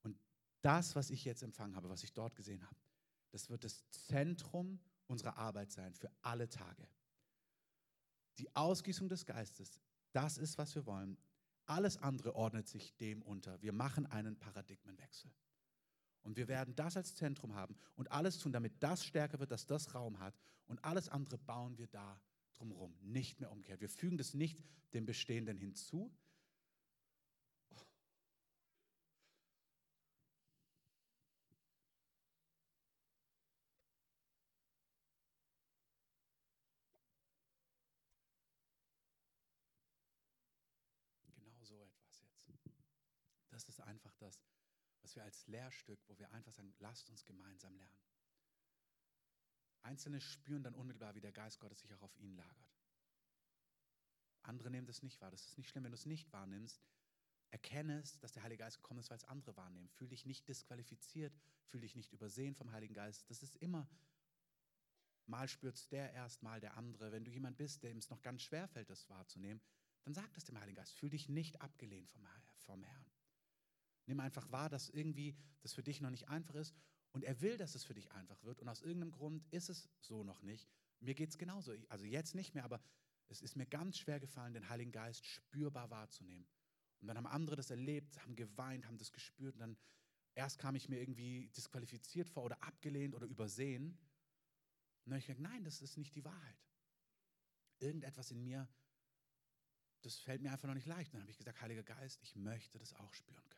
Und 0.02 0.18
das, 0.60 0.94
was 0.94 1.10
ich 1.10 1.24
jetzt 1.24 1.42
empfangen 1.42 1.76
habe, 1.76 1.88
was 1.88 2.02
ich 2.02 2.12
dort 2.12 2.34
gesehen 2.36 2.64
habe, 2.66 2.76
das 3.30 3.50
wird 3.50 3.64
das 3.64 3.88
Zentrum 3.90 4.80
unserer 5.06 5.36
Arbeit 5.36 5.70
sein 5.72 5.94
für 5.94 6.10
alle 6.22 6.48
Tage. 6.48 6.88
Die 8.38 8.54
Ausgießung 8.54 9.08
des 9.08 9.26
Geistes, 9.26 9.80
das 10.12 10.38
ist, 10.38 10.58
was 10.58 10.74
wir 10.74 10.86
wollen. 10.86 11.18
Alles 11.66 11.98
andere 11.98 12.34
ordnet 12.34 12.68
sich 12.68 12.96
dem 12.96 13.22
unter. 13.22 13.60
Wir 13.60 13.72
machen 13.72 14.06
einen 14.06 14.38
Paradigmenwechsel. 14.38 15.30
Und 16.22 16.36
wir 16.36 16.48
werden 16.48 16.74
das 16.74 16.96
als 16.96 17.14
Zentrum 17.14 17.54
haben 17.54 17.76
und 17.96 18.10
alles 18.12 18.38
tun, 18.38 18.52
damit 18.52 18.82
das 18.82 19.04
stärker 19.04 19.38
wird, 19.38 19.50
dass 19.50 19.66
das 19.66 19.94
Raum 19.94 20.18
hat. 20.18 20.38
Und 20.66 20.84
alles 20.84 21.08
andere 21.08 21.38
bauen 21.38 21.78
wir 21.78 21.86
da 21.86 22.20
drumherum, 22.54 22.94
nicht 23.00 23.40
mehr 23.40 23.50
umgekehrt. 23.50 23.80
Wir 23.80 23.88
fügen 23.88 24.18
das 24.18 24.34
nicht 24.34 24.58
dem 24.92 25.06
Bestehenden 25.06 25.56
hinzu, 25.56 26.12
das 43.58 43.68
ist 43.68 43.80
einfach 43.80 44.14
das, 44.18 44.38
was 45.08 45.16
wir 45.16 45.24
als 45.24 45.46
Lehrstück, 45.46 45.98
wo 46.06 46.18
wir 46.18 46.30
einfach 46.32 46.52
sagen, 46.52 46.74
lasst 46.80 47.08
uns 47.08 47.24
gemeinsam 47.24 47.74
lernen. 47.74 47.96
Einzelne 49.80 50.20
spüren 50.20 50.62
dann 50.62 50.74
unmittelbar, 50.74 51.14
wie 51.14 51.22
der 51.22 51.32
Geist 51.32 51.60
Gottes 51.60 51.80
sich 51.80 51.94
auch 51.94 52.02
auf 52.02 52.14
ihnen 52.18 52.36
lagert. 52.36 52.76
Andere 54.42 54.70
nehmen 54.70 54.86
das 54.86 55.02
nicht 55.02 55.18
wahr. 55.22 55.30
Das 55.30 55.46
ist 55.46 55.56
nicht 55.56 55.70
schlimm, 55.70 55.84
wenn 55.84 55.92
du 55.92 55.96
es 55.96 56.04
nicht 56.04 56.30
wahrnimmst. 56.30 56.84
Erkenne 57.50 58.00
es, 58.00 58.18
dass 58.18 58.32
der 58.32 58.42
Heilige 58.42 58.62
Geist 58.64 58.76
gekommen 58.76 59.00
ist, 59.00 59.08
weil 59.08 59.16
es 59.16 59.24
andere 59.24 59.56
wahrnehmen. 59.56 59.88
Fühl 59.88 60.08
dich 60.08 60.26
nicht 60.26 60.46
disqualifiziert, 60.46 61.32
fühl 61.64 61.80
dich 61.80 61.96
nicht 61.96 62.12
übersehen 62.12 62.54
vom 62.54 62.70
Heiligen 62.72 62.92
Geist. 62.92 63.30
Das 63.30 63.42
ist 63.42 63.56
immer, 63.56 63.88
mal 65.24 65.48
spürt 65.48 65.76
es 65.76 65.88
der 65.88 66.12
erst, 66.12 66.42
mal 66.42 66.60
der 66.60 66.76
andere. 66.76 67.12
Wenn 67.12 67.24
du 67.24 67.30
jemand 67.30 67.56
bist, 67.56 67.82
dem 67.82 67.96
es 67.96 68.10
noch 68.10 68.20
ganz 68.20 68.42
schwer 68.42 68.68
fällt, 68.68 68.90
das 68.90 69.08
wahrzunehmen, 69.08 69.62
dann 70.02 70.12
sag 70.12 70.30
das 70.34 70.44
dem 70.44 70.60
Heiligen 70.60 70.76
Geist. 70.76 70.92
Fühl 70.92 71.08
dich 71.08 71.30
nicht 71.30 71.62
abgelehnt 71.62 72.10
vom, 72.10 72.26
vom 72.58 72.82
Herrn. 72.82 73.07
Nimm 74.08 74.20
einfach 74.20 74.50
wahr, 74.50 74.70
dass 74.70 74.88
irgendwie 74.88 75.36
das 75.60 75.74
für 75.74 75.82
dich 75.82 76.00
noch 76.00 76.10
nicht 76.10 76.28
einfach 76.28 76.54
ist 76.54 76.74
und 77.12 77.24
er 77.24 77.40
will, 77.42 77.58
dass 77.58 77.74
es 77.74 77.84
für 77.84 77.92
dich 77.92 78.10
einfach 78.12 78.42
wird 78.42 78.60
und 78.60 78.68
aus 78.68 78.80
irgendeinem 78.80 79.12
Grund 79.12 79.44
ist 79.50 79.68
es 79.68 79.88
so 80.00 80.24
noch 80.24 80.42
nicht. 80.42 80.66
Mir 81.00 81.14
geht 81.14 81.28
es 81.28 81.36
genauso. 81.36 81.72
Also 81.88 82.06
jetzt 82.06 82.34
nicht 82.34 82.54
mehr, 82.54 82.64
aber 82.64 82.80
es 83.28 83.42
ist 83.42 83.54
mir 83.54 83.66
ganz 83.66 83.98
schwer 83.98 84.18
gefallen, 84.18 84.54
den 84.54 84.68
Heiligen 84.70 84.92
Geist 84.92 85.26
spürbar 85.26 85.90
wahrzunehmen. 85.90 86.48
Und 87.00 87.08
dann 87.08 87.18
haben 87.18 87.26
andere 87.26 87.54
das 87.54 87.70
erlebt, 87.70 88.18
haben 88.22 88.34
geweint, 88.34 88.86
haben 88.86 88.96
das 88.96 89.12
gespürt 89.12 89.54
und 89.54 89.60
dann 89.60 89.76
erst 90.34 90.58
kam 90.58 90.74
ich 90.74 90.88
mir 90.88 90.98
irgendwie 90.98 91.50
disqualifiziert 91.50 92.30
vor 92.30 92.44
oder 92.44 92.62
abgelehnt 92.62 93.14
oder 93.14 93.26
übersehen. 93.26 93.90
Und 93.90 93.98
dann 95.04 95.12
habe 95.12 95.18
ich 95.18 95.26
gesagt, 95.26 95.40
nein, 95.40 95.64
das 95.64 95.82
ist 95.82 95.98
nicht 95.98 96.14
die 96.14 96.24
Wahrheit. 96.24 96.56
Irgendetwas 97.78 98.30
in 98.30 98.42
mir, 98.42 98.66
das 100.00 100.18
fällt 100.18 100.40
mir 100.40 100.50
einfach 100.50 100.66
noch 100.66 100.74
nicht 100.74 100.86
leicht. 100.86 101.12
Und 101.12 101.18
dann 101.18 101.22
habe 101.22 101.30
ich 101.30 101.38
gesagt, 101.38 101.60
Heiliger 101.60 101.82
Geist, 101.82 102.22
ich 102.22 102.34
möchte 102.36 102.78
das 102.78 102.94
auch 102.94 103.12
spüren 103.12 103.48
können. 103.50 103.57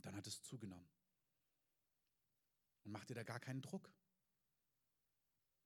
Und 0.00 0.06
dann 0.06 0.16
hat 0.16 0.26
es 0.26 0.40
zugenommen. 0.40 0.88
Und 2.84 2.92
mach 2.92 3.04
dir 3.04 3.12
da 3.12 3.22
gar 3.22 3.38
keinen 3.38 3.60
Druck. 3.60 3.92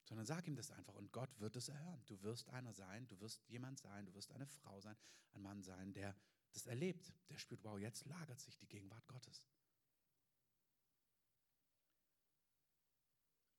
Sondern 0.03 0.27
sag 0.27 0.49
ihm 0.49 0.57
das 0.57 0.73
einfach 0.73 0.97
und 0.97 1.13
Gott 1.13 1.39
wird 1.39 1.55
es 1.55 1.69
erhören. 1.69 2.05
Du 2.07 2.21
wirst 2.23 2.49
einer 2.49 2.73
sein, 2.73 3.07
du 3.07 3.21
wirst 3.21 3.49
jemand 3.49 3.79
sein, 3.79 4.07
du 4.07 4.13
wirst 4.13 4.33
eine 4.33 4.49
Frau 4.49 4.81
sein, 4.81 4.97
ein 5.35 5.43
Mann 5.43 5.63
sein, 5.63 5.93
der 5.93 6.17
das 6.53 6.67
erlebt, 6.67 7.15
der 7.29 7.39
spürt, 7.39 7.63
wow, 7.63 7.79
jetzt 7.79 8.07
lagert 8.07 8.41
sich 8.41 8.57
die 8.57 8.67
Gegenwart 8.67 9.07
Gottes. 9.07 9.49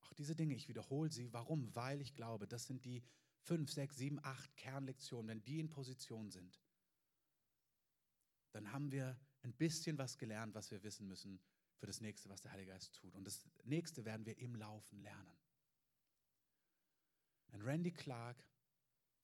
Auch 0.01 0.13
diese 0.15 0.35
Dinge, 0.35 0.55
ich 0.55 0.67
wiederhole 0.67 1.09
sie. 1.09 1.31
Warum? 1.31 1.73
Weil 1.73 2.01
ich 2.01 2.15
glaube, 2.15 2.49
das 2.49 2.65
sind 2.65 2.83
die 2.83 3.01
fünf, 3.39 3.71
sechs, 3.71 3.95
sieben, 3.95 4.19
acht 4.25 4.57
Kernlektionen. 4.57 5.29
Wenn 5.29 5.43
die 5.45 5.61
in 5.61 5.69
Position 5.69 6.31
sind, 6.31 6.59
dann 8.51 8.73
haben 8.73 8.91
wir 8.91 9.17
ein 9.45 9.53
bisschen 9.53 9.97
was 9.97 10.17
gelernt, 10.17 10.55
was 10.55 10.71
wir 10.71 10.81
wissen 10.83 11.07
müssen 11.07 11.39
für 11.77 11.85
das 11.85 12.01
nächste, 12.01 12.29
was 12.29 12.41
der 12.41 12.51
Heilige 12.51 12.71
Geist 12.71 12.95
tut. 12.95 13.13
Und 13.15 13.25
das 13.25 13.45
nächste 13.63 14.03
werden 14.05 14.25
wir 14.25 14.37
im 14.39 14.55
Laufen 14.55 15.01
lernen. 15.01 15.37
Und 17.49 17.61
Randy 17.61 17.91
Clark, 17.91 18.43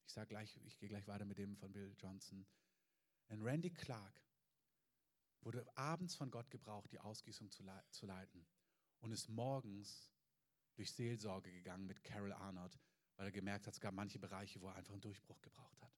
ich 0.06 0.14
sage 0.14 0.28
gleich, 0.28 0.58
ich 0.64 0.78
gehe 0.78 0.90
gleich 0.90 1.08
weiter 1.08 1.26
mit 1.26 1.38
dem 1.38 1.58
von 1.58 1.72
Bill 1.72 1.94
Johnson. 1.98 2.46
Und 3.30 3.42
Randy 3.42 3.72
Clark 3.72 4.22
wurde 5.42 5.66
abends 5.76 6.16
von 6.16 6.30
Gott 6.30 6.50
gebraucht, 6.52 6.92
die 6.92 7.00
Ausgießung 7.00 7.50
zu, 7.50 7.64
le 7.64 7.84
zu 7.90 8.06
leiten 8.06 8.46
und 9.00 9.12
ist 9.12 9.28
morgens 9.28 10.12
durch 10.76 10.92
Seelsorge 10.92 11.52
gegangen 11.52 11.88
mit 11.88 12.04
Carol 12.04 12.32
Arnott, 12.32 12.78
weil 13.16 13.26
er 13.28 13.32
gemerkt 13.32 13.66
hat, 13.66 13.74
es 13.74 13.82
gab 13.82 13.94
manche 13.94 14.20
Bereiche, 14.20 14.62
wo 14.62 14.68
er 14.68 14.76
einfach 14.76 14.94
einen 14.94 15.02
Durchbruch 15.02 15.42
gebraucht 15.42 15.82
hat. 15.82 15.92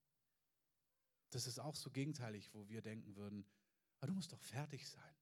Das 1.30 1.46
ist 1.46 1.60
auch 1.60 1.76
so 1.76 1.90
gegenteilig, 1.90 2.54
wo 2.54 2.68
wir 2.70 2.82
denken 2.82 3.16
würden, 3.16 3.46
aber 4.04 4.10
du 4.10 4.16
musst 4.16 4.34
doch 4.34 4.42
fertig 4.42 4.86
sein. 4.86 5.16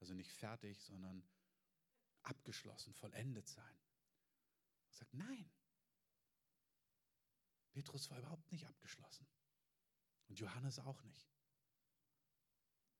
Also 0.00 0.14
nicht 0.14 0.32
fertig, 0.32 0.82
sondern 0.82 1.22
abgeschlossen, 2.22 2.94
vollendet 2.94 3.46
sein. 3.46 3.78
Er 4.88 4.94
sagt, 4.94 5.12
nein. 5.12 5.50
Petrus 7.72 8.08
war 8.08 8.20
überhaupt 8.20 8.50
nicht 8.52 8.66
abgeschlossen. 8.66 9.26
Und 10.28 10.40
Johannes 10.40 10.78
auch 10.78 11.02
nicht. 11.02 11.30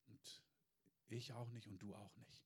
Und 0.04 0.42
ich 1.06 1.32
auch 1.32 1.48
nicht 1.48 1.66
und 1.66 1.78
du 1.78 1.94
auch 1.94 2.14
nicht. 2.16 2.44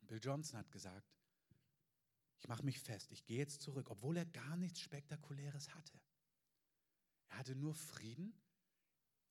Bill 0.00 0.18
Johnson 0.20 0.58
hat 0.58 0.72
gesagt, 0.72 1.14
ich 2.40 2.48
mache 2.48 2.64
mich 2.64 2.80
fest, 2.80 3.12
ich 3.12 3.24
gehe 3.26 3.38
jetzt 3.38 3.62
zurück, 3.62 3.90
obwohl 3.90 4.16
er 4.16 4.26
gar 4.26 4.56
nichts 4.56 4.80
Spektakuläres 4.80 5.72
hatte. 5.72 6.00
Er 7.28 7.38
hatte 7.38 7.54
nur 7.54 7.72
Frieden 7.72 8.36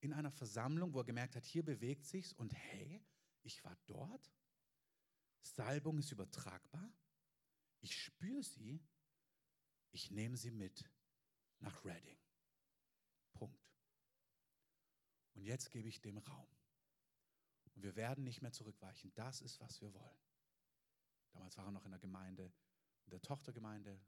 in 0.05 0.13
einer 0.13 0.31
Versammlung, 0.31 0.93
wo 0.93 0.99
er 0.99 1.05
gemerkt 1.05 1.35
hat, 1.35 1.45
hier 1.45 1.63
bewegt 1.63 2.05
sich's 2.05 2.33
und 2.33 2.53
hey, 2.53 3.03
ich 3.41 3.63
war 3.63 3.75
dort. 3.85 4.31
Salbung 5.41 5.97
ist 5.99 6.11
übertragbar. 6.11 6.91
Ich 7.81 8.01
spüre 8.01 8.43
sie. 8.43 8.81
Ich 9.91 10.11
nehme 10.11 10.37
sie 10.37 10.51
mit 10.51 10.89
nach 11.59 11.83
Reading. 11.85 12.17
Punkt. 13.33 13.71
Und 15.33 15.43
jetzt 15.43 15.69
gebe 15.69 15.89
ich 15.89 16.01
dem 16.01 16.17
Raum. 16.17 16.47
Und 17.75 17.83
wir 17.83 17.95
werden 17.95 18.23
nicht 18.23 18.41
mehr 18.41 18.51
zurückweichen. 18.51 19.13
Das 19.15 19.41
ist, 19.41 19.59
was 19.59 19.81
wir 19.81 19.93
wollen. 19.93 20.19
Damals 21.31 21.57
war 21.57 21.65
er 21.65 21.71
noch 21.71 21.85
in 21.85 21.91
der 21.91 21.99
Gemeinde, 21.99 22.51
in 23.05 23.11
der 23.11 23.21
Tochtergemeinde. 23.21 23.99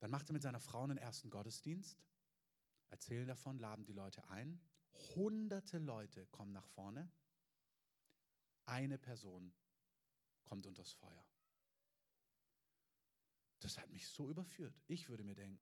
Dann 0.00 0.10
macht 0.10 0.28
er 0.28 0.32
mit 0.32 0.42
seiner 0.42 0.60
Frau 0.60 0.82
einen 0.82 0.98
ersten 0.98 1.30
Gottesdienst 1.30 2.04
erzählen 2.94 3.26
davon, 3.26 3.58
laden 3.58 3.84
die 3.84 3.92
Leute 3.92 4.24
ein. 4.28 4.60
Hunderte 5.16 5.78
Leute 5.78 6.26
kommen 6.26 6.52
nach 6.52 6.66
vorne. 6.68 7.10
Eine 8.66 8.98
Person 8.98 9.52
kommt 10.44 10.64
unters 10.64 10.92
Feuer. 10.92 11.26
Das 13.58 13.78
hat 13.78 13.90
mich 13.90 14.06
so 14.06 14.30
überführt. 14.30 14.80
Ich 14.86 15.08
würde 15.08 15.24
mir 15.24 15.34
denken, 15.34 15.60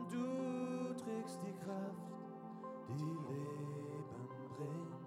Und 0.00 0.12
du 0.12 0.94
trägst 0.94 1.40
die 1.42 1.52
Kraft, 1.62 2.08
die 2.88 3.04
Leben 3.04 4.28
bringt. 4.56 5.04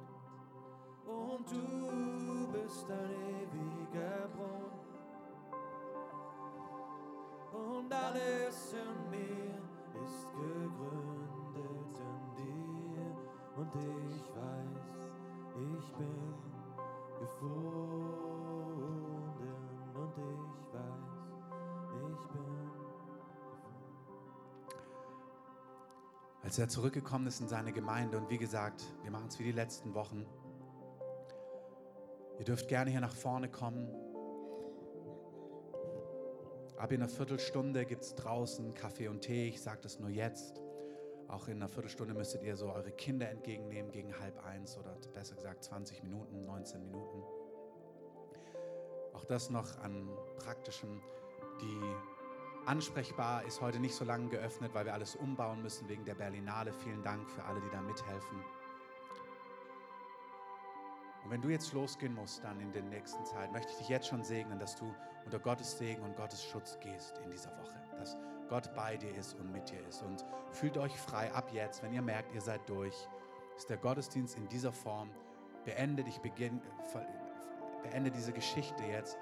Und 1.07 1.51
du 1.51 2.51
bist 2.51 2.91
ein 2.91 3.09
ewiger 3.41 4.27
Brunnen. 4.35 4.83
Und 7.51 7.91
alles 7.91 8.73
in 8.73 9.09
mir 9.09 9.57
ist 10.03 10.27
gegründet 10.31 11.95
in 11.99 12.35
dir. 12.35 13.17
Und 13.57 13.75
ich 13.75 14.21
weiß, 14.35 15.09
ich 15.55 15.93
bin 15.93 16.33
gefunden. 17.19 17.92
Als 26.53 26.59
er 26.59 26.69
zurückgekommen 26.69 27.25
ist 27.25 27.41
in 27.41 27.47
seine 27.47 27.73
Gemeinde 27.73 28.15
und 28.15 28.29
wie 28.29 28.37
gesagt, 28.37 28.83
wir 29.01 29.09
machen 29.09 29.25
es 29.27 29.39
wie 29.39 29.43
die 29.43 29.51
letzten 29.51 29.95
Wochen. 29.95 30.23
Ihr 32.37 32.45
dürft 32.45 32.67
gerne 32.67 32.91
hier 32.91 33.01
nach 33.01 33.15
vorne 33.15 33.49
kommen. 33.49 33.89
Ab 36.77 36.91
in 36.91 37.01
einer 37.01 37.09
Viertelstunde 37.09 37.87
gibt 37.87 38.03
es 38.03 38.13
draußen 38.13 38.75
Kaffee 38.75 39.07
und 39.07 39.21
Tee. 39.21 39.47
Ich 39.47 39.63
sage 39.63 39.79
das 39.81 39.99
nur 39.99 40.11
jetzt. 40.11 40.61
Auch 41.27 41.47
in 41.47 41.55
einer 41.55 41.69
Viertelstunde 41.69 42.13
müsstet 42.13 42.43
ihr 42.43 42.55
so 42.55 42.71
eure 42.71 42.91
Kinder 42.91 43.31
entgegennehmen 43.31 43.91
gegen 43.91 44.19
halb 44.19 44.45
eins 44.45 44.77
oder 44.77 44.95
besser 45.11 45.33
gesagt 45.33 45.63
20 45.63 46.03
Minuten, 46.03 46.45
19 46.45 46.83
Minuten. 46.83 47.23
Auch 49.13 49.25
das 49.25 49.49
noch 49.49 49.79
an 49.79 50.07
praktischem. 50.37 51.01
Die 51.59 52.12
ansprechbar 52.65 53.43
ist 53.43 53.61
heute 53.61 53.79
nicht 53.79 53.95
so 53.95 54.05
lange 54.05 54.29
geöffnet, 54.29 54.73
weil 54.73 54.85
wir 54.85 54.93
alles 54.93 55.15
umbauen 55.15 55.61
müssen 55.61 55.87
wegen 55.89 56.05
der 56.05 56.15
Berlinale. 56.15 56.73
Vielen 56.73 57.03
Dank 57.03 57.29
für 57.29 57.43
alle, 57.43 57.61
die 57.61 57.69
da 57.71 57.81
mithelfen. 57.81 58.39
Und 61.23 61.31
wenn 61.31 61.41
du 61.41 61.49
jetzt 61.49 61.73
losgehen 61.73 62.13
musst, 62.15 62.43
dann 62.43 62.59
in 62.59 62.71
der 62.73 62.83
nächsten 62.83 63.23
Zeit, 63.25 63.51
möchte 63.51 63.71
ich 63.71 63.77
dich 63.77 63.89
jetzt 63.89 64.07
schon 64.07 64.23
segnen, 64.23 64.59
dass 64.59 64.75
du 64.75 64.93
unter 65.25 65.39
Gottes 65.39 65.77
Segen 65.77 66.01
und 66.03 66.15
Gottes 66.17 66.43
Schutz 66.43 66.77
gehst 66.81 67.17
in 67.23 67.31
dieser 67.31 67.51
Woche. 67.57 67.81
Dass 67.97 68.17
Gott 68.49 68.73
bei 68.75 68.97
dir 68.97 69.15
ist 69.15 69.33
und 69.35 69.51
mit 69.51 69.69
dir 69.69 69.85
ist. 69.87 70.01
Und 70.01 70.25
fühlt 70.51 70.77
euch 70.77 70.95
frei 70.97 71.33
ab 71.33 71.51
jetzt, 71.53 71.81
wenn 71.81 71.93
ihr 71.93 72.01
merkt, 72.01 72.33
ihr 72.33 72.41
seid 72.41 72.67
durch. 72.67 73.07
Ist 73.55 73.69
der 73.69 73.77
Gottesdienst 73.77 74.35
in 74.37 74.49
dieser 74.49 74.73
Form. 74.73 75.11
Beende 75.63 76.03
dich, 76.03 76.19
beginn, 76.19 76.61
beende 77.83 78.11
diese 78.11 78.33
Geschichte 78.33 78.83
jetzt. 78.83 79.17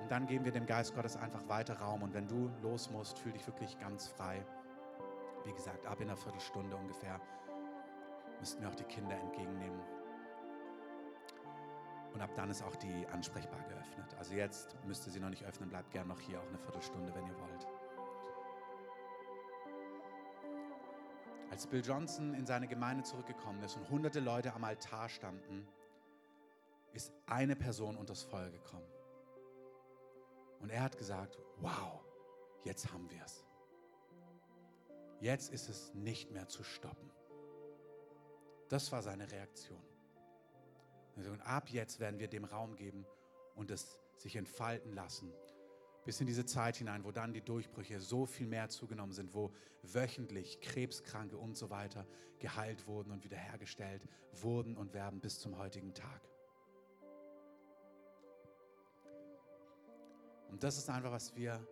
Und 0.00 0.10
dann 0.10 0.26
geben 0.26 0.44
wir 0.44 0.52
dem 0.52 0.66
Geist 0.66 0.94
Gottes 0.94 1.16
einfach 1.16 1.48
weiter 1.48 1.78
Raum. 1.78 2.02
Und 2.02 2.14
wenn 2.14 2.26
du 2.26 2.50
los 2.62 2.90
musst, 2.90 3.18
fühl 3.18 3.32
dich 3.32 3.46
wirklich 3.46 3.78
ganz 3.78 4.08
frei. 4.08 4.44
Wie 5.44 5.52
gesagt, 5.52 5.86
ab 5.86 6.00
in 6.00 6.08
einer 6.08 6.16
Viertelstunde 6.16 6.76
ungefähr 6.76 7.20
müssten 8.38 8.62
wir 8.62 8.68
auch 8.68 8.74
die 8.74 8.84
Kinder 8.84 9.16
entgegennehmen. 9.16 9.80
Und 12.12 12.20
ab 12.20 12.30
dann 12.34 12.50
ist 12.50 12.62
auch 12.62 12.76
die 12.76 13.06
ansprechbar 13.12 13.60
geöffnet. 13.68 14.14
Also 14.18 14.34
jetzt 14.34 14.76
müsste 14.84 15.10
sie 15.10 15.20
noch 15.20 15.30
nicht 15.30 15.44
öffnen, 15.44 15.68
bleibt 15.68 15.90
gern 15.90 16.08
noch 16.08 16.20
hier 16.20 16.40
auch 16.40 16.48
eine 16.48 16.58
Viertelstunde, 16.58 17.14
wenn 17.14 17.26
ihr 17.26 17.38
wollt. 17.38 17.66
Als 21.50 21.66
Bill 21.66 21.84
Johnson 21.84 22.34
in 22.34 22.46
seine 22.46 22.66
Gemeinde 22.66 23.04
zurückgekommen 23.04 23.62
ist 23.62 23.76
und 23.76 23.88
hunderte 23.90 24.20
Leute 24.20 24.54
am 24.54 24.64
Altar 24.64 25.08
standen, 25.08 25.66
ist 26.92 27.12
eine 27.26 27.54
Person 27.54 27.96
unters 27.96 28.22
Feuer 28.22 28.50
gekommen. 28.50 28.86
Und 30.60 30.70
er 30.70 30.82
hat 30.82 30.98
gesagt, 30.98 31.38
wow, 31.58 32.00
jetzt 32.64 32.92
haben 32.92 33.10
wir 33.10 33.22
es. 33.24 33.44
Jetzt 35.20 35.52
ist 35.52 35.68
es 35.68 35.92
nicht 35.94 36.30
mehr 36.30 36.48
zu 36.48 36.62
stoppen. 36.62 37.10
Das 38.68 38.92
war 38.92 39.02
seine 39.02 39.30
Reaktion. 39.30 39.82
Und 41.16 41.40
ab 41.42 41.68
jetzt 41.68 42.00
werden 42.00 42.18
wir 42.18 42.28
dem 42.28 42.44
Raum 42.44 42.76
geben 42.76 43.04
und 43.54 43.70
es 43.70 43.98
sich 44.16 44.36
entfalten 44.36 44.92
lassen. 44.92 45.32
Bis 46.04 46.20
in 46.20 46.26
diese 46.26 46.46
Zeit 46.46 46.76
hinein, 46.76 47.04
wo 47.04 47.12
dann 47.12 47.34
die 47.34 47.42
Durchbrüche 47.42 48.00
so 48.00 48.24
viel 48.24 48.46
mehr 48.46 48.70
zugenommen 48.70 49.12
sind, 49.12 49.34
wo 49.34 49.52
wöchentlich 49.82 50.60
Krebskranke 50.60 51.36
und 51.36 51.56
so 51.56 51.68
weiter 51.68 52.06
geheilt 52.38 52.86
wurden 52.86 53.10
und 53.10 53.24
wiederhergestellt 53.24 54.02
wurden 54.32 54.76
und 54.76 54.94
werden 54.94 55.20
bis 55.20 55.38
zum 55.38 55.58
heutigen 55.58 55.92
Tag. 55.92 56.29
Und 60.50 60.62
das 60.62 60.76
ist 60.76 60.90
einfach, 60.90 61.12
was 61.12 61.34
wir, 61.36 61.66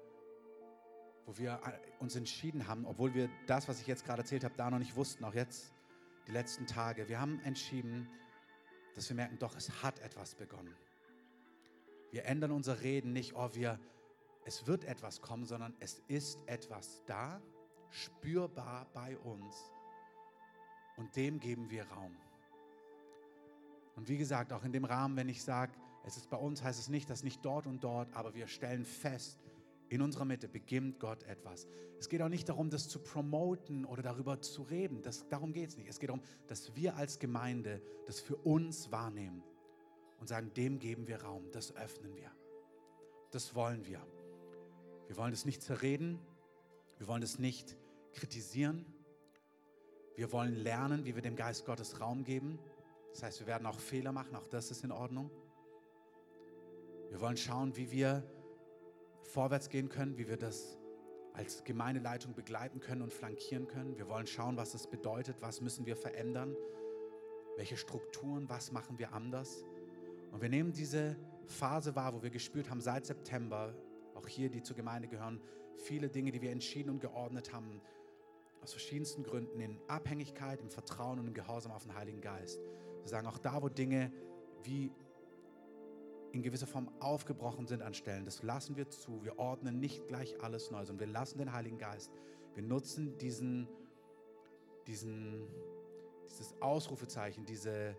wo 1.27 1.37
wir 1.37 1.61
uns 1.99 2.17
entschieden 2.17 2.67
haben, 2.67 2.87
obwohl 2.87 3.13
wir 3.15 3.29
das, 3.47 3.69
was 3.69 3.81
ich 3.81 3.87
jetzt 3.87 4.05
gerade 4.05 4.23
erzählt 4.23 4.45
habe, 4.45 4.55
da 4.57 4.71
noch 4.71 4.79
nicht 4.79 4.97
wussten, 4.97 5.25
auch 5.25 5.35
jetzt 5.35 5.73
die 6.27 6.33
letzten 6.33 6.67
Tage. 6.67 7.09
Wir 7.09 7.21
haben 7.21 7.41
entschieden, 7.41 8.09
dass 8.95 9.09
wir 9.09 9.17
merken, 9.17 9.39
doch, 9.39 9.57
es 9.57 9.83
hat 9.83 9.99
etwas 10.01 10.35
begonnen. 10.35 10.75
Wir 12.11 12.25
ändern 12.25 12.53
unser 12.53 12.81
Reden 12.81 13.13
nicht, 13.13 13.35
oh, 13.35 13.51
wir, 13.53 13.79
es 14.45 14.67
wird 14.67 14.85
etwas 14.85 15.21
kommen, 15.21 15.45
sondern 15.45 15.75
es 15.81 16.01
ist 16.09 16.39
etwas 16.47 17.03
da, 17.07 17.41
spürbar 17.91 18.87
bei 18.95 19.17
uns. 19.19 19.55
Und 20.97 21.15
dem 21.17 21.39
geben 21.39 21.71
wir 21.71 21.87
Raum. 21.87 22.17
Und 23.97 24.09
wie 24.09 24.17
gesagt, 24.17 24.53
auch 24.53 24.65
in 24.65 24.73
dem 24.73 24.85
Rahmen, 24.85 25.17
wenn 25.17 25.29
ich 25.29 25.43
sage, 25.43 25.73
es 26.09 26.17
ist 26.17 26.31
bei 26.31 26.39
uns, 26.39 26.63
heißt 26.63 26.81
es 26.81 26.89
nicht, 26.89 27.11
dass 27.11 27.23
nicht 27.23 27.45
dort 27.45 27.67
und 27.67 27.85
dort, 27.85 28.15
aber 28.15 28.35
wir 28.35 28.47
stellen 28.47 28.87
fest, 28.87 29.39
in 29.91 30.01
unserer 30.01 30.25
Mitte 30.25 30.49
beginnt 30.49 30.99
Gott 31.01 31.23
etwas. 31.25 31.67
Es 31.99 32.09
geht 32.09 32.23
auch 32.23 32.31
nicht 32.31 32.49
darum, 32.49 32.71
das 32.71 32.89
zu 32.89 32.99
promoten 32.99 33.85
oder 33.85 34.03
darüber 34.03 34.41
zu 34.41 34.63
reden. 34.63 35.03
Das, 35.03 35.29
darum 35.29 35.53
geht 35.53 35.69
es 35.69 35.77
nicht. 35.77 35.89
Es 35.89 35.99
geht 35.99 36.09
darum, 36.09 36.23
dass 36.47 36.75
wir 36.75 36.97
als 36.97 37.19
Gemeinde 37.19 37.83
das 38.07 38.21
für 38.21 38.37
uns 38.37 38.91
wahrnehmen 38.91 39.43
und 40.19 40.29
sagen, 40.29 40.53
dem 40.55 40.79
geben 40.79 41.07
wir 41.07 41.23
Raum, 41.23 41.51
das 41.53 41.77
öffnen 41.77 42.17
wir. 42.17 42.31
Das 43.31 43.55
wollen 43.55 43.87
wir. 43.87 44.01
Wir 45.09 45.17
wollen 45.17 45.33
es 45.33 45.45
nicht 45.45 45.63
zerreden, 45.63 46.19
wir 46.97 47.07
wollen 47.07 47.23
es 47.23 47.39
nicht 47.39 47.77
kritisieren. 48.13 48.87
Wir 50.17 50.33
wollen 50.33 50.55
lernen, 50.55 51.05
wie 51.05 51.15
wir 51.15 51.23
dem 51.23 51.37
Geist 51.37 51.67
Gottes 51.67 52.01
Raum 52.01 52.25
geben. 52.25 52.59
Das 53.13 53.23
heißt, 53.23 53.41
wir 53.41 53.47
werden 53.47 53.67
auch 53.67 53.79
Fehler 53.79 54.13
machen, 54.13 54.35
auch 54.37 54.47
das 54.47 54.71
ist 54.71 54.85
in 54.85 54.91
Ordnung. 54.91 55.31
Wir 57.11 57.21
wollen 57.21 57.37
schauen, 57.37 57.77
wie 57.77 57.91
wir 57.91 58.23
vorwärts 59.23 59.69
gehen 59.69 59.89
können, 59.89 60.19
wie 60.19 60.29
wir 60.29 60.37
das 60.37 60.79
als 61.33 61.65
Gemeindeleitung 61.65 62.35
begleiten 62.35 62.81
können 62.81 63.03
und 63.03 63.13
flankieren 63.13 63.67
können. 63.69 63.97
Wir 63.97 64.09
wollen 64.09 64.27
schauen, 64.27 64.57
was 64.57 64.75
es 64.75 64.87
bedeutet, 64.87 65.41
was 65.41 65.61
müssen 65.61 65.87
wir 65.87 65.97
verändern, 65.97 66.57
welche 67.57 67.77
Strukturen, 67.77 68.49
was 68.49 68.73
machen 68.73 68.99
wir 68.99 69.13
anders. 69.13 69.65
Und 70.33 70.43
wir 70.43 70.49
nehmen 70.49 70.73
diese 70.73 71.17
Phase 71.47 71.95
wahr, 71.95 72.13
wo 72.15 72.23
wir 72.23 72.31
gespürt 72.31 72.69
haben, 72.69 72.81
seit 72.81 73.07
September, 73.07 73.75
auch 74.15 74.27
hier, 74.27 74.51
die 74.51 74.63
zur 74.63 74.77
Gemeinde 74.77 75.09
gehören, 75.09 75.41
viele 75.77 76.09
Dinge, 76.09 76.33
die 76.33 76.43
wir 76.43 76.51
entschieden 76.51 76.91
und 76.91 77.01
geordnet 77.01 77.53
haben, 77.53 77.81
aus 78.61 78.73
verschiedensten 78.73 79.23
Gründen, 79.23 79.61
in 79.61 79.79
Abhängigkeit, 79.87 80.61
im 80.61 80.71
Vertrauen 80.71 81.21
und 81.21 81.29
im 81.29 81.35
Gehorsam 81.35 81.73
auf 81.73 81.85
den 81.85 81.95
Heiligen 81.95 82.21
Geist. 82.21 82.61
Wir 83.01 83.09
sagen 83.09 83.27
auch 83.29 83.39
da, 83.39 83.63
wo 83.63 83.69
Dinge 83.69 84.13
wie 84.65 84.91
in 86.33 86.43
gewisser 86.43 86.67
Form 86.67 86.91
aufgebrochen 87.01 87.67
sind 87.67 87.83
an 87.83 87.95
Stellen. 87.95 88.25
Das 88.25 88.43
lassen 88.43 88.77
wir 88.77 88.91
zu. 88.91 89.25
Wir 89.25 89.39
ordnen 89.39 89.81
nicht 89.81 90.07
gleich 90.09 90.41
alles 90.43 90.71
neu, 90.71 90.85
sondern 90.85 91.07
wir 91.07 91.13
lassen 91.13 91.39
den 91.39 91.53
Heiligen 91.53 91.79
Geist. 91.79 92.13
Wir 92.55 92.63
nutzen 92.63 93.17
diesen, 93.19 93.69
diesen, 94.87 95.47
dieses 96.29 96.61
Ausrufezeichen, 96.61 97.45
diese, 97.47 97.97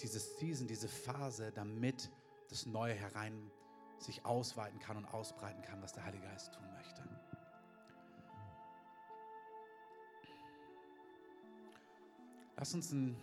dieses 0.00 0.38
Season, 0.38 0.66
diese 0.66 0.88
Phase, 0.88 1.50
damit 1.52 2.10
das 2.48 2.66
Neue 2.66 2.94
herein 2.94 3.50
sich 3.98 4.24
ausweiten 4.24 4.78
kann 4.78 4.96
und 4.96 5.06
ausbreiten 5.06 5.62
kann, 5.62 5.82
was 5.82 5.92
der 5.92 6.04
Heilige 6.04 6.24
Geist 6.24 6.54
tun 6.54 6.64
möchte. 6.76 7.02
Lass 12.56 12.74
uns 12.74 12.92
ein 12.92 13.16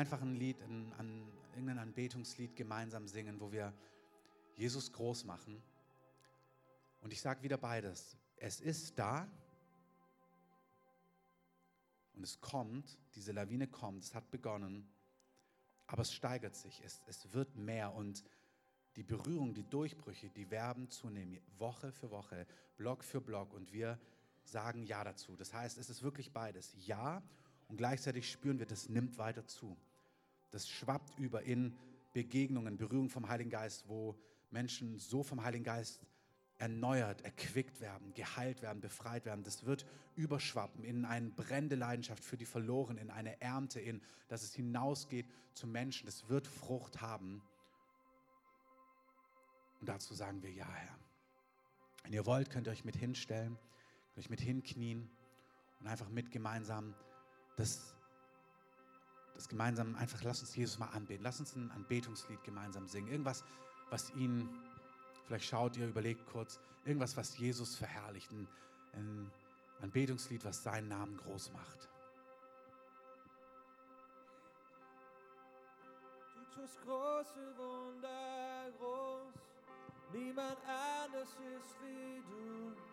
einfach 0.00 0.22
ein 0.22 0.34
Lied, 0.34 0.62
ein, 0.62 0.90
ein, 0.96 1.30
irgendein 1.52 1.78
Anbetungslied 1.78 2.56
gemeinsam 2.56 3.06
singen, 3.06 3.38
wo 3.38 3.52
wir 3.52 3.74
Jesus 4.56 4.90
groß 4.92 5.24
machen. 5.24 5.62
Und 7.02 7.12
ich 7.12 7.20
sage 7.20 7.42
wieder 7.42 7.58
beides. 7.58 8.16
Es 8.36 8.62
ist 8.62 8.98
da 8.98 9.28
und 12.14 12.22
es 12.22 12.40
kommt, 12.40 12.98
diese 13.14 13.32
Lawine 13.32 13.66
kommt, 13.66 14.04
es 14.04 14.14
hat 14.14 14.30
begonnen, 14.30 14.88
aber 15.86 16.00
es 16.00 16.14
steigert 16.14 16.56
sich, 16.56 16.82
es, 16.82 17.02
es 17.06 17.34
wird 17.34 17.54
mehr 17.56 17.92
und 17.92 18.24
die 18.96 19.02
Berührung, 19.02 19.52
die 19.52 19.68
Durchbrüche, 19.68 20.30
die 20.30 20.50
werden 20.50 20.88
zunehmen, 20.88 21.38
Woche 21.58 21.92
für 21.92 22.10
Woche, 22.10 22.46
Block 22.78 23.04
für 23.04 23.20
Block 23.20 23.52
und 23.52 23.70
wir 23.74 24.00
sagen 24.44 24.82
Ja 24.82 25.04
dazu. 25.04 25.36
Das 25.36 25.52
heißt, 25.52 25.76
es 25.76 25.90
ist 25.90 26.02
wirklich 26.02 26.32
beides. 26.32 26.74
Ja 26.86 27.22
und 27.68 27.76
gleichzeitig 27.76 28.30
spüren 28.30 28.58
wir, 28.58 28.66
das 28.66 28.88
nimmt 28.88 29.18
weiter 29.18 29.46
zu. 29.46 29.76
Das 30.50 30.68
schwappt 30.68 31.18
über 31.18 31.42
in 31.42 31.76
Begegnungen, 32.12 32.76
Berührung 32.76 33.08
vom 33.08 33.28
Heiligen 33.28 33.50
Geist, 33.50 33.88
wo 33.88 34.18
Menschen 34.50 34.98
so 34.98 35.22
vom 35.22 35.42
Heiligen 35.44 35.64
Geist 35.64 36.00
erneuert, 36.58 37.22
erquickt 37.22 37.80
werden, 37.80 38.12
geheilt 38.14 38.60
werden, 38.60 38.80
befreit 38.80 39.24
werden. 39.24 39.42
Das 39.44 39.64
wird 39.64 39.86
überschwappen 40.14 40.84
in 40.84 41.04
eine 41.04 41.30
brennende 41.30 41.76
Leidenschaft 41.76 42.22
für 42.22 42.36
die 42.36 42.44
Verlorenen, 42.44 42.98
in 42.98 43.10
eine 43.10 43.40
Ernte, 43.40 43.80
in 43.80 44.02
dass 44.28 44.42
es 44.42 44.54
hinausgeht 44.54 45.26
zu 45.54 45.66
Menschen. 45.66 46.06
Das 46.06 46.28
wird 46.28 46.46
Frucht 46.46 47.00
haben. 47.00 47.42
Und 49.80 49.88
dazu 49.88 50.14
sagen 50.14 50.42
wir 50.42 50.52
ja, 50.52 50.68
Herr. 50.70 50.98
Wenn 52.04 52.12
ihr 52.12 52.26
wollt, 52.26 52.50
könnt 52.50 52.66
ihr 52.66 52.72
euch 52.72 52.84
mit 52.84 52.96
hinstellen, 52.96 53.58
könnt 54.08 54.18
euch 54.18 54.30
mit 54.30 54.40
hinknien 54.40 55.10
und 55.80 55.86
einfach 55.86 56.08
mit 56.08 56.30
gemeinsam 56.30 56.94
das, 57.56 57.94
das 59.34 59.48
gemeinsam 59.48 59.94
einfach, 59.96 60.22
lasst 60.22 60.42
uns 60.42 60.54
Jesus 60.54 60.78
mal 60.78 60.88
anbeten. 60.88 61.22
Lasst 61.24 61.40
uns 61.40 61.56
ein 61.56 61.70
Anbetungslied 61.70 62.42
gemeinsam 62.44 62.86
singen. 62.86 63.08
Irgendwas, 63.08 63.44
was 63.90 64.10
ihn 64.14 64.48
Vielleicht 65.30 65.48
schaut 65.48 65.76
ihr, 65.76 65.86
überlegt 65.86 66.26
kurz, 66.26 66.58
irgendwas, 66.84 67.16
was 67.16 67.38
Jesus 67.38 67.76
verherrlicht, 67.76 68.32
ein, 68.32 68.48
ein 68.94 69.30
Anbetungslied, 69.80 70.44
was 70.44 70.64
seinen 70.64 70.88
Namen 70.88 71.16
groß 71.18 71.52
macht. 71.52 71.88
Du 76.34 76.60
tust 76.60 76.80
große 76.82 77.56
Wunder 77.56 78.72
groß, 78.76 79.34
niemand 80.12 80.58
anders 80.66 81.28
ist 81.28 81.76
wie 81.80 82.20
du. 82.28 82.89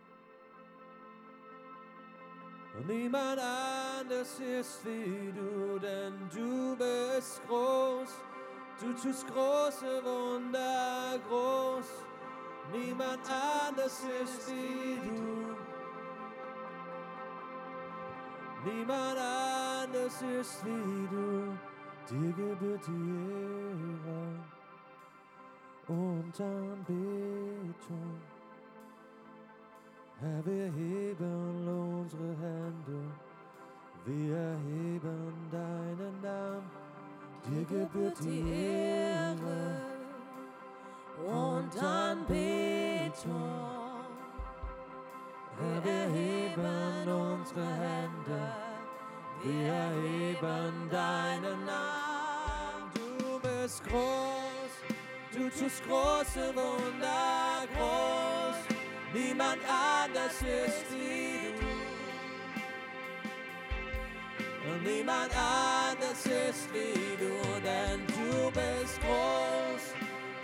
Niemand 2.86 3.40
anders 3.40 4.40
ist 4.40 4.86
wie 4.86 5.32
du, 5.32 5.80
denn 5.80 6.14
du 6.34 6.76
bist 6.76 7.42
groß. 7.48 8.10
Du 8.80 8.94
tust 8.94 9.26
große 9.28 10.04
Wunder 10.04 11.20
groß. 11.28 11.86
Niemand 12.72 13.22
anders 13.28 14.04
ist 14.24 14.52
wie 14.52 15.00
du. 15.08 15.56
Niemand 18.70 19.18
anders 19.18 20.22
ist 20.22 20.64
wie 20.66 21.08
du. 21.08 21.58
Dir 22.10 22.34
gebührt 22.34 22.88
die 22.88 23.08
Ehre 24.04 24.22
und 25.88 26.40
Anbetung. 26.40 28.37
Herr, 30.20 30.44
wir 30.46 30.72
heben 30.72 31.68
unsere 31.68 32.30
Hände, 32.42 33.00
wir 34.04 34.36
erheben 34.36 35.48
deinen 35.52 36.22
Namen. 36.24 36.72
Dir 37.46 37.64
gebührt 37.66 38.18
die 38.24 38.50
Ehre 38.50 39.80
und 41.24 41.84
Anbetung. 41.84 43.28
Wir 45.60 45.92
erheben 45.92 47.08
unsere 47.08 47.68
Hände, 47.68 48.42
wir 49.44 49.68
erheben 49.72 50.90
deinen 50.90 51.64
Namen. 51.64 52.92
Du 52.96 53.40
bist 53.40 53.84
groß, 53.84 54.74
du 55.32 55.48
tust 55.50 55.84
große 55.88 56.56
Wunder 56.56 57.68
groß. 57.76 58.37
Niemand 59.18 59.62
anders 59.66 60.42
ist 60.42 60.92
wie 60.94 61.50
du. 61.58 61.66
Niemand 64.88 65.32
anders 65.36 66.24
ist 66.24 66.72
wie 66.72 67.18
du, 67.18 67.34
denn 67.68 68.00
du 68.06 68.52
bist 68.52 69.00
groß. 69.02 69.84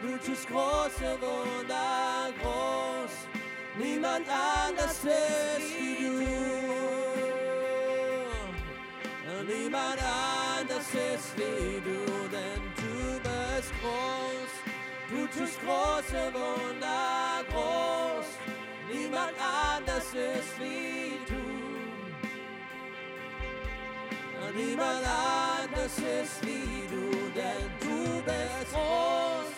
Du 0.02 0.18
tust 0.26 0.48
große 0.48 1.10
Wunder 1.22 2.32
groß. 2.42 3.14
Niemand 3.78 4.28
anders 4.28 5.04
ist 5.04 5.70
wie 5.78 5.98
du. 6.04 6.14
Niemand 9.54 10.00
anders 10.02 10.88
ist 11.14 11.38
wie 11.38 11.80
du, 11.88 12.00
denn 12.36 12.64
du 12.82 13.20
bist 13.22 13.72
groß. 13.82 14.52
Du 15.12 15.20
tust 15.28 15.58
große 15.62 16.22
Wunder 16.34 17.44
groß. 17.52 18.03
Niemand 19.14 19.38
anders 19.40 20.08
ist 20.16 20.60
wie 20.60 21.20
du. 21.28 21.44
Niemand 24.58 25.06
anders 25.06 25.98
ist 26.00 26.42
wie 26.42 26.88
du, 26.90 27.12
denn 27.36 27.70
du 27.80 28.24
bist 28.24 28.74
groß. 28.74 29.52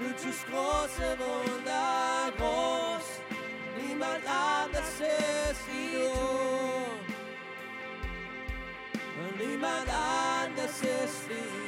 Du 0.00 0.06
tust 0.20 0.44
große 0.50 1.08
Wunder 1.16 2.32
groß. 2.38 3.08
Niemand 3.80 4.24
anders 4.26 4.94
ist 4.98 5.62
wie 5.68 5.92
du. 5.94 6.10
Niemand 9.38 9.88
anders 9.88 10.76
ist 10.82 11.20
wie. 11.28 11.67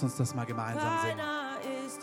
Lass 0.00 0.12
uns 0.12 0.16
das 0.16 0.34
mal 0.34 0.46
gemeinsam 0.46 0.98
singen. 1.02 1.20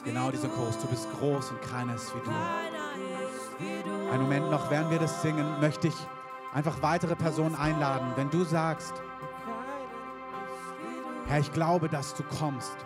Genau 0.06 0.30
dieser 0.30 0.50
Chorus. 0.50 0.78
Du 0.78 0.86
bist 0.86 1.08
groß 1.18 1.50
und 1.50 1.62
keiner 1.64 1.96
ist 1.96 2.14
wie 2.14 2.20
du. 2.20 2.30
Keiner 2.30 2.94
ist 3.26 3.60
wie 3.60 3.90
du. 3.90 4.12
Einen 4.12 4.22
Moment 4.22 4.52
noch, 4.52 4.70
während 4.70 4.92
wir 4.92 5.00
das 5.00 5.24
singen, 5.24 5.60
möchte 5.60 5.88
ich 5.88 5.96
einfach 6.54 6.80
weitere 6.84 7.16
Personen 7.16 7.56
einladen. 7.56 8.12
Wenn 8.16 8.30
du 8.30 8.44
sagst, 8.44 8.94
Herr, 11.26 11.40
ich 11.40 11.52
glaube, 11.54 11.90
dass 11.90 12.14
du 12.14 12.22
kommst. 12.22 12.78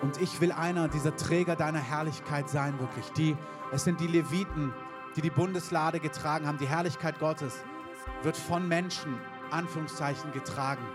Und 0.00 0.18
ich 0.18 0.40
will 0.40 0.52
einer 0.52 0.88
dieser 0.88 1.14
Träger 1.14 1.54
deiner 1.54 1.80
Herrlichkeit 1.80 2.48
sein, 2.48 2.80
wirklich. 2.80 3.12
Die, 3.12 3.36
es 3.70 3.84
sind 3.84 4.00
die 4.00 4.06
Leviten, 4.06 4.72
die 5.14 5.20
die 5.20 5.28
Bundeslade 5.28 6.00
getragen 6.00 6.46
haben. 6.46 6.56
Die 6.56 6.68
Herrlichkeit 6.68 7.18
Gottes 7.18 7.52
wird 8.22 8.38
von 8.38 8.66
Menschen, 8.66 9.18
Anführungszeichen, 9.50 10.32
getragen. 10.32 10.86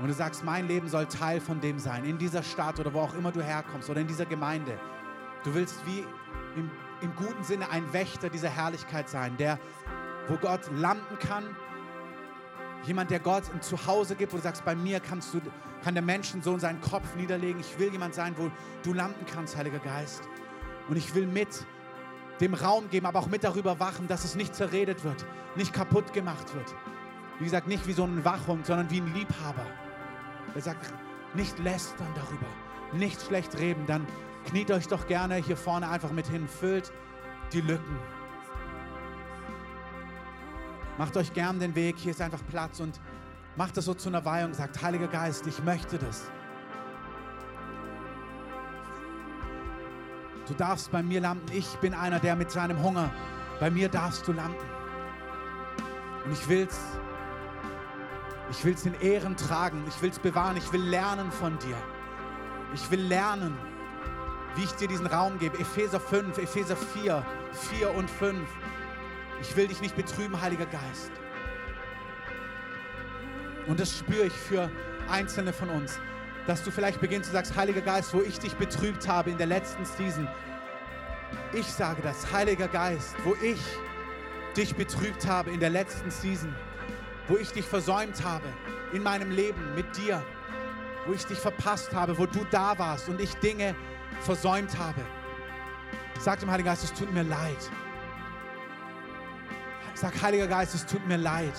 Und 0.00 0.08
du 0.08 0.14
sagst, 0.14 0.44
mein 0.44 0.66
Leben 0.66 0.88
soll 0.88 1.06
Teil 1.06 1.40
von 1.40 1.60
dem 1.60 1.78
sein, 1.78 2.04
in 2.04 2.16
dieser 2.16 2.42
Stadt 2.42 2.80
oder 2.80 2.92
wo 2.92 3.00
auch 3.00 3.14
immer 3.14 3.32
du 3.32 3.42
herkommst 3.42 3.90
oder 3.90 4.00
in 4.00 4.06
dieser 4.06 4.26
Gemeinde. 4.26 4.78
Du 5.44 5.54
willst 5.54 5.84
wie 5.86 6.04
im, 6.56 6.70
im 7.02 7.14
guten 7.16 7.44
Sinne 7.44 7.70
ein 7.70 7.92
Wächter 7.92 8.30
dieser 8.30 8.48
Herrlichkeit 8.48 9.08
sein, 9.08 9.36
der, 9.36 9.58
wo 10.28 10.36
Gott 10.36 10.70
landen 10.74 11.18
kann 11.18 11.44
Jemand, 12.86 13.10
der 13.10 13.20
Gott 13.20 13.42
ein 13.52 13.60
Zuhause 13.60 14.14
gibt, 14.14 14.32
wo 14.32 14.36
du 14.36 14.42
sagst, 14.42 14.64
bei 14.64 14.74
mir 14.74 15.00
kannst 15.00 15.34
du, 15.34 15.40
kann 15.84 15.94
der 15.94 16.02
Menschensohn 16.02 16.58
seinen 16.58 16.80
Kopf 16.80 17.14
niederlegen. 17.14 17.60
Ich 17.60 17.78
will 17.78 17.92
jemand 17.92 18.14
sein, 18.14 18.34
wo 18.38 18.50
du 18.82 18.94
landen 18.94 19.26
kannst, 19.32 19.56
Heiliger 19.56 19.80
Geist. 19.80 20.22
Und 20.88 20.96
ich 20.96 21.14
will 21.14 21.26
mit 21.26 21.48
dem 22.40 22.54
Raum 22.54 22.88
geben, 22.88 23.06
aber 23.06 23.18
auch 23.18 23.26
mit 23.26 23.44
darüber 23.44 23.78
wachen, 23.78 24.08
dass 24.08 24.24
es 24.24 24.34
nicht 24.34 24.54
zerredet 24.54 25.04
wird, 25.04 25.26
nicht 25.56 25.74
kaputt 25.74 26.12
gemacht 26.14 26.54
wird. 26.54 26.74
Wie 27.38 27.44
gesagt, 27.44 27.68
nicht 27.68 27.86
wie 27.86 27.92
so 27.92 28.04
ein 28.04 28.24
Wachhund, 28.24 28.64
sondern 28.64 28.90
wie 28.90 29.00
ein 29.00 29.12
Liebhaber. 29.12 29.66
Er 30.54 30.60
sagt, 30.60 30.92
nicht 31.34 31.58
lästern 31.58 32.08
darüber, 32.14 32.46
nicht 32.92 33.22
schlecht 33.22 33.56
reden. 33.58 33.86
Dann 33.86 34.06
kniet 34.46 34.70
euch 34.70 34.88
doch 34.88 35.06
gerne 35.06 35.36
hier 35.36 35.56
vorne 35.56 35.88
einfach 35.88 36.10
mit 36.10 36.26
hin, 36.26 36.48
füllt 36.48 36.92
die 37.52 37.60
Lücken. 37.60 37.98
Macht 40.98 41.16
euch 41.16 41.32
gern 41.32 41.58
den 41.58 41.74
Weg, 41.74 41.96
hier 41.98 42.10
ist 42.10 42.20
einfach 42.20 42.42
Platz 42.50 42.80
und 42.80 43.00
macht 43.56 43.76
das 43.76 43.86
so 43.86 43.94
zu 43.94 44.08
einer 44.08 44.24
Weihung. 44.24 44.52
Sagt, 44.52 44.82
Heiliger 44.82 45.08
Geist, 45.08 45.46
ich 45.46 45.62
möchte 45.64 45.98
das. 45.98 46.30
Du 50.46 50.54
darfst 50.54 50.90
bei 50.90 51.02
mir 51.02 51.20
landen. 51.20 51.46
Ich 51.52 51.76
bin 51.76 51.94
einer, 51.94 52.18
der 52.18 52.34
mit 52.34 52.50
seinem 52.50 52.82
Hunger, 52.82 53.10
bei 53.60 53.70
mir 53.70 53.88
darfst 53.88 54.26
du 54.26 54.32
landen. 54.32 54.58
Und 56.24 56.32
ich 56.32 56.48
will's, 56.48 56.78
ich 58.50 58.64
will's 58.64 58.84
in 58.84 58.94
Ehren 59.00 59.36
tragen. 59.36 59.84
Ich 59.88 60.02
will's 60.02 60.18
bewahren. 60.18 60.56
Ich 60.56 60.72
will 60.72 60.82
lernen 60.82 61.30
von 61.30 61.58
dir. 61.58 61.76
Ich 62.74 62.90
will 62.90 63.00
lernen, 63.00 63.56
wie 64.56 64.64
ich 64.64 64.72
dir 64.72 64.88
diesen 64.88 65.06
Raum 65.06 65.38
gebe. 65.38 65.58
Epheser 65.58 66.00
5, 66.00 66.38
Epheser 66.38 66.76
4, 66.76 67.24
4 67.52 67.94
und 67.94 68.10
5. 68.10 68.38
Ich 69.40 69.56
will 69.56 69.68
dich 69.68 69.80
nicht 69.80 69.96
betrüben, 69.96 70.40
Heiliger 70.40 70.66
Geist. 70.66 71.10
Und 73.66 73.78
das 73.78 73.96
spüre 73.96 74.26
ich 74.26 74.32
für 74.32 74.70
Einzelne 75.08 75.52
von 75.52 75.70
uns, 75.70 75.98
dass 76.46 76.62
du 76.62 76.70
vielleicht 76.70 77.00
beginnst 77.00 77.30
und 77.30 77.34
sagst, 77.34 77.56
Heiliger 77.56 77.80
Geist, 77.80 78.12
wo 78.14 78.20
ich 78.20 78.38
dich 78.38 78.54
betrübt 78.56 79.06
habe 79.08 79.30
in 79.30 79.38
der 79.38 79.46
letzten 79.46 79.84
Season. 79.84 80.28
Ich 81.52 81.66
sage 81.66 82.02
das, 82.02 82.32
Heiliger 82.32 82.68
Geist, 82.68 83.14
wo 83.24 83.34
ich 83.40 83.60
dich 84.56 84.74
betrübt 84.74 85.26
habe 85.26 85.50
in 85.50 85.60
der 85.60 85.70
letzten 85.70 86.10
Season, 86.10 86.54
wo 87.28 87.36
ich 87.36 87.52
dich 87.52 87.64
versäumt 87.64 88.24
habe 88.24 88.46
in 88.92 89.02
meinem 89.02 89.30
Leben 89.30 89.74
mit 89.74 89.96
dir, 89.96 90.22
wo 91.06 91.12
ich 91.12 91.24
dich 91.26 91.38
verpasst 91.38 91.92
habe, 91.94 92.18
wo 92.18 92.26
du 92.26 92.44
da 92.50 92.78
warst 92.78 93.08
und 93.08 93.20
ich 93.20 93.34
Dinge 93.36 93.74
versäumt 94.20 94.76
habe. 94.78 95.00
Sag 96.18 96.40
dem 96.40 96.50
Heiligen 96.50 96.68
Geist, 96.68 96.84
es 96.84 96.92
tut 96.92 97.12
mir 97.12 97.22
leid. 97.22 97.70
Sag, 99.94 100.20
Heiliger 100.22 100.46
Geist, 100.46 100.74
es 100.74 100.86
tut 100.86 101.06
mir 101.06 101.16
leid. 101.16 101.54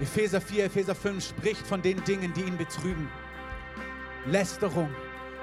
Epheser 0.00 0.42
4, 0.42 0.66
Epheser 0.66 0.94
5 0.94 1.24
spricht 1.24 1.66
von 1.66 1.80
den 1.80 2.04
Dingen, 2.04 2.32
die 2.34 2.42
ihn 2.42 2.58
betrüben. 2.58 3.08
Lästerung, 4.26 4.94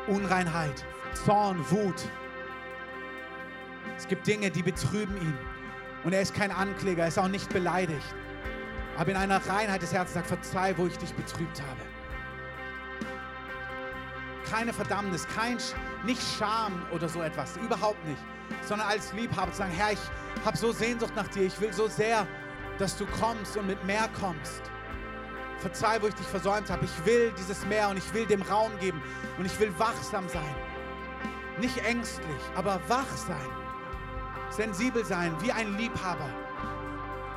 Unreinheit, 0.07 0.85
Zorn, 1.25 1.57
Wut. 1.71 2.07
Es 3.97 4.07
gibt 4.07 4.27
Dinge, 4.27 4.51
die 4.51 4.61
betrüben 4.61 5.15
ihn. 5.17 5.37
Und 6.03 6.13
er 6.13 6.21
ist 6.21 6.33
kein 6.33 6.51
Ankläger, 6.51 7.03
er 7.03 7.07
ist 7.07 7.19
auch 7.19 7.27
nicht 7.27 7.49
beleidigt. 7.49 8.15
Aber 8.97 9.09
in 9.11 9.17
einer 9.17 9.45
Reinheit 9.47 9.81
des 9.81 9.93
Herzens 9.93 10.13
sagt, 10.13 10.27
verzeih, 10.27 10.73
wo 10.77 10.85
ich 10.87 10.97
dich 10.97 11.13
betrübt 11.13 11.61
habe. 11.61 11.81
Keine 14.49 14.73
Verdammnis, 14.73 15.25
kein, 15.35 15.57
nicht 16.05 16.21
Scham 16.37 16.85
oder 16.91 17.09
so 17.09 17.21
etwas, 17.21 17.57
überhaupt 17.57 18.05
nicht 18.05 18.21
sondern 18.61 18.87
als 18.87 19.13
Liebhaber 19.13 19.51
zu 19.51 19.59
sagen, 19.59 19.71
Herr, 19.71 19.93
ich 19.93 19.99
habe 20.45 20.57
so 20.57 20.71
Sehnsucht 20.71 21.15
nach 21.15 21.27
dir, 21.29 21.43
ich 21.43 21.59
will 21.59 21.73
so 21.73 21.87
sehr, 21.87 22.27
dass 22.77 22.97
du 22.97 23.05
kommst 23.19 23.57
und 23.57 23.67
mit 23.67 23.83
mehr 23.85 24.09
kommst. 24.19 24.61
Verzeih, 25.59 26.01
wo 26.01 26.07
ich 26.07 26.15
dich 26.15 26.27
versäumt 26.27 26.69
habe. 26.69 26.83
Ich 26.83 27.05
will 27.05 27.31
dieses 27.37 27.65
Meer 27.67 27.89
und 27.89 27.97
ich 27.97 28.13
will 28.13 28.25
dem 28.25 28.41
Raum 28.41 28.71
geben 28.79 29.01
und 29.37 29.45
ich 29.45 29.57
will 29.59 29.73
wachsam 29.77 30.27
sein. 30.27 30.55
Nicht 31.59 31.77
ängstlich, 31.85 32.41
aber 32.55 32.81
wach 32.87 33.09
sein. 33.15 33.62
Sensibel 34.55 35.03
sein, 35.03 35.35
wie 35.41 35.51
ein 35.51 35.77
Liebhaber, 35.77 36.29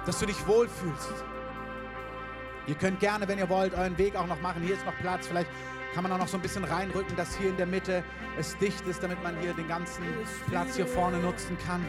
dass 0.04 0.18
du 0.18 0.26
dich 0.26 0.46
wohlfühlst. 0.46 1.24
Ihr 2.66 2.74
könnt 2.74 3.00
gerne, 3.00 3.26
wenn 3.26 3.38
ihr 3.38 3.48
wollt, 3.48 3.74
euren 3.74 3.96
Weg 3.96 4.16
auch 4.16 4.26
noch 4.26 4.40
machen. 4.42 4.60
Hier 4.62 4.74
ist 4.74 4.84
noch 4.84 4.96
Platz. 4.98 5.26
Vielleicht 5.26 5.48
kann 5.94 6.02
man 6.02 6.12
auch 6.12 6.18
noch 6.18 6.28
so 6.28 6.36
ein 6.36 6.42
bisschen 6.42 6.64
reinrücken, 6.64 7.16
dass 7.16 7.34
hier 7.36 7.48
in 7.48 7.56
der 7.56 7.66
Mitte 7.66 8.04
es 8.38 8.56
dicht 8.58 8.86
ist, 8.86 9.02
damit 9.02 9.22
man 9.22 9.34
hier 9.40 9.54
den 9.54 9.66
ganzen 9.66 10.04
Platz 10.50 10.76
hier 10.76 10.86
vorne 10.86 11.18
nutzen 11.18 11.56
kann. 11.66 11.82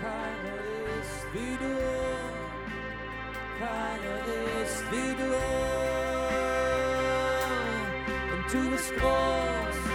Keiner 0.00 0.56
ist 1.02 1.26
wie 1.34 1.56
du, 1.58 1.76
keiner 3.58 4.24
ist 4.62 4.84
wie 4.90 5.14
du. 5.20 5.34
Und 8.36 8.52
du 8.52 8.70
bist 8.70 8.96
groß 8.96 9.89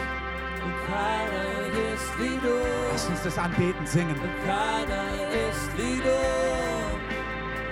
Lass 2.92 3.08
uns 3.08 3.24
das 3.24 3.38
anbeten, 3.38 3.86
singen. 3.86 4.16
Und 4.16 4.46
keiner 4.46 5.04
ist 5.50 5.78
wie 5.78 6.02
du, 6.02 6.20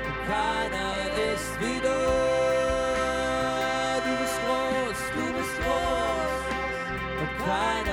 und 0.07 0.17
keiner 0.27 1.33
ist 1.33 1.59
wie 1.59 1.79
du. 1.79 2.33
keiner 7.45 7.92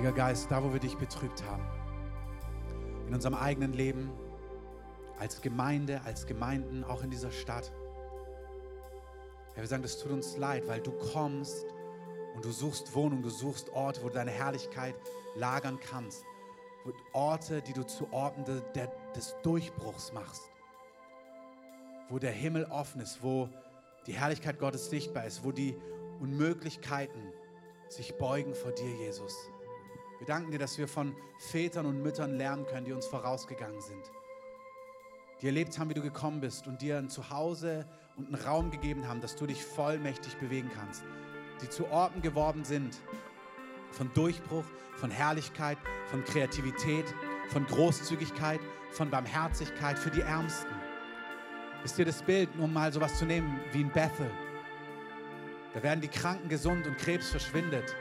Heiliger 0.00 0.16
Geist, 0.16 0.50
da 0.50 0.64
wo 0.64 0.72
wir 0.72 0.80
dich 0.80 0.96
betrübt 0.96 1.44
haben, 1.44 1.62
in 3.06 3.12
unserem 3.12 3.34
eigenen 3.34 3.74
Leben, 3.74 4.10
als 5.18 5.42
Gemeinde, 5.42 6.00
als 6.06 6.24
Gemeinden, 6.24 6.84
auch 6.84 7.02
in 7.02 7.10
dieser 7.10 7.30
Stadt. 7.30 7.70
Herr, 9.52 9.62
wir 9.62 9.66
sagen, 9.66 9.82
das 9.82 9.98
tut 9.98 10.10
uns 10.10 10.38
leid, 10.38 10.66
weil 10.68 10.80
du 10.80 10.90
kommst 11.12 11.66
und 12.34 12.42
du 12.42 12.50
suchst 12.50 12.94
Wohnung, 12.94 13.20
du 13.20 13.28
suchst 13.28 13.68
Orte, 13.74 14.02
wo 14.02 14.08
du 14.08 14.14
deine 14.14 14.30
Herrlichkeit 14.30 14.94
lagern 15.36 15.78
kannst. 15.78 16.24
Orte, 17.12 17.60
die 17.60 17.74
du 17.74 17.82
zu 17.82 18.10
Orten 18.10 18.46
de, 18.46 18.62
de, 18.74 18.88
des 19.14 19.36
Durchbruchs 19.42 20.14
machst. 20.14 20.50
Wo 22.08 22.18
der 22.18 22.32
Himmel 22.32 22.64
offen 22.70 23.02
ist, 23.02 23.22
wo 23.22 23.50
die 24.06 24.14
Herrlichkeit 24.14 24.58
Gottes 24.58 24.88
sichtbar 24.88 25.26
ist, 25.26 25.44
wo 25.44 25.52
die 25.52 25.76
Unmöglichkeiten 26.20 27.34
sich 27.90 28.16
beugen 28.16 28.54
vor 28.54 28.72
dir, 28.72 28.96
Jesus. 28.96 29.36
Wir 30.20 30.26
danken 30.26 30.50
dir, 30.50 30.58
dass 30.58 30.76
wir 30.76 30.86
von 30.86 31.16
Vätern 31.38 31.86
und 31.86 32.02
Müttern 32.02 32.36
lernen 32.36 32.66
können, 32.66 32.84
die 32.84 32.92
uns 32.92 33.06
vorausgegangen 33.06 33.80
sind. 33.80 34.10
Die 35.40 35.46
erlebt 35.46 35.78
haben, 35.78 35.88
wie 35.88 35.94
du 35.94 36.02
gekommen 36.02 36.42
bist 36.42 36.66
und 36.66 36.82
dir 36.82 36.98
ein 36.98 37.08
Zuhause 37.08 37.86
und 38.18 38.26
einen 38.26 38.44
Raum 38.44 38.70
gegeben 38.70 39.08
haben, 39.08 39.22
dass 39.22 39.34
du 39.34 39.46
dich 39.46 39.64
vollmächtig 39.64 40.36
bewegen 40.36 40.70
kannst. 40.74 41.04
Die 41.62 41.70
zu 41.70 41.90
Orten 41.90 42.20
geworden 42.20 42.64
sind 42.64 43.00
von 43.92 44.12
Durchbruch, 44.12 44.64
von 44.96 45.10
Herrlichkeit, 45.10 45.78
von 46.10 46.22
Kreativität, 46.22 47.06
von 47.48 47.64
Großzügigkeit, 47.64 48.60
von 48.90 49.08
Barmherzigkeit 49.08 49.98
für 49.98 50.10
die 50.10 50.20
Ärmsten. 50.20 50.74
Ist 51.82 51.96
dir 51.96 52.04
das 52.04 52.22
Bild, 52.22 52.50
um 52.58 52.74
mal 52.74 52.92
sowas 52.92 53.18
zu 53.18 53.24
nehmen 53.24 53.58
wie 53.72 53.80
in 53.80 53.90
Bethel? 53.90 54.30
Da 55.72 55.82
werden 55.82 56.02
die 56.02 56.08
Kranken 56.08 56.50
gesund 56.50 56.86
und 56.86 56.98
Krebs 56.98 57.30
verschwindet. 57.30 57.96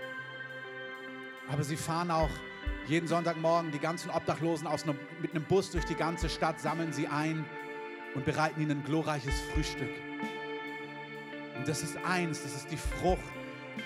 Aber 1.52 1.64
sie 1.64 1.76
fahren 1.76 2.12
auch 2.12 2.30
jeden 2.88 3.08
Sonntagmorgen 3.08 3.72
die 3.72 3.80
ganzen 3.80 4.10
Obdachlosen 4.10 4.68
einem, 4.68 4.98
mit 5.22 5.32
einem 5.32 5.44
Bus 5.44 5.72
durch 5.72 5.86
die 5.86 5.96
ganze 5.96 6.30
Stadt, 6.30 6.60
sammeln 6.60 6.94
sie 6.94 7.08
ein 7.08 7.46
und 8.16 8.26
bereiten 8.26 8.62
ihnen 8.62 8.80
ein 8.80 8.84
glorreiches 8.84 9.40
Frühstück. 9.54 9.92
Und 11.58 11.68
das 11.68 11.84
ist 11.84 11.98
eins, 12.06 12.44
das 12.44 12.56
ist 12.56 12.72
die 12.72 12.78
Frucht, 12.78 13.22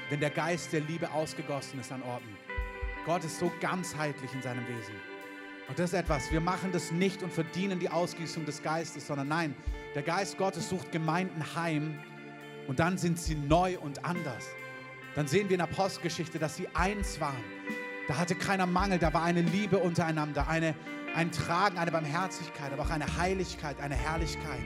wenn 0.10 0.20
der 0.20 0.30
Geist 0.30 0.72
der 0.74 0.82
Liebe 0.82 1.12
ausgegossen 1.12 1.80
ist 1.80 1.92
an 1.92 2.04
Orten. 2.04 2.38
Gott 3.06 3.24
ist 3.24 3.40
so 3.40 3.52
ganzheitlich 3.60 4.34
in 4.34 4.42
seinem 4.42 4.66
Wesen. 4.68 4.96
Und 5.68 5.80
das 5.80 5.92
ist 5.92 6.00
etwas, 6.00 6.32
wir 6.32 6.42
machen 6.42 6.72
das 6.72 6.92
nicht 6.92 7.24
und 7.24 7.32
verdienen 7.32 7.80
die 7.80 7.90
Ausgießung 7.90 8.46
des 8.46 8.62
Geistes, 8.62 9.08
sondern 9.08 9.30
nein, 9.30 9.56
der 9.96 10.04
Geist 10.04 10.38
Gottes 10.38 10.70
sucht 10.70 10.92
Gemeinden 10.92 11.44
heim 11.56 12.00
und 12.68 12.80
dann 12.80 12.98
sind 12.98 13.18
sie 13.20 13.36
neu 13.36 13.78
und 13.80 14.04
anders 14.06 14.46
dann 15.16 15.28
sehen 15.28 15.50
wir 15.50 15.56
in 15.56 15.60
der 15.60 15.70
Apostelgeschichte, 15.70 16.40
dass 16.40 16.56
sie 16.56 16.68
eins 16.74 17.20
waren. 17.20 17.44
Da 18.08 18.18
hatte 18.18 18.36
keiner 18.36 18.66
Mangel, 18.66 19.00
da 19.00 19.14
war 19.14 19.24
eine 19.24 19.42
Liebe 19.42 19.78
untereinander, 19.78 20.48
eine, 20.48 20.76
ein 21.16 21.32
Tragen, 21.32 21.78
eine 21.78 21.92
Barmherzigkeit, 21.92 22.74
aber 22.74 22.84
auch 22.84 22.90
eine 22.90 23.18
Heiligkeit, 23.18 23.80
eine 23.80 23.96
Herrlichkeit. 23.96 24.64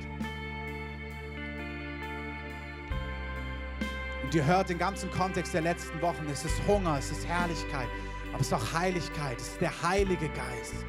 Und 4.23 4.33
ihr 4.33 4.45
hört 4.45 4.69
den 4.69 4.77
ganzen 4.77 5.11
Kontext 5.11 5.53
der 5.53 5.61
letzten 5.61 6.01
Wochen, 6.01 6.25
es 6.31 6.43
ist 6.43 6.55
Hunger, 6.67 6.97
es 6.97 7.11
ist 7.11 7.27
Herrlichkeit, 7.27 7.87
aber 8.31 8.41
es 8.41 8.47
ist 8.47 8.53
auch 8.53 8.73
Heiligkeit, 8.73 9.37
es 9.39 9.49
ist 9.49 9.61
der 9.61 9.81
Heilige 9.83 10.29
Geist. 10.29 10.85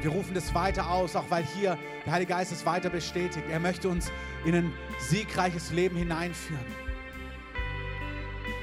Wir 0.00 0.10
rufen 0.10 0.34
das 0.34 0.54
weiter 0.54 0.90
aus, 0.90 1.16
auch 1.16 1.28
weil 1.28 1.44
hier 1.44 1.76
der 2.06 2.12
Heilige 2.12 2.34
Geist 2.34 2.52
es 2.52 2.64
weiter 2.64 2.88
bestätigt. 2.88 3.46
Er 3.50 3.58
möchte 3.58 3.88
uns 3.88 4.12
in 4.44 4.54
ein 4.54 4.72
siegreiches 5.00 5.72
Leben 5.72 5.96
hineinführen. 5.96 6.87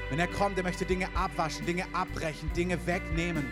Wenn 0.08 0.20
er 0.20 0.28
kommt, 0.28 0.56
er 0.56 0.64
möchte 0.64 0.84
Dinge 0.84 1.08
abwaschen, 1.14 1.66
Dinge 1.66 1.84
abbrechen, 1.92 2.52
Dinge 2.52 2.86
wegnehmen. 2.86 3.44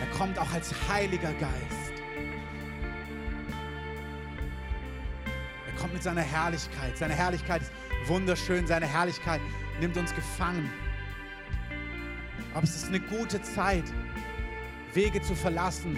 Er 0.00 0.18
kommt 0.18 0.38
auch 0.38 0.52
als 0.52 0.74
Heiliger 0.88 1.32
Geist. 1.34 1.92
Er 5.66 5.80
kommt 5.80 5.94
mit 5.94 6.02
seiner 6.02 6.22
Herrlichkeit. 6.22 6.98
Seine 6.98 7.14
Herrlichkeit 7.14 7.62
ist 7.62 7.72
wunderschön. 8.06 8.66
Seine 8.66 8.86
Herrlichkeit 8.86 9.40
nimmt 9.80 9.96
uns 9.96 10.12
gefangen. 10.14 10.68
Aber 12.52 12.64
es 12.64 12.74
ist 12.74 12.88
eine 12.88 13.00
gute 13.00 13.40
Zeit, 13.42 13.84
Wege 14.92 15.22
zu 15.22 15.36
verlassen, 15.36 15.96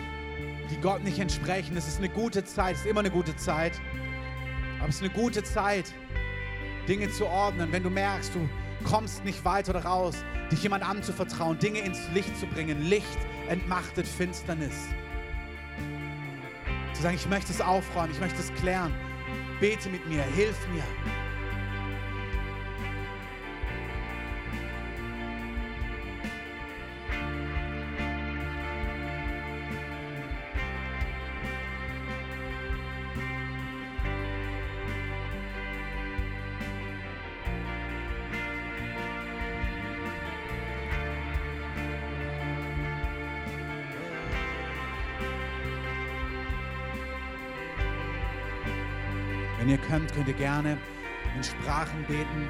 die 0.70 0.78
Gott 0.82 1.02
nicht 1.02 1.18
entsprechen. 1.18 1.76
Es 1.78 1.88
ist 1.88 1.98
eine 1.98 2.10
gute 2.10 2.44
Zeit, 2.44 2.74
es 2.74 2.82
ist 2.82 2.86
immer 2.86 3.00
eine 3.00 3.10
gute 3.10 3.34
Zeit. 3.36 3.80
Aber 4.80 4.90
es 4.90 4.96
ist 4.96 5.02
eine 5.02 5.12
gute 5.12 5.42
Zeit, 5.42 5.94
Dinge 6.86 7.10
zu 7.10 7.26
ordnen. 7.26 7.72
Wenn 7.72 7.82
du 7.82 7.90
merkst, 7.90 8.34
du 8.34 8.46
kommst 8.84 9.24
nicht 9.24 9.44
weiter 9.44 9.70
oder 9.70 9.84
raus, 9.84 10.16
dich 10.50 10.62
jemand 10.62 10.88
anzuvertrauen, 10.88 11.58
Dinge 11.58 11.80
ins 11.80 12.08
Licht 12.12 12.36
zu 12.38 12.46
bringen. 12.46 12.82
Licht 12.82 13.18
entmachtet 13.48 14.06
Finsternis. 14.06 14.74
Zu 16.94 17.02
sagen, 17.02 17.16
ich 17.16 17.28
möchte 17.28 17.52
es 17.52 17.60
aufräumen, 17.60 18.12
ich 18.12 18.20
möchte 18.20 18.40
es 18.40 18.52
klären. 18.54 18.94
Bete 19.60 19.88
mit 19.88 20.06
mir, 20.08 20.22
hilf 20.22 20.56
mir. 20.68 20.84
Könnt, 50.12 50.28
ihr 50.28 50.34
gerne 50.34 50.78
in 51.36 51.42
Sprachen 51.42 52.04
beten. 52.06 52.48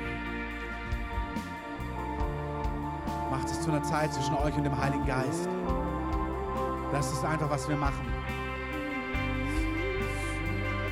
Macht 3.30 3.46
es 3.46 3.60
zu 3.62 3.70
einer 3.70 3.82
Zeit 3.82 4.12
zwischen 4.12 4.34
euch 4.34 4.54
und 4.54 4.64
dem 4.64 4.76
Heiligen 4.76 5.06
Geist. 5.06 5.48
Das 6.92 7.12
ist 7.12 7.24
einfach, 7.24 7.48
was 7.48 7.68
wir 7.68 7.76
machen. 7.76 8.06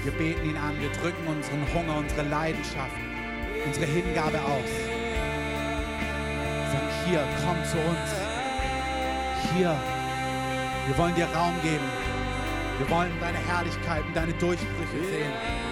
Wir 0.03 0.13
beten 0.13 0.49
ihn 0.49 0.57
an, 0.57 0.81
wir 0.81 0.91
drücken 0.91 1.27
unseren 1.27 1.63
Hunger, 1.75 1.99
unsere 1.99 2.23
Leidenschaft, 2.23 2.97
unsere 3.67 3.85
Hingabe 3.85 4.39
aus. 4.41 4.71
Sagen, 6.73 6.89
hier, 7.05 7.23
komm 7.45 7.63
zu 7.65 7.77
uns. 7.77 8.11
Hier, 9.53 9.77
wir 10.87 10.99
wollen 10.99 11.15
dir 11.15 11.27
Raum 11.27 11.55
geben. 11.63 11.85
Wir 12.79 12.89
wollen 12.89 13.13
deine 13.21 13.39
Herrlichkeit 13.39 14.03
und 14.07 14.17
deine 14.17 14.33
Durchbrüche 14.33 15.05
sehen. 15.05 15.70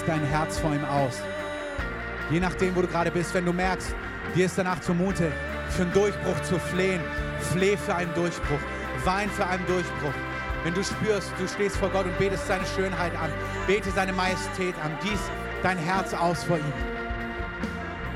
Gieß 0.00 0.06
dein 0.06 0.24
Herz 0.24 0.58
vor 0.58 0.72
ihm 0.74 0.84
aus. 0.84 1.20
Je 2.30 2.40
nachdem, 2.40 2.74
wo 2.76 2.82
du 2.82 2.88
gerade 2.88 3.10
bist, 3.10 3.34
wenn 3.34 3.44
du 3.44 3.52
merkst, 3.52 3.94
dir 4.34 4.46
ist 4.46 4.56
danach 4.56 4.80
zumute, 4.80 5.30
für 5.70 5.82
einen 5.82 5.92
Durchbruch 5.92 6.40
zu 6.42 6.58
flehen, 6.58 7.00
fleh 7.52 7.76
für 7.76 7.94
einen 7.94 8.12
Durchbruch, 8.14 8.60
wein 9.04 9.28
für 9.30 9.46
einen 9.46 9.66
Durchbruch. 9.66 10.14
Wenn 10.64 10.74
du 10.74 10.82
spürst, 10.82 11.32
du 11.38 11.48
stehst 11.48 11.76
vor 11.76 11.90
Gott 11.90 12.04
und 12.04 12.16
betest 12.18 12.46
seine 12.46 12.64
Schönheit 12.76 13.12
an, 13.16 13.30
bete 13.66 13.90
seine 13.90 14.12
Majestät 14.12 14.74
an, 14.84 14.92
gieß 15.02 15.20
dein 15.62 15.78
Herz 15.78 16.14
aus 16.14 16.44
vor 16.44 16.58
ihm. 16.58 16.72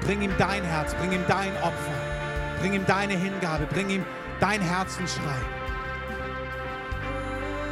Bring 0.03 0.23
ihm 0.23 0.33
dein 0.39 0.63
Herz, 0.63 0.95
bring 0.95 1.13
ihm 1.13 1.25
dein 1.29 1.55
Opfer, 1.63 1.99
bring 2.61 2.75
ihm 2.75 2.87
deine 2.87 3.15
Hingabe, 3.15 3.67
bring 3.67 3.89
ihm 3.91 4.05
dein 4.41 4.61
Herzensschrei. 4.61 5.41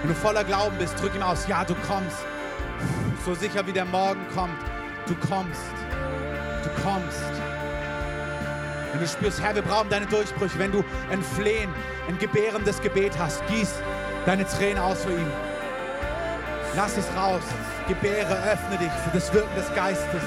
Wenn 0.00 0.08
du 0.08 0.16
voller 0.16 0.44
Glauben 0.44 0.76
bist, 0.78 1.00
drück 1.00 1.14
ihm 1.14 1.22
aus, 1.22 1.46
ja, 1.46 1.64
du 1.64 1.74
kommst. 1.86 2.24
So 3.24 3.34
sicher 3.34 3.64
wie 3.66 3.72
der 3.72 3.84
Morgen 3.84 4.20
kommt, 4.34 4.58
du 5.06 5.14
kommst. 5.14 5.60
Du 6.64 6.82
kommst. 6.82 7.22
Wenn 8.90 9.00
du 9.00 9.06
spürst, 9.06 9.40
Herr, 9.40 9.54
wir 9.54 9.62
brauchen 9.62 9.88
deine 9.90 10.06
Durchbrüche, 10.06 10.58
wenn 10.58 10.72
du 10.72 10.84
ein 11.10 11.22
Flehen, 11.22 11.70
ein 12.08 12.18
gebärendes 12.18 12.80
Gebet 12.82 13.16
hast, 13.18 13.46
gieß 13.46 13.74
deine 14.26 14.44
Tränen 14.44 14.78
aus 14.78 15.04
für 15.04 15.12
ihn. 15.12 15.32
Lass 16.74 16.96
es 16.96 17.06
raus. 17.16 17.42
Gebäre, 17.86 18.34
öffne 18.52 18.78
dich 18.78 18.92
für 19.04 19.10
das 19.12 19.32
Wirken 19.32 19.54
des 19.54 19.72
Geistes. 19.74 20.22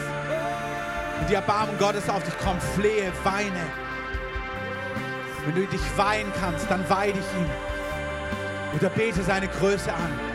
Und 1.19 1.29
die 1.29 1.35
Erbarmung 1.35 1.77
Gottes 1.77 2.09
auf 2.09 2.23
dich 2.23 2.37
kommt, 2.39 2.63
flehe, 2.63 3.11
weine. 3.23 3.61
Wenn 5.45 5.55
du 5.55 5.67
dich 5.67 5.97
weinen 5.97 6.31
kannst, 6.39 6.71
dann 6.71 6.89
weih 6.89 7.11
dich 7.11 7.25
ihm. 7.37 7.49
Oder 8.77 8.89
bete 8.89 9.21
seine 9.21 9.47
Größe 9.47 9.93
an. 9.93 10.34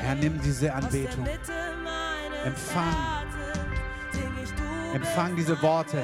Herr, 0.00 0.14
nimm 0.14 0.40
diese 0.40 0.72
Anbetung. 0.72 1.26
Empfang. 2.44 2.94
Empfang 4.94 5.36
diese 5.36 5.60
Worte 5.62 6.02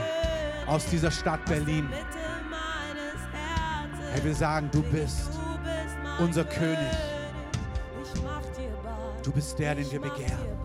aus 0.67 0.87
dieser 0.87 1.11
Stadt 1.11 1.45
Berlin. 1.45 1.89
Herr, 4.13 4.25
wir 4.25 4.35
sagen, 4.35 4.69
du 4.73 4.83
bist 4.83 5.31
unser 6.19 6.45
König. 6.45 6.97
Du 9.23 9.33
bist 9.33 9.59
der, 9.59 9.75
den 9.75 9.91
wir 9.93 10.01
begehren. 10.01 10.59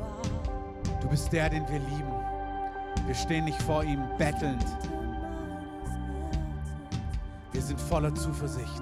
Du 1.01 1.10
bist 1.10 1.32
der, 1.34 1.49
den 1.49 1.68
wir 1.68 1.80
lieben. 1.80 2.14
Wir 3.06 3.16
stehen 3.16 3.45
nicht 3.45 3.62
vor 3.62 3.84
ihm 3.84 4.01
bettelnd, 4.18 4.66
sind 7.74 7.89
voller 7.89 8.13
Zuversicht. 8.13 8.82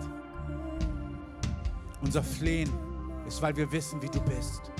Unser 2.02 2.24
Flehen 2.24 2.70
ist, 3.26 3.42
weil 3.42 3.56
wir 3.56 3.72
wissen, 3.72 4.02
wie 4.02 4.10
du 4.10 4.20
bist. 4.22 4.72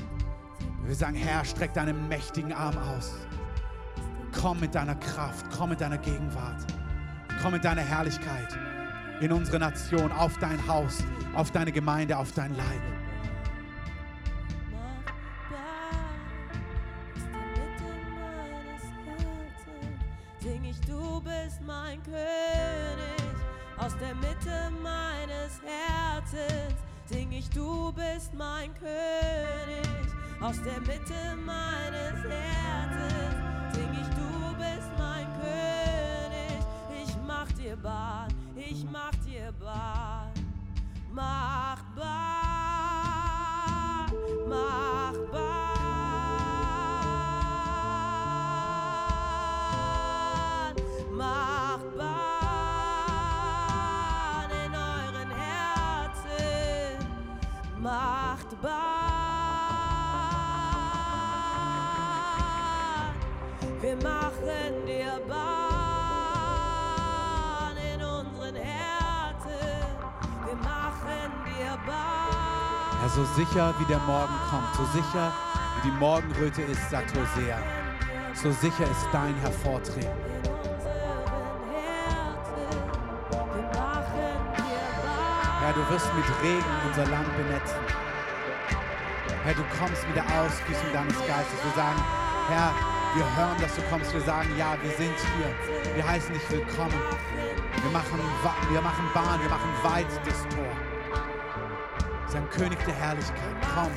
Wir 0.84 0.96
sagen, 0.96 1.16
Herr, 1.16 1.46
streck 1.46 1.74
deinen 1.74 2.10
mächtigen 2.10 2.52
Arm 2.52 2.78
aus. 2.78 3.14
Komm 4.38 4.60
mit 4.60 4.76
deiner 4.76 4.96
Kraft, 4.96 5.46
komm 5.56 5.70
mit 5.70 5.82
deiner 5.82 5.98
Gegenwart, 5.98 6.66
komm 7.42 7.54
mit 7.54 7.64
deiner 7.64 7.82
Herrlichkeit 7.82 8.58
in 9.22 9.32
unsere 9.32 9.60
Nation, 9.60 10.12
auf 10.12 10.38
dein 10.40 10.66
Haus, 10.68 11.04
auf 11.36 11.52
deine 11.52 11.72
Gemeinde, 11.72 12.18
auf 12.18 12.32
dein 12.34 12.56
Leib. 12.56 13.01
Aus 30.52 30.62
der 30.64 30.82
Mitte 30.82 31.31
so 73.16 73.26
sicher 73.36 73.74
wie 73.78 73.86
der 73.86 74.00
Morgen 74.00 74.34
kommt, 74.50 74.74
so 74.76 74.86
sicher 74.86 75.34
wie 75.76 75.90
die 75.90 75.98
Morgenröte 75.98 76.62
ist, 76.62 76.90
sagt 76.90 77.12
Hosea, 77.12 77.58
so 78.34 78.52
sicher 78.52 78.86
ist 78.90 79.08
dein 79.12 79.36
Hervortreten. 79.42 80.10
Herr, 85.60 85.74
du 85.74 85.94
wirst 85.94 86.08
mit 86.16 86.26
Regen 86.42 86.74
unser 86.88 87.06
Land 87.12 87.28
benetzen. 87.36 87.80
Herr, 89.44 89.54
du 89.56 89.64
kommst 89.78 90.08
mit 90.08 90.16
der 90.16 90.26
Ausgießung 90.26 90.94
deines 90.94 91.18
Geistes. 91.28 91.60
Wir 91.64 91.74
sagen, 91.76 92.02
Herr, 92.48 92.74
wir 93.16 93.36
hören, 93.36 93.58
dass 93.60 93.76
du 93.76 93.82
kommst. 93.90 94.14
Wir 94.14 94.22
sagen, 94.22 94.50
ja, 94.58 94.76
wir 94.82 94.92
sind 94.92 95.16
hier. 95.36 95.96
Wir 95.96 96.08
heißen 96.08 96.34
dich 96.34 96.50
willkommen. 96.50 97.00
Wir 97.82 97.92
machen, 97.92 98.20
wir 98.72 98.82
machen 98.82 99.06
Bahn, 99.14 99.42
wir 99.42 99.50
machen 99.50 99.70
weit 99.84 100.08
das 100.26 100.42
Tor. 100.56 100.91
Sagen, 102.32 102.48
König 102.50 102.80
der 102.86 102.94
Herrlichkeit, 102.94 103.58
komm. 103.76 103.92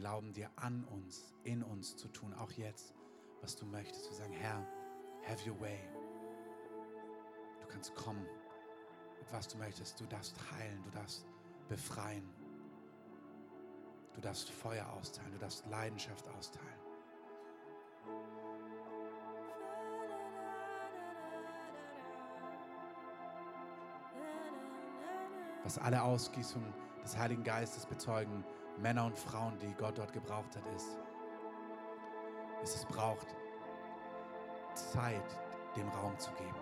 Wir 0.00 0.06
erlauben 0.06 0.32
dir 0.32 0.48
an 0.56 0.84
uns, 0.84 1.34
in 1.44 1.62
uns 1.62 1.94
zu 1.94 2.08
tun, 2.08 2.32
auch 2.34 2.50
jetzt, 2.52 2.94
was 3.42 3.54
du 3.54 3.66
möchtest. 3.66 4.08
Wir 4.08 4.16
sagen, 4.16 4.32
Herr, 4.32 4.66
have 5.28 5.48
your 5.48 5.60
way. 5.60 5.78
Du 7.60 7.66
kannst 7.68 7.94
kommen 7.94 8.22
mit 9.18 9.30
was 9.30 9.46
du 9.48 9.58
möchtest. 9.58 10.00
Du 10.00 10.06
darfst 10.06 10.34
heilen, 10.52 10.82
du 10.84 10.90
darfst 10.90 11.26
befreien. 11.68 12.26
Du 14.14 14.22
darfst 14.22 14.48
Feuer 14.48 14.88
austeilen, 14.90 15.32
du 15.32 15.38
darfst 15.38 15.66
Leidenschaft 15.66 16.26
austeilen. 16.28 16.66
Was 25.62 25.76
alle 25.78 26.02
Ausgießungen 26.02 26.72
des 27.04 27.16
Heiligen 27.18 27.44
Geistes 27.44 27.84
bezeugen, 27.84 28.44
Männer 28.80 29.04
und 29.04 29.18
Frauen, 29.18 29.58
die 29.58 29.74
Gott 29.74 29.98
dort 29.98 30.12
gebraucht 30.12 30.56
hat, 30.56 30.62
ist, 30.74 30.96
es 32.62 32.84
braucht 32.86 33.26
Zeit, 34.74 35.20
dem 35.76 35.88
Raum 35.88 36.18
zu 36.18 36.30
geben. 36.32 36.54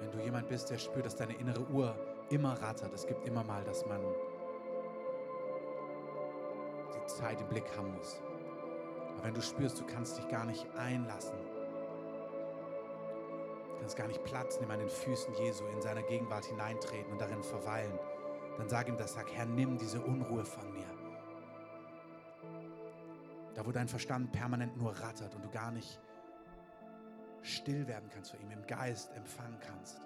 Wenn 0.00 0.10
du 0.10 0.18
jemand 0.24 0.48
bist, 0.48 0.70
der 0.70 0.78
spürt, 0.78 1.06
dass 1.06 1.14
deine 1.14 1.34
innere 1.34 1.64
Uhr 1.68 1.94
immer 2.30 2.60
rattert, 2.60 2.92
es 2.92 3.06
gibt 3.06 3.24
immer 3.26 3.44
mal, 3.44 3.62
dass 3.62 3.86
man 3.86 4.00
Zeit 7.16 7.40
im 7.40 7.48
Blick 7.48 7.64
haben 7.76 7.94
muss. 7.94 8.20
Aber 9.14 9.24
wenn 9.24 9.34
du 9.34 9.42
spürst, 9.42 9.80
du 9.80 9.86
kannst 9.86 10.18
dich 10.18 10.28
gar 10.28 10.44
nicht 10.44 10.66
einlassen, 10.76 11.38
kannst 13.86 13.96
gar 13.96 14.08
nicht 14.08 14.24
Platz 14.24 14.58
nehmen 14.58 14.72
an 14.72 14.80
den 14.80 14.88
Füßen 14.88 15.32
Jesu, 15.34 15.64
in 15.66 15.80
seiner 15.80 16.02
Gegenwart 16.02 16.44
hineintreten 16.44 17.12
und 17.12 17.20
darin 17.20 17.42
verweilen, 17.44 17.96
dann 18.58 18.68
sag 18.68 18.88
ihm 18.88 18.96
das, 18.96 19.14
sag, 19.14 19.30
Herr, 19.32 19.46
nimm 19.46 19.78
diese 19.78 20.00
Unruhe 20.00 20.44
von 20.44 20.72
mir. 20.72 20.86
Da, 23.54 23.64
wo 23.64 23.70
dein 23.70 23.86
Verstand 23.86 24.32
permanent 24.32 24.76
nur 24.76 24.90
rattert 24.90 25.34
und 25.36 25.44
du 25.44 25.50
gar 25.50 25.70
nicht 25.70 26.00
still 27.42 27.86
werden 27.86 28.10
kannst 28.12 28.32
vor 28.32 28.40
ihm, 28.40 28.50
im 28.50 28.66
Geist 28.66 29.12
empfangen 29.12 29.58
kannst. 29.60 30.00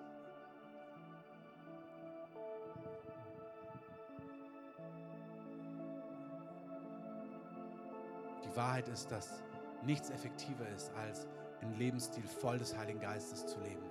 Die 8.51 8.57
Wahrheit 8.57 8.89
ist, 8.89 9.13
dass 9.13 9.43
nichts 9.83 10.11
effektiver 10.11 10.69
ist, 10.75 10.91
als 10.97 11.29
einen 11.63 11.79
Lebensstil 11.79 12.25
voll 12.25 12.59
des 12.59 12.77
Heiligen 12.77 12.99
Geistes 12.99 13.47
zu 13.47 13.61
leben. 13.61 13.85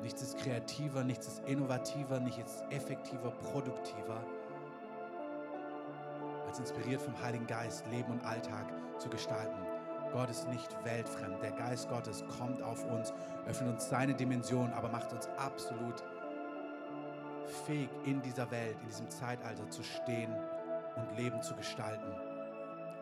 Nichts 0.00 0.22
ist 0.22 0.38
kreativer, 0.38 1.04
nichts 1.04 1.26
ist 1.26 1.46
innovativer, 1.46 2.18
nichts 2.20 2.38
ist 2.38 2.64
effektiver, 2.70 3.30
produktiver, 3.30 4.24
als 6.46 6.58
inspiriert 6.58 7.02
vom 7.02 7.20
Heiligen 7.22 7.46
Geist 7.46 7.86
Leben 7.88 8.10
und 8.10 8.24
Alltag 8.24 8.72
zu 8.98 9.10
gestalten. 9.10 9.58
Gott 10.12 10.30
ist 10.30 10.48
nicht 10.48 10.74
weltfremd. 10.84 11.42
Der 11.42 11.52
Geist 11.52 11.88
Gottes 11.90 12.24
kommt 12.38 12.62
auf 12.62 12.84
uns, 12.90 13.12
öffnet 13.46 13.74
uns 13.74 13.88
seine 13.88 14.14
Dimension, 14.14 14.72
aber 14.72 14.88
macht 14.88 15.12
uns 15.12 15.28
absolut 15.36 16.02
fähig, 17.66 17.90
in 18.04 18.22
dieser 18.22 18.50
Welt, 18.50 18.76
in 18.80 18.88
diesem 18.88 19.10
Zeitalter 19.10 19.68
zu 19.68 19.82
stehen 19.82 20.32
und 20.96 21.18
Leben 21.18 21.42
zu 21.42 21.54
gestalten. 21.54 22.33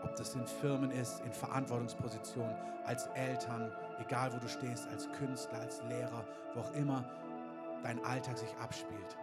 Ob 0.05 0.17
das 0.17 0.35
in 0.35 0.47
Firmen 0.47 0.91
ist, 0.91 1.21
in 1.25 1.33
Verantwortungspositionen, 1.33 2.55
als 2.85 3.07
Eltern, 3.15 3.71
egal 4.01 4.33
wo 4.33 4.39
du 4.39 4.49
stehst, 4.49 4.89
als 4.89 5.09
Künstler, 5.13 5.61
als 5.61 5.83
Lehrer, 5.89 6.25
wo 6.55 6.61
auch 6.61 6.73
immer 6.75 7.05
dein 7.83 8.05
Alltag 8.05 8.39
sich 8.39 8.55
abspielt. 8.61 9.17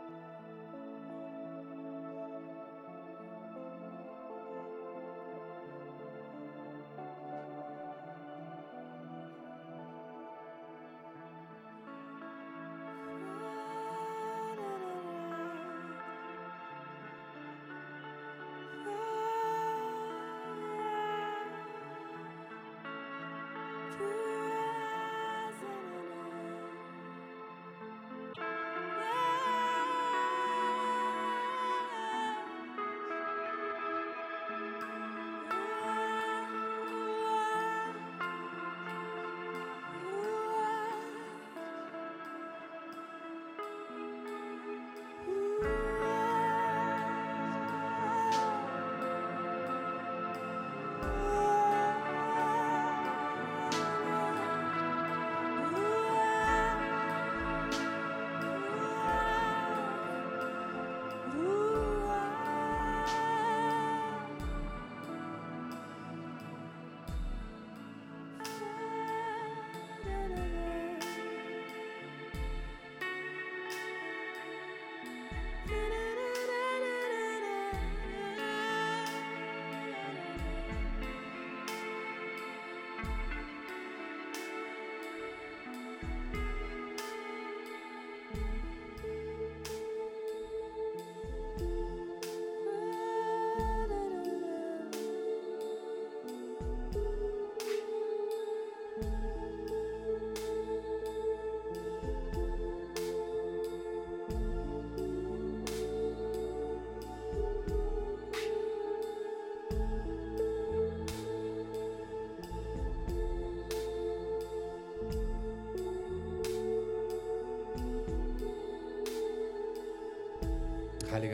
Heiliger 24.00 24.38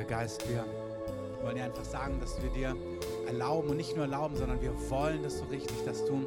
Geist, 0.08 0.48
wir 0.50 0.64
wollen 1.42 1.56
dir 1.56 1.64
einfach 1.64 1.84
sagen, 1.84 2.20
dass 2.20 2.42
wir 2.42 2.50
dir 2.50 2.76
erlauben 3.28 3.70
und 3.70 3.78
nicht 3.78 3.96
nur 3.96 4.06
erlauben, 4.06 4.36
sondern 4.36 4.62
wir 4.62 4.74
wollen 4.90 5.24
das 5.24 5.40
so 5.40 5.46
richtig, 5.46 5.76
dass 5.86 6.06
du 6.06 6.26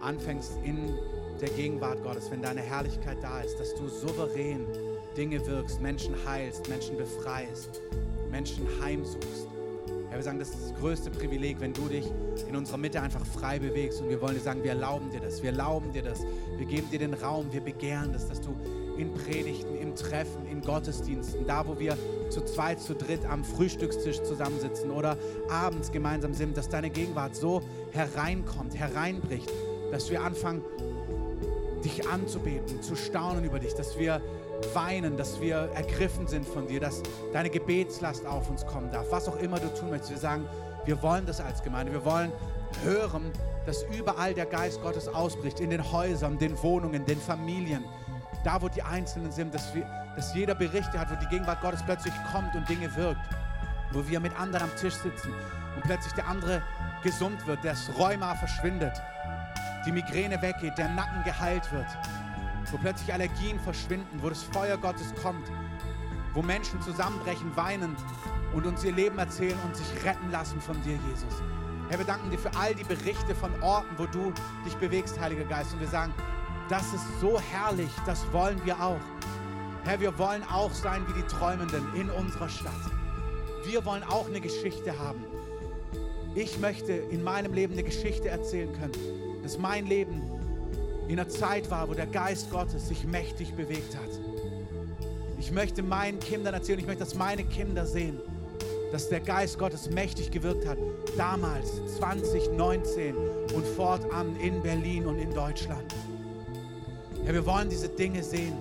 anfängst 0.00 0.52
in 0.62 0.94
der 1.40 1.48
Gegenwart 1.50 2.02
Gottes, 2.02 2.30
wenn 2.30 2.42
deine 2.42 2.60
Herrlichkeit 2.60 3.18
da 3.22 3.40
ist, 3.40 3.58
dass 3.58 3.74
du 3.74 3.88
souverän 3.88 4.66
Dinge 5.16 5.44
wirkst, 5.46 5.80
Menschen 5.80 6.14
heilst, 6.26 6.68
Menschen 6.68 6.96
befreist, 6.96 7.80
Menschen 8.30 8.66
heimsuchst. 8.82 9.48
Ja, 10.10 10.16
wir 10.16 10.22
sagen, 10.22 10.38
das 10.38 10.50
ist 10.50 10.70
das 10.70 10.78
größte 10.78 11.10
Privileg, 11.10 11.60
wenn 11.60 11.72
du 11.72 11.88
dich 11.88 12.06
in 12.48 12.54
unserer 12.54 12.76
Mitte 12.76 13.00
einfach 13.00 13.24
frei 13.26 13.58
bewegst. 13.58 14.00
Und 14.00 14.10
wir 14.10 14.20
wollen 14.20 14.34
dir 14.34 14.40
sagen, 14.40 14.62
wir 14.62 14.70
erlauben 14.70 15.10
dir 15.10 15.20
das, 15.20 15.42
wir 15.42 15.50
erlauben 15.50 15.92
dir 15.92 16.02
das, 16.02 16.24
wir 16.56 16.66
geben 16.66 16.88
dir 16.90 16.98
den 16.98 17.14
Raum, 17.14 17.52
wir 17.52 17.60
begehren 17.60 18.12
das, 18.12 18.28
dass 18.28 18.40
du 18.40 18.54
in 18.96 19.12
Predigten, 19.12 19.76
im 19.76 19.94
Treffen, 19.94 20.46
in 20.50 20.60
Gottesdiensten, 20.60 21.46
da 21.46 21.66
wo 21.66 21.78
wir 21.78 21.96
zu 22.30 22.44
zweit, 22.44 22.80
zu 22.80 22.94
dritt 22.94 23.24
am 23.24 23.44
Frühstückstisch 23.44 24.22
zusammensitzen 24.22 24.90
oder 24.90 25.16
abends 25.50 25.92
gemeinsam 25.92 26.34
sind, 26.34 26.56
dass 26.56 26.68
deine 26.68 26.90
Gegenwart 26.90 27.36
so 27.36 27.62
hereinkommt, 27.92 28.76
hereinbricht, 28.76 29.50
dass 29.90 30.10
wir 30.10 30.22
anfangen, 30.22 30.62
dich 31.84 32.08
anzubeten, 32.08 32.82
zu 32.82 32.96
staunen 32.96 33.44
über 33.44 33.58
dich, 33.58 33.74
dass 33.74 33.98
wir 33.98 34.22
weinen, 34.72 35.16
dass 35.16 35.40
wir 35.40 35.68
ergriffen 35.74 36.26
sind 36.26 36.46
von 36.46 36.66
dir, 36.66 36.80
dass 36.80 37.02
deine 37.32 37.50
Gebetslast 37.50 38.24
auf 38.26 38.48
uns 38.48 38.64
kommen 38.64 38.90
darf, 38.90 39.10
was 39.10 39.28
auch 39.28 39.38
immer 39.38 39.60
du 39.60 39.68
tun 39.74 39.90
möchtest. 39.90 40.12
Wir 40.12 40.18
sagen, 40.18 40.46
wir 40.86 41.02
wollen 41.02 41.26
das 41.26 41.40
als 41.40 41.62
Gemeinde, 41.62 41.92
wir 41.92 42.04
wollen 42.04 42.32
hören, 42.82 43.30
dass 43.66 43.84
überall 43.96 44.34
der 44.34 44.46
Geist 44.46 44.82
Gottes 44.82 45.08
ausbricht, 45.08 45.60
in 45.60 45.70
den 45.70 45.92
Häusern, 45.92 46.38
den 46.38 46.60
Wohnungen, 46.62 47.04
den 47.04 47.18
Familien, 47.18 47.84
da 48.44 48.60
wo 48.60 48.68
die 48.68 48.82
Einzelnen 48.82 49.32
sind, 49.32 49.54
dass, 49.54 49.74
wir, 49.74 49.86
dass 50.14 50.34
jeder 50.34 50.54
Berichte 50.54 50.98
hat, 50.98 51.10
wo 51.10 51.16
die 51.16 51.26
Gegenwart 51.26 51.60
Gottes 51.60 51.82
plötzlich 51.82 52.14
kommt 52.30 52.54
und 52.54 52.68
Dinge 52.68 52.94
wirkt, 52.94 53.20
wo 53.90 54.06
wir 54.06 54.20
mit 54.20 54.38
anderen 54.38 54.70
am 54.70 54.76
Tisch 54.76 54.94
sitzen 54.94 55.32
und 55.74 55.82
plötzlich 55.82 56.12
der 56.12 56.28
andere 56.28 56.62
gesund 57.02 57.46
wird, 57.46 57.64
das 57.64 57.90
Rheuma 57.98 58.34
verschwindet, 58.34 59.00
die 59.86 59.92
Migräne 59.92 60.40
weggeht, 60.40 60.78
der 60.78 60.88
Nacken 60.90 61.24
geheilt 61.24 61.70
wird, 61.72 61.86
wo 62.70 62.78
plötzlich 62.78 63.12
Allergien 63.12 63.58
verschwinden, 63.60 64.22
wo 64.22 64.28
das 64.28 64.42
Feuer 64.42 64.76
Gottes 64.76 65.14
kommt, 65.22 65.50
wo 66.32 66.42
Menschen 66.42 66.80
zusammenbrechen, 66.82 67.56
weinen 67.56 67.96
und 68.52 68.66
uns 68.66 68.84
ihr 68.84 68.92
Leben 68.92 69.18
erzählen 69.18 69.58
und 69.64 69.76
sich 69.76 70.04
retten 70.04 70.30
lassen 70.30 70.60
von 70.60 70.80
dir, 70.82 70.98
Jesus. 71.08 71.42
Herr, 71.88 71.98
wir 71.98 72.06
danken 72.06 72.30
dir 72.30 72.38
für 72.38 72.54
all 72.56 72.74
die 72.74 72.84
Berichte 72.84 73.34
von 73.34 73.50
Orten, 73.62 73.94
wo 73.98 74.06
du 74.06 74.32
dich 74.64 74.74
bewegst, 74.76 75.20
Heiliger 75.20 75.44
Geist. 75.44 75.74
Und 75.74 75.80
wir 75.80 75.88
sagen, 75.88 76.14
das 76.68 76.92
ist 76.94 77.20
so 77.20 77.38
herrlich, 77.38 77.90
das 78.06 78.24
wollen 78.32 78.60
wir 78.64 78.80
auch. 78.80 79.00
Herr, 79.84 80.00
wir 80.00 80.18
wollen 80.18 80.42
auch 80.44 80.72
sein 80.72 81.04
wie 81.08 81.20
die 81.20 81.26
Träumenden 81.26 81.84
in 81.94 82.08
unserer 82.10 82.48
Stadt. 82.48 82.72
Wir 83.66 83.84
wollen 83.84 84.02
auch 84.02 84.26
eine 84.26 84.40
Geschichte 84.40 84.98
haben. 84.98 85.24
Ich 86.34 86.58
möchte 86.58 86.92
in 86.92 87.22
meinem 87.22 87.52
Leben 87.52 87.74
eine 87.74 87.82
Geschichte 87.82 88.28
erzählen 88.28 88.72
können, 88.72 89.42
dass 89.42 89.58
mein 89.58 89.86
Leben 89.86 90.22
in 91.06 91.20
einer 91.20 91.28
Zeit 91.28 91.70
war, 91.70 91.88
wo 91.88 91.94
der 91.94 92.06
Geist 92.06 92.50
Gottes 92.50 92.88
sich 92.88 93.04
mächtig 93.04 93.54
bewegt 93.54 93.94
hat. 93.96 94.08
Ich 95.38 95.52
möchte 95.52 95.82
meinen 95.82 96.18
Kindern 96.18 96.54
erzählen, 96.54 96.78
ich 96.78 96.86
möchte, 96.86 97.04
dass 97.04 97.14
meine 97.14 97.44
Kinder 97.44 97.84
sehen, 97.84 98.18
dass 98.90 99.10
der 99.10 99.20
Geist 99.20 99.58
Gottes 99.58 99.90
mächtig 99.90 100.30
gewirkt 100.30 100.66
hat, 100.66 100.78
damals 101.16 101.68
2019 101.98 103.14
und 103.54 103.66
fortan 103.76 104.34
in 104.36 104.62
Berlin 104.62 105.06
und 105.06 105.18
in 105.18 105.32
Deutschland. 105.34 105.94
Ja, 107.24 107.32
wir 107.32 107.46
wollen 107.46 107.70
diese 107.70 107.88
Dinge 107.88 108.22
sehen. 108.22 108.54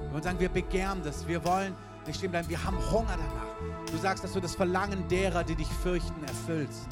Wir 0.00 0.12
wollen 0.12 0.22
sagen, 0.22 0.40
wir 0.40 0.48
begehren 0.48 1.02
das. 1.04 1.28
Wir 1.28 1.44
wollen 1.44 1.74
nicht 2.06 2.16
stehen 2.16 2.30
bleiben. 2.30 2.48
Wir 2.48 2.64
haben 2.64 2.78
Hunger 2.90 3.16
danach. 3.18 3.90
Du 3.90 3.98
sagst, 3.98 4.24
dass 4.24 4.32
du 4.32 4.40
das 4.40 4.54
Verlangen 4.54 5.06
derer, 5.08 5.44
die 5.44 5.54
dich 5.54 5.68
fürchten, 5.68 6.24
erfüllst. 6.24 6.88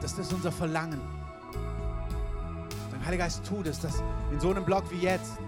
Das 0.00 0.18
ist 0.18 0.32
unser 0.32 0.50
Verlangen. 0.50 1.00
Sag, 2.90 3.06
Heiliger 3.06 3.24
Geist, 3.24 3.42
tu 3.46 3.62
das, 3.62 3.78
dass 3.80 4.02
in 4.32 4.40
so 4.40 4.50
einem 4.50 4.64
Block 4.64 4.90
wie 4.90 5.00
jetzt 5.00 5.38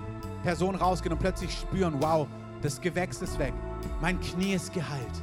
Personen 0.43 0.77
rausgehen 0.77 1.15
und 1.15 1.19
plötzlich 1.19 1.53
spüren, 1.53 1.95
wow, 2.01 2.29
das 2.61 2.81
Gewächs 2.81 3.23
ist 3.23 3.39
weg. 3.39 3.55
Mein 4.03 4.21
Knie 4.21 4.53
ist 4.53 4.73
geheilt. 4.75 5.23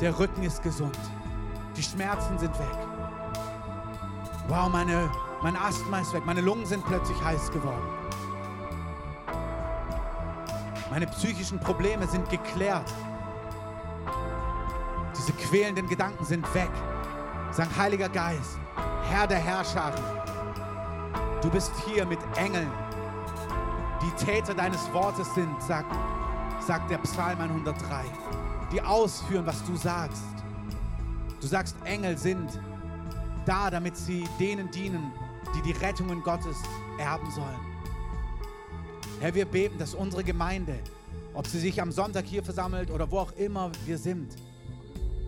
Der 0.00 0.18
Rücken 0.18 0.42
ist 0.42 0.60
gesund. 0.62 0.98
Die 1.76 1.82
Schmerzen 1.82 2.36
sind 2.38 2.58
weg. 2.58 2.78
Wow, 4.48 4.68
meine, 4.68 5.08
mein 5.42 5.56
Asthma 5.56 6.00
ist 6.00 6.12
weg. 6.12 6.26
Meine 6.26 6.40
Lungen 6.40 6.66
sind 6.66 6.84
plötzlich 6.84 7.22
heiß 7.22 7.52
geworden. 7.52 7.97
Meine 10.90 11.06
psychischen 11.06 11.60
Probleme 11.60 12.06
sind 12.06 12.28
geklärt. 12.30 12.92
Diese 15.16 15.32
quälenden 15.32 15.86
Gedanken 15.88 16.24
sind 16.24 16.52
weg. 16.54 16.70
Sag, 17.50 17.68
Heiliger 17.76 18.08
Geist, 18.08 18.58
Herr 19.10 19.26
der 19.26 19.38
Herrscharen, 19.38 20.02
du 21.42 21.50
bist 21.50 21.72
hier 21.86 22.06
mit 22.06 22.18
Engeln, 22.36 22.70
die 24.02 24.24
Täter 24.24 24.54
deines 24.54 24.92
Wortes 24.92 25.34
sind, 25.34 25.62
sagt, 25.62 25.94
sagt 26.60 26.90
der 26.90 26.98
Psalm 26.98 27.40
103, 27.40 28.04
die 28.72 28.80
ausführen, 28.80 29.46
was 29.46 29.62
du 29.64 29.76
sagst. 29.76 30.22
Du 31.40 31.46
sagst, 31.46 31.76
Engel 31.84 32.16
sind 32.16 32.60
da, 33.44 33.70
damit 33.70 33.96
sie 33.96 34.28
denen 34.38 34.70
dienen, 34.70 35.12
die 35.54 35.62
die 35.62 35.72
Rettungen 35.72 36.22
Gottes 36.22 36.56
erben 36.98 37.30
sollen. 37.30 37.67
Herr, 39.20 39.34
wir 39.34 39.46
beten, 39.46 39.78
dass 39.78 39.94
unsere 39.94 40.22
Gemeinde, 40.22 40.78
ob 41.34 41.46
sie 41.48 41.58
sich 41.58 41.82
am 41.82 41.90
Sonntag 41.90 42.24
hier 42.24 42.44
versammelt 42.44 42.88
oder 42.88 43.10
wo 43.10 43.18
auch 43.18 43.32
immer 43.32 43.72
wir 43.84 43.98
sind, 43.98 44.36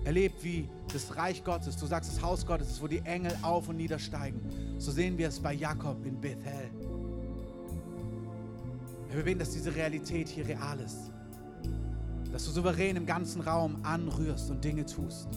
erlebt, 0.04 0.44
wie 0.44 0.68
das 0.92 1.16
Reich 1.16 1.42
Gottes, 1.42 1.76
du 1.76 1.86
sagst 1.86 2.12
das 2.12 2.22
Haus 2.22 2.46
Gottes 2.46 2.70
ist, 2.70 2.80
wo 2.80 2.86
die 2.86 3.00
Engel 3.00 3.36
auf 3.42 3.68
und 3.68 3.76
niedersteigen. 3.76 4.40
So 4.78 4.92
sehen 4.92 5.18
wir 5.18 5.26
es 5.26 5.40
bei 5.40 5.54
Jakob 5.54 6.06
in 6.06 6.20
Bethel. 6.20 6.70
Herr, 9.08 9.16
wir 9.16 9.24
beten, 9.24 9.40
dass 9.40 9.50
diese 9.50 9.74
Realität 9.74 10.28
hier 10.28 10.46
real 10.46 10.78
ist. 10.78 11.10
Dass 12.32 12.44
du 12.44 12.52
souverän 12.52 12.94
im 12.94 13.06
ganzen 13.06 13.40
Raum 13.40 13.80
anrührst 13.82 14.52
und 14.52 14.62
Dinge 14.62 14.86
tust. 14.86 15.28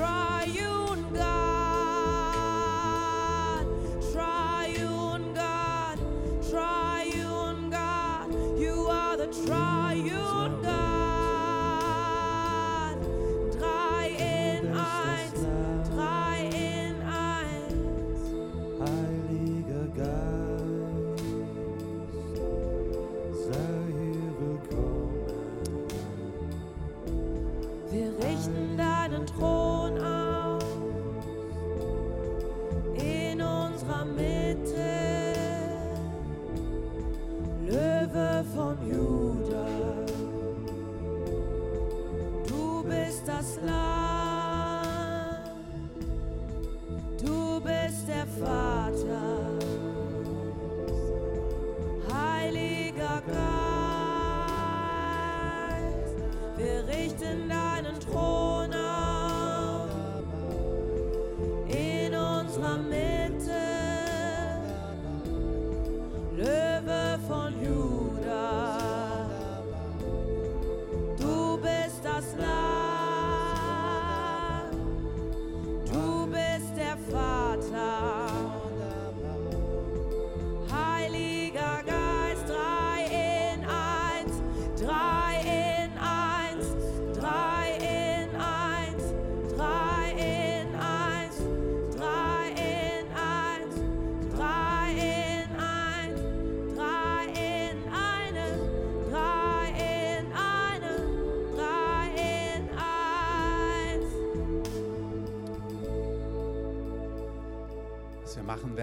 try. 0.00 0.39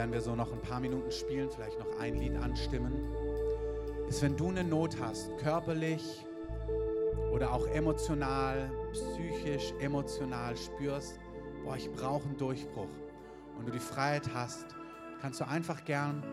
Werden 0.08 0.14
wir 0.14 0.22
so 0.22 0.36
noch 0.38 0.54
ein 0.54 0.62
paar 0.62 0.80
Minuten 0.80 1.12
spielen, 1.12 1.50
vielleicht 1.50 1.78
noch 1.80 2.00
ein 2.00 2.16
Lied 2.16 2.34
anstimmen, 2.38 2.94
ist, 4.08 4.22
wenn 4.22 4.38
du 4.38 4.48
eine 4.48 4.64
Not 4.64 4.96
hast, 5.02 5.38
körperlich 5.38 6.26
oder 7.34 7.52
auch 7.52 7.68
emotional, 7.68 8.72
psychisch, 8.94 9.74
emotional 9.82 10.56
spürst, 10.56 11.20
boah, 11.66 11.76
ich 11.76 11.92
brauche 11.92 12.24
einen 12.24 12.38
Durchbruch 12.38 12.88
und 13.58 13.68
du 13.68 13.72
die 13.74 13.82
Freiheit 13.82 14.30
hast, 14.34 14.66
kannst 15.20 15.42
du 15.42 15.48
einfach 15.48 15.84
gern 15.84 16.24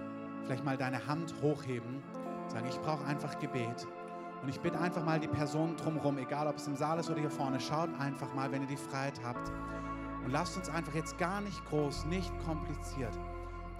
vielleicht 0.44 0.64
mal 0.64 0.76
deine 0.76 1.04
Hand 1.08 1.34
hochheben, 1.42 2.00
sagen, 2.46 2.66
ich 2.68 2.78
brauche 2.80 3.04
einfach 3.06 3.40
Gebet. 3.40 3.88
Und 4.40 4.50
ich 4.50 4.60
bitte 4.60 4.78
einfach 4.78 5.04
mal 5.04 5.18
die 5.18 5.26
Personen 5.26 5.76
drumherum, 5.76 6.18
egal 6.18 6.46
ob 6.46 6.58
es 6.58 6.68
im 6.68 6.76
Saal 6.76 7.00
ist 7.00 7.10
oder 7.10 7.18
hier 7.18 7.30
vorne, 7.30 7.58
schaut 7.58 7.88
einfach 7.98 8.32
mal, 8.34 8.52
wenn 8.52 8.62
ihr 8.62 8.68
die 8.68 8.76
Freiheit 8.76 9.20
habt. 9.24 9.50
Und 10.24 10.30
lasst 10.30 10.56
uns 10.56 10.68
einfach 10.68 10.94
jetzt 10.94 11.18
gar 11.18 11.40
nicht 11.40 11.64
groß, 11.64 12.04
nicht 12.04 12.30
kompliziert. 12.44 13.18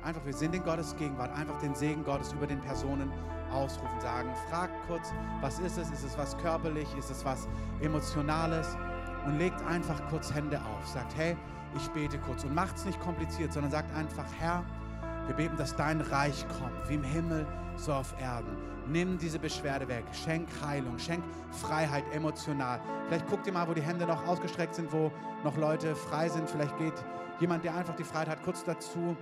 Einfach, 0.05 0.25
wir 0.27 0.35
sind 0.35 0.55
in 0.55 0.63
Gottes 0.63 0.95
Gegenwart, 0.97 1.35
einfach 1.35 1.59
den 1.61 1.75
Segen 1.75 2.05
Gottes 2.05 2.33
über 2.35 2.47
den 2.47 2.61
Personen 2.61 3.11
ausrufen, 3.51 3.99
sagen, 4.01 4.29
fragt 4.51 4.75
kurz, 4.87 5.15
was 5.41 5.59
ist 5.61 5.79
es? 5.79 5.91
Ist 5.91 6.05
es 6.05 6.19
was 6.19 6.37
körperlich? 6.39 6.87
Ist 6.99 7.11
es 7.11 7.25
was 7.25 7.49
emotionales? 7.81 8.77
Und 9.25 9.39
legt 9.39 9.63
einfach 9.67 10.07
kurz 10.11 10.35
Hände 10.35 10.59
auf, 10.59 10.87
sagt, 10.87 11.17
hey, 11.17 11.35
ich 11.75 11.89
bete 11.89 12.19
kurz 12.19 12.45
und 12.45 12.55
macht 12.55 12.77
es 12.77 12.85
nicht 12.85 13.01
kompliziert, 13.01 13.55
sondern 13.55 13.73
sagt 13.73 13.95
einfach, 13.97 14.27
Herr, 14.39 14.63
wir 15.27 15.35
beten, 15.35 15.57
dass 15.57 15.75
dein 15.75 16.03
Reich 16.03 16.45
kommt, 16.49 16.87
wie 16.87 16.95
im 16.95 17.03
Himmel, 17.03 17.47
so 17.77 17.95
auf 17.95 18.15
Erden. 18.21 18.59
Nimm 18.87 19.17
diese 19.17 19.39
Beschwerde 19.39 19.89
weg. 19.89 20.05
Schenk 20.13 20.49
Heilung, 20.63 20.99
schenk 20.99 21.25
Freiheit 21.51 22.05
emotional. 22.13 22.79
Vielleicht 23.07 23.27
guck 23.31 23.43
dir 23.43 23.53
mal, 23.53 23.67
wo 23.67 23.73
die 23.73 23.81
Hände 23.81 24.07
noch 24.07 24.27
ausgestreckt 24.27 24.75
sind, 24.75 24.93
wo 24.93 25.11
noch 25.43 25.57
Leute 25.57 25.97
frei 25.97 26.29
sind. 26.29 26.51
Vielleicht 26.51 26.77
geht 26.77 26.93
jemand, 27.41 27.65
der 27.65 27.75
einfach 27.75 27.97
die 27.97 28.05
Freiheit 28.05 28.29
hat, 28.29 28.43
kurz 28.43 28.63
dazu. 28.65 29.17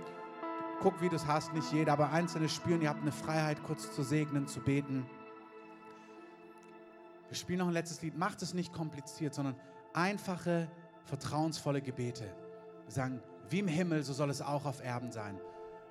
Guck, 0.83 1.01
wie 1.01 1.07
du 1.07 1.15
es 1.15 1.25
hast. 1.25 1.53
Nicht 1.53 1.71
jeder, 1.71 1.93
aber 1.93 2.11
Einzelne 2.11 2.49
spüren, 2.49 2.81
ihr 2.81 2.89
habt 2.89 3.01
eine 3.01 3.13
Freiheit, 3.13 3.63
kurz 3.63 3.95
zu 3.95 4.03
segnen, 4.03 4.47
zu 4.47 4.59
beten. 4.59 5.05
Wir 7.29 7.37
spielen 7.37 7.59
noch 7.59 7.67
ein 7.67 7.73
letztes 7.73 8.01
Lied. 8.01 8.17
Macht 8.17 8.41
es 8.41 8.53
nicht 8.53 8.73
kompliziert, 8.73 9.33
sondern 9.33 9.55
einfache, 9.93 10.69
vertrauensvolle 11.05 11.81
Gebete. 11.81 12.25
Wir 12.83 12.91
sagen, 12.91 13.23
wie 13.49 13.59
im 13.59 13.69
Himmel, 13.69 14.03
so 14.03 14.11
soll 14.11 14.29
es 14.29 14.41
auch 14.41 14.65
auf 14.65 14.83
Erden 14.83 15.13
sein. 15.13 15.39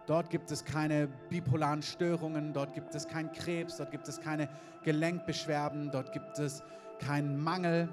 Dort 0.04 0.28
gibt 0.28 0.50
es 0.50 0.62
keine 0.62 1.08
bipolaren 1.30 1.80
Störungen, 1.80 2.52
dort 2.52 2.74
gibt 2.74 2.94
es 2.94 3.08
keinen 3.08 3.32
Krebs, 3.32 3.78
dort 3.78 3.92
gibt 3.92 4.08
es 4.08 4.20
keine 4.20 4.50
Gelenkbeschwerden, 4.82 5.90
dort 5.90 6.12
gibt 6.12 6.38
es 6.38 6.62
keinen 6.98 7.42
Mangel. 7.42 7.88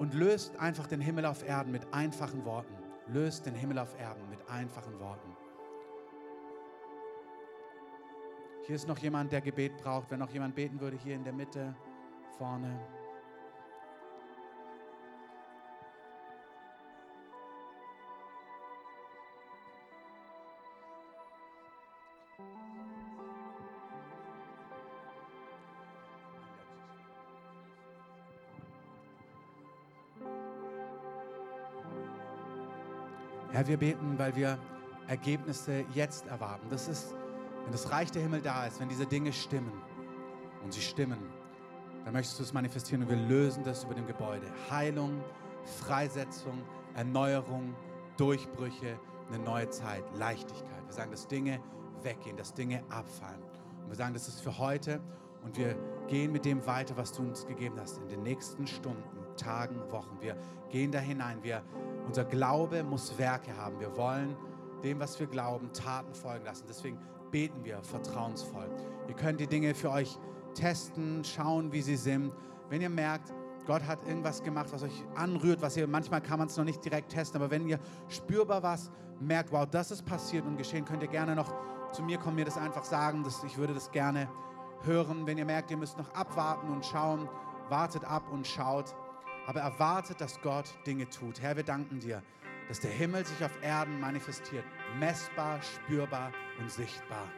Und 0.00 0.14
löst 0.14 0.56
einfach 0.58 0.88
den 0.88 1.00
Himmel 1.00 1.26
auf 1.26 1.46
Erden 1.46 1.70
mit 1.70 1.94
einfachen 1.94 2.44
Worten. 2.44 2.74
Löst 3.06 3.46
den 3.46 3.54
Himmel 3.54 3.78
auf 3.78 3.96
Erden 4.00 4.28
mit 4.28 4.40
einfachen 4.50 4.98
Worten. 4.98 5.27
Hier 8.68 8.76
ist 8.76 8.86
noch 8.86 8.98
jemand, 8.98 9.32
der 9.32 9.40
Gebet 9.40 9.78
braucht. 9.78 10.10
Wenn 10.10 10.18
noch 10.18 10.28
jemand 10.28 10.54
beten 10.54 10.78
würde, 10.78 10.98
hier 11.02 11.14
in 11.14 11.24
der 11.24 11.32
Mitte, 11.32 11.74
vorne. 12.36 12.78
Herr, 33.50 33.66
wir 33.66 33.78
beten, 33.78 34.18
weil 34.18 34.36
wir 34.36 34.58
Ergebnisse 35.06 35.86
jetzt 35.94 36.26
erwarten. 36.26 36.66
Das 36.68 36.86
ist, 36.86 37.14
wenn 37.68 37.72
das 37.72 37.90
Reich 37.90 38.10
der 38.10 38.22
Himmel 38.22 38.40
da 38.40 38.64
ist, 38.64 38.80
wenn 38.80 38.88
diese 38.88 39.04
Dinge 39.04 39.30
stimmen 39.30 39.74
und 40.64 40.72
sie 40.72 40.80
stimmen, 40.80 41.18
dann 42.02 42.14
möchtest 42.14 42.38
du 42.38 42.42
es 42.42 42.54
manifestieren 42.54 43.02
und 43.02 43.10
wir 43.10 43.18
lösen 43.18 43.62
das 43.62 43.84
über 43.84 43.92
dem 43.92 44.06
Gebäude. 44.06 44.46
Heilung, 44.70 45.22
Freisetzung, 45.78 46.62
Erneuerung, 46.94 47.74
Durchbrüche, 48.16 48.98
eine 49.30 49.38
neue 49.44 49.68
Zeit, 49.68 50.02
Leichtigkeit. 50.14 50.82
Wir 50.86 50.94
sagen, 50.94 51.10
dass 51.10 51.26
Dinge 51.26 51.60
weggehen, 52.02 52.38
dass 52.38 52.54
Dinge 52.54 52.82
abfallen. 52.88 53.42
Und 53.82 53.90
wir 53.90 53.96
sagen, 53.96 54.14
das 54.14 54.28
ist 54.28 54.40
für 54.40 54.56
heute 54.56 54.98
und 55.44 55.58
wir 55.58 55.76
gehen 56.06 56.32
mit 56.32 56.46
dem 56.46 56.66
weiter, 56.66 56.96
was 56.96 57.12
du 57.12 57.20
uns 57.20 57.46
gegeben 57.46 57.74
hast, 57.78 57.98
in 57.98 58.08
den 58.08 58.22
nächsten 58.22 58.66
Stunden, 58.66 59.02
Tagen, 59.36 59.76
Wochen. 59.92 60.16
Wir 60.22 60.38
gehen 60.70 60.90
da 60.90 61.00
hinein. 61.00 61.42
Wir, 61.42 61.62
unser 62.06 62.24
Glaube 62.24 62.82
muss 62.82 63.18
Werke 63.18 63.54
haben. 63.58 63.78
Wir 63.78 63.94
wollen 63.94 64.34
dem, 64.82 64.98
was 65.00 65.20
wir 65.20 65.26
glauben, 65.26 65.70
Taten 65.74 66.14
folgen 66.14 66.46
lassen. 66.46 66.64
Deswegen 66.66 66.98
beten 67.30 67.64
wir 67.64 67.82
vertrauensvoll. 67.82 68.68
Ihr 69.08 69.14
könnt 69.14 69.40
die 69.40 69.46
Dinge 69.46 69.74
für 69.74 69.90
euch 69.90 70.18
testen, 70.54 71.24
schauen, 71.24 71.72
wie 71.72 71.82
sie 71.82 71.96
sind. 71.96 72.32
Wenn 72.68 72.80
ihr 72.80 72.90
merkt, 72.90 73.32
Gott 73.66 73.86
hat 73.86 74.06
irgendwas 74.06 74.42
gemacht, 74.42 74.68
was 74.72 74.82
euch 74.82 75.04
anrührt, 75.14 75.60
was 75.60 75.76
ihr 75.76 75.86
manchmal 75.86 76.22
kann 76.22 76.38
man 76.38 76.48
es 76.48 76.56
noch 76.56 76.64
nicht 76.64 76.84
direkt 76.84 77.10
testen, 77.10 77.40
aber 77.40 77.50
wenn 77.50 77.68
ihr 77.68 77.78
spürbar 78.08 78.62
was 78.62 78.90
merkt, 79.20 79.52
wow, 79.52 79.66
das 79.70 79.90
ist 79.90 80.04
passiert 80.04 80.46
und 80.46 80.56
geschehen, 80.56 80.84
könnt 80.84 81.02
ihr 81.02 81.08
gerne 81.08 81.34
noch 81.34 81.52
zu 81.92 82.02
mir 82.02 82.18
kommen, 82.18 82.36
mir 82.36 82.44
das 82.44 82.56
einfach 82.56 82.84
sagen. 82.84 83.22
Das, 83.24 83.42
ich 83.44 83.56
würde 83.58 83.74
das 83.74 83.90
gerne 83.90 84.28
hören. 84.82 85.26
Wenn 85.26 85.38
ihr 85.38 85.44
merkt, 85.44 85.70
ihr 85.70 85.76
müsst 85.76 85.98
noch 85.98 86.10
abwarten 86.14 86.68
und 86.68 86.84
schauen, 86.84 87.28
wartet 87.68 88.04
ab 88.04 88.30
und 88.30 88.46
schaut, 88.46 88.94
aber 89.46 89.60
erwartet, 89.60 90.20
dass 90.20 90.40
Gott 90.40 90.66
Dinge 90.86 91.08
tut. 91.08 91.40
Herr, 91.40 91.56
wir 91.56 91.62
danken 91.64 92.00
dir, 92.00 92.22
dass 92.68 92.80
der 92.80 92.90
Himmel 92.90 93.24
sich 93.24 93.44
auf 93.44 93.62
Erden 93.62 93.98
manifestiert, 94.00 94.64
messbar, 94.98 95.60
spürbar 95.62 96.32
und 96.58 96.70
sichtbar. 96.70 97.28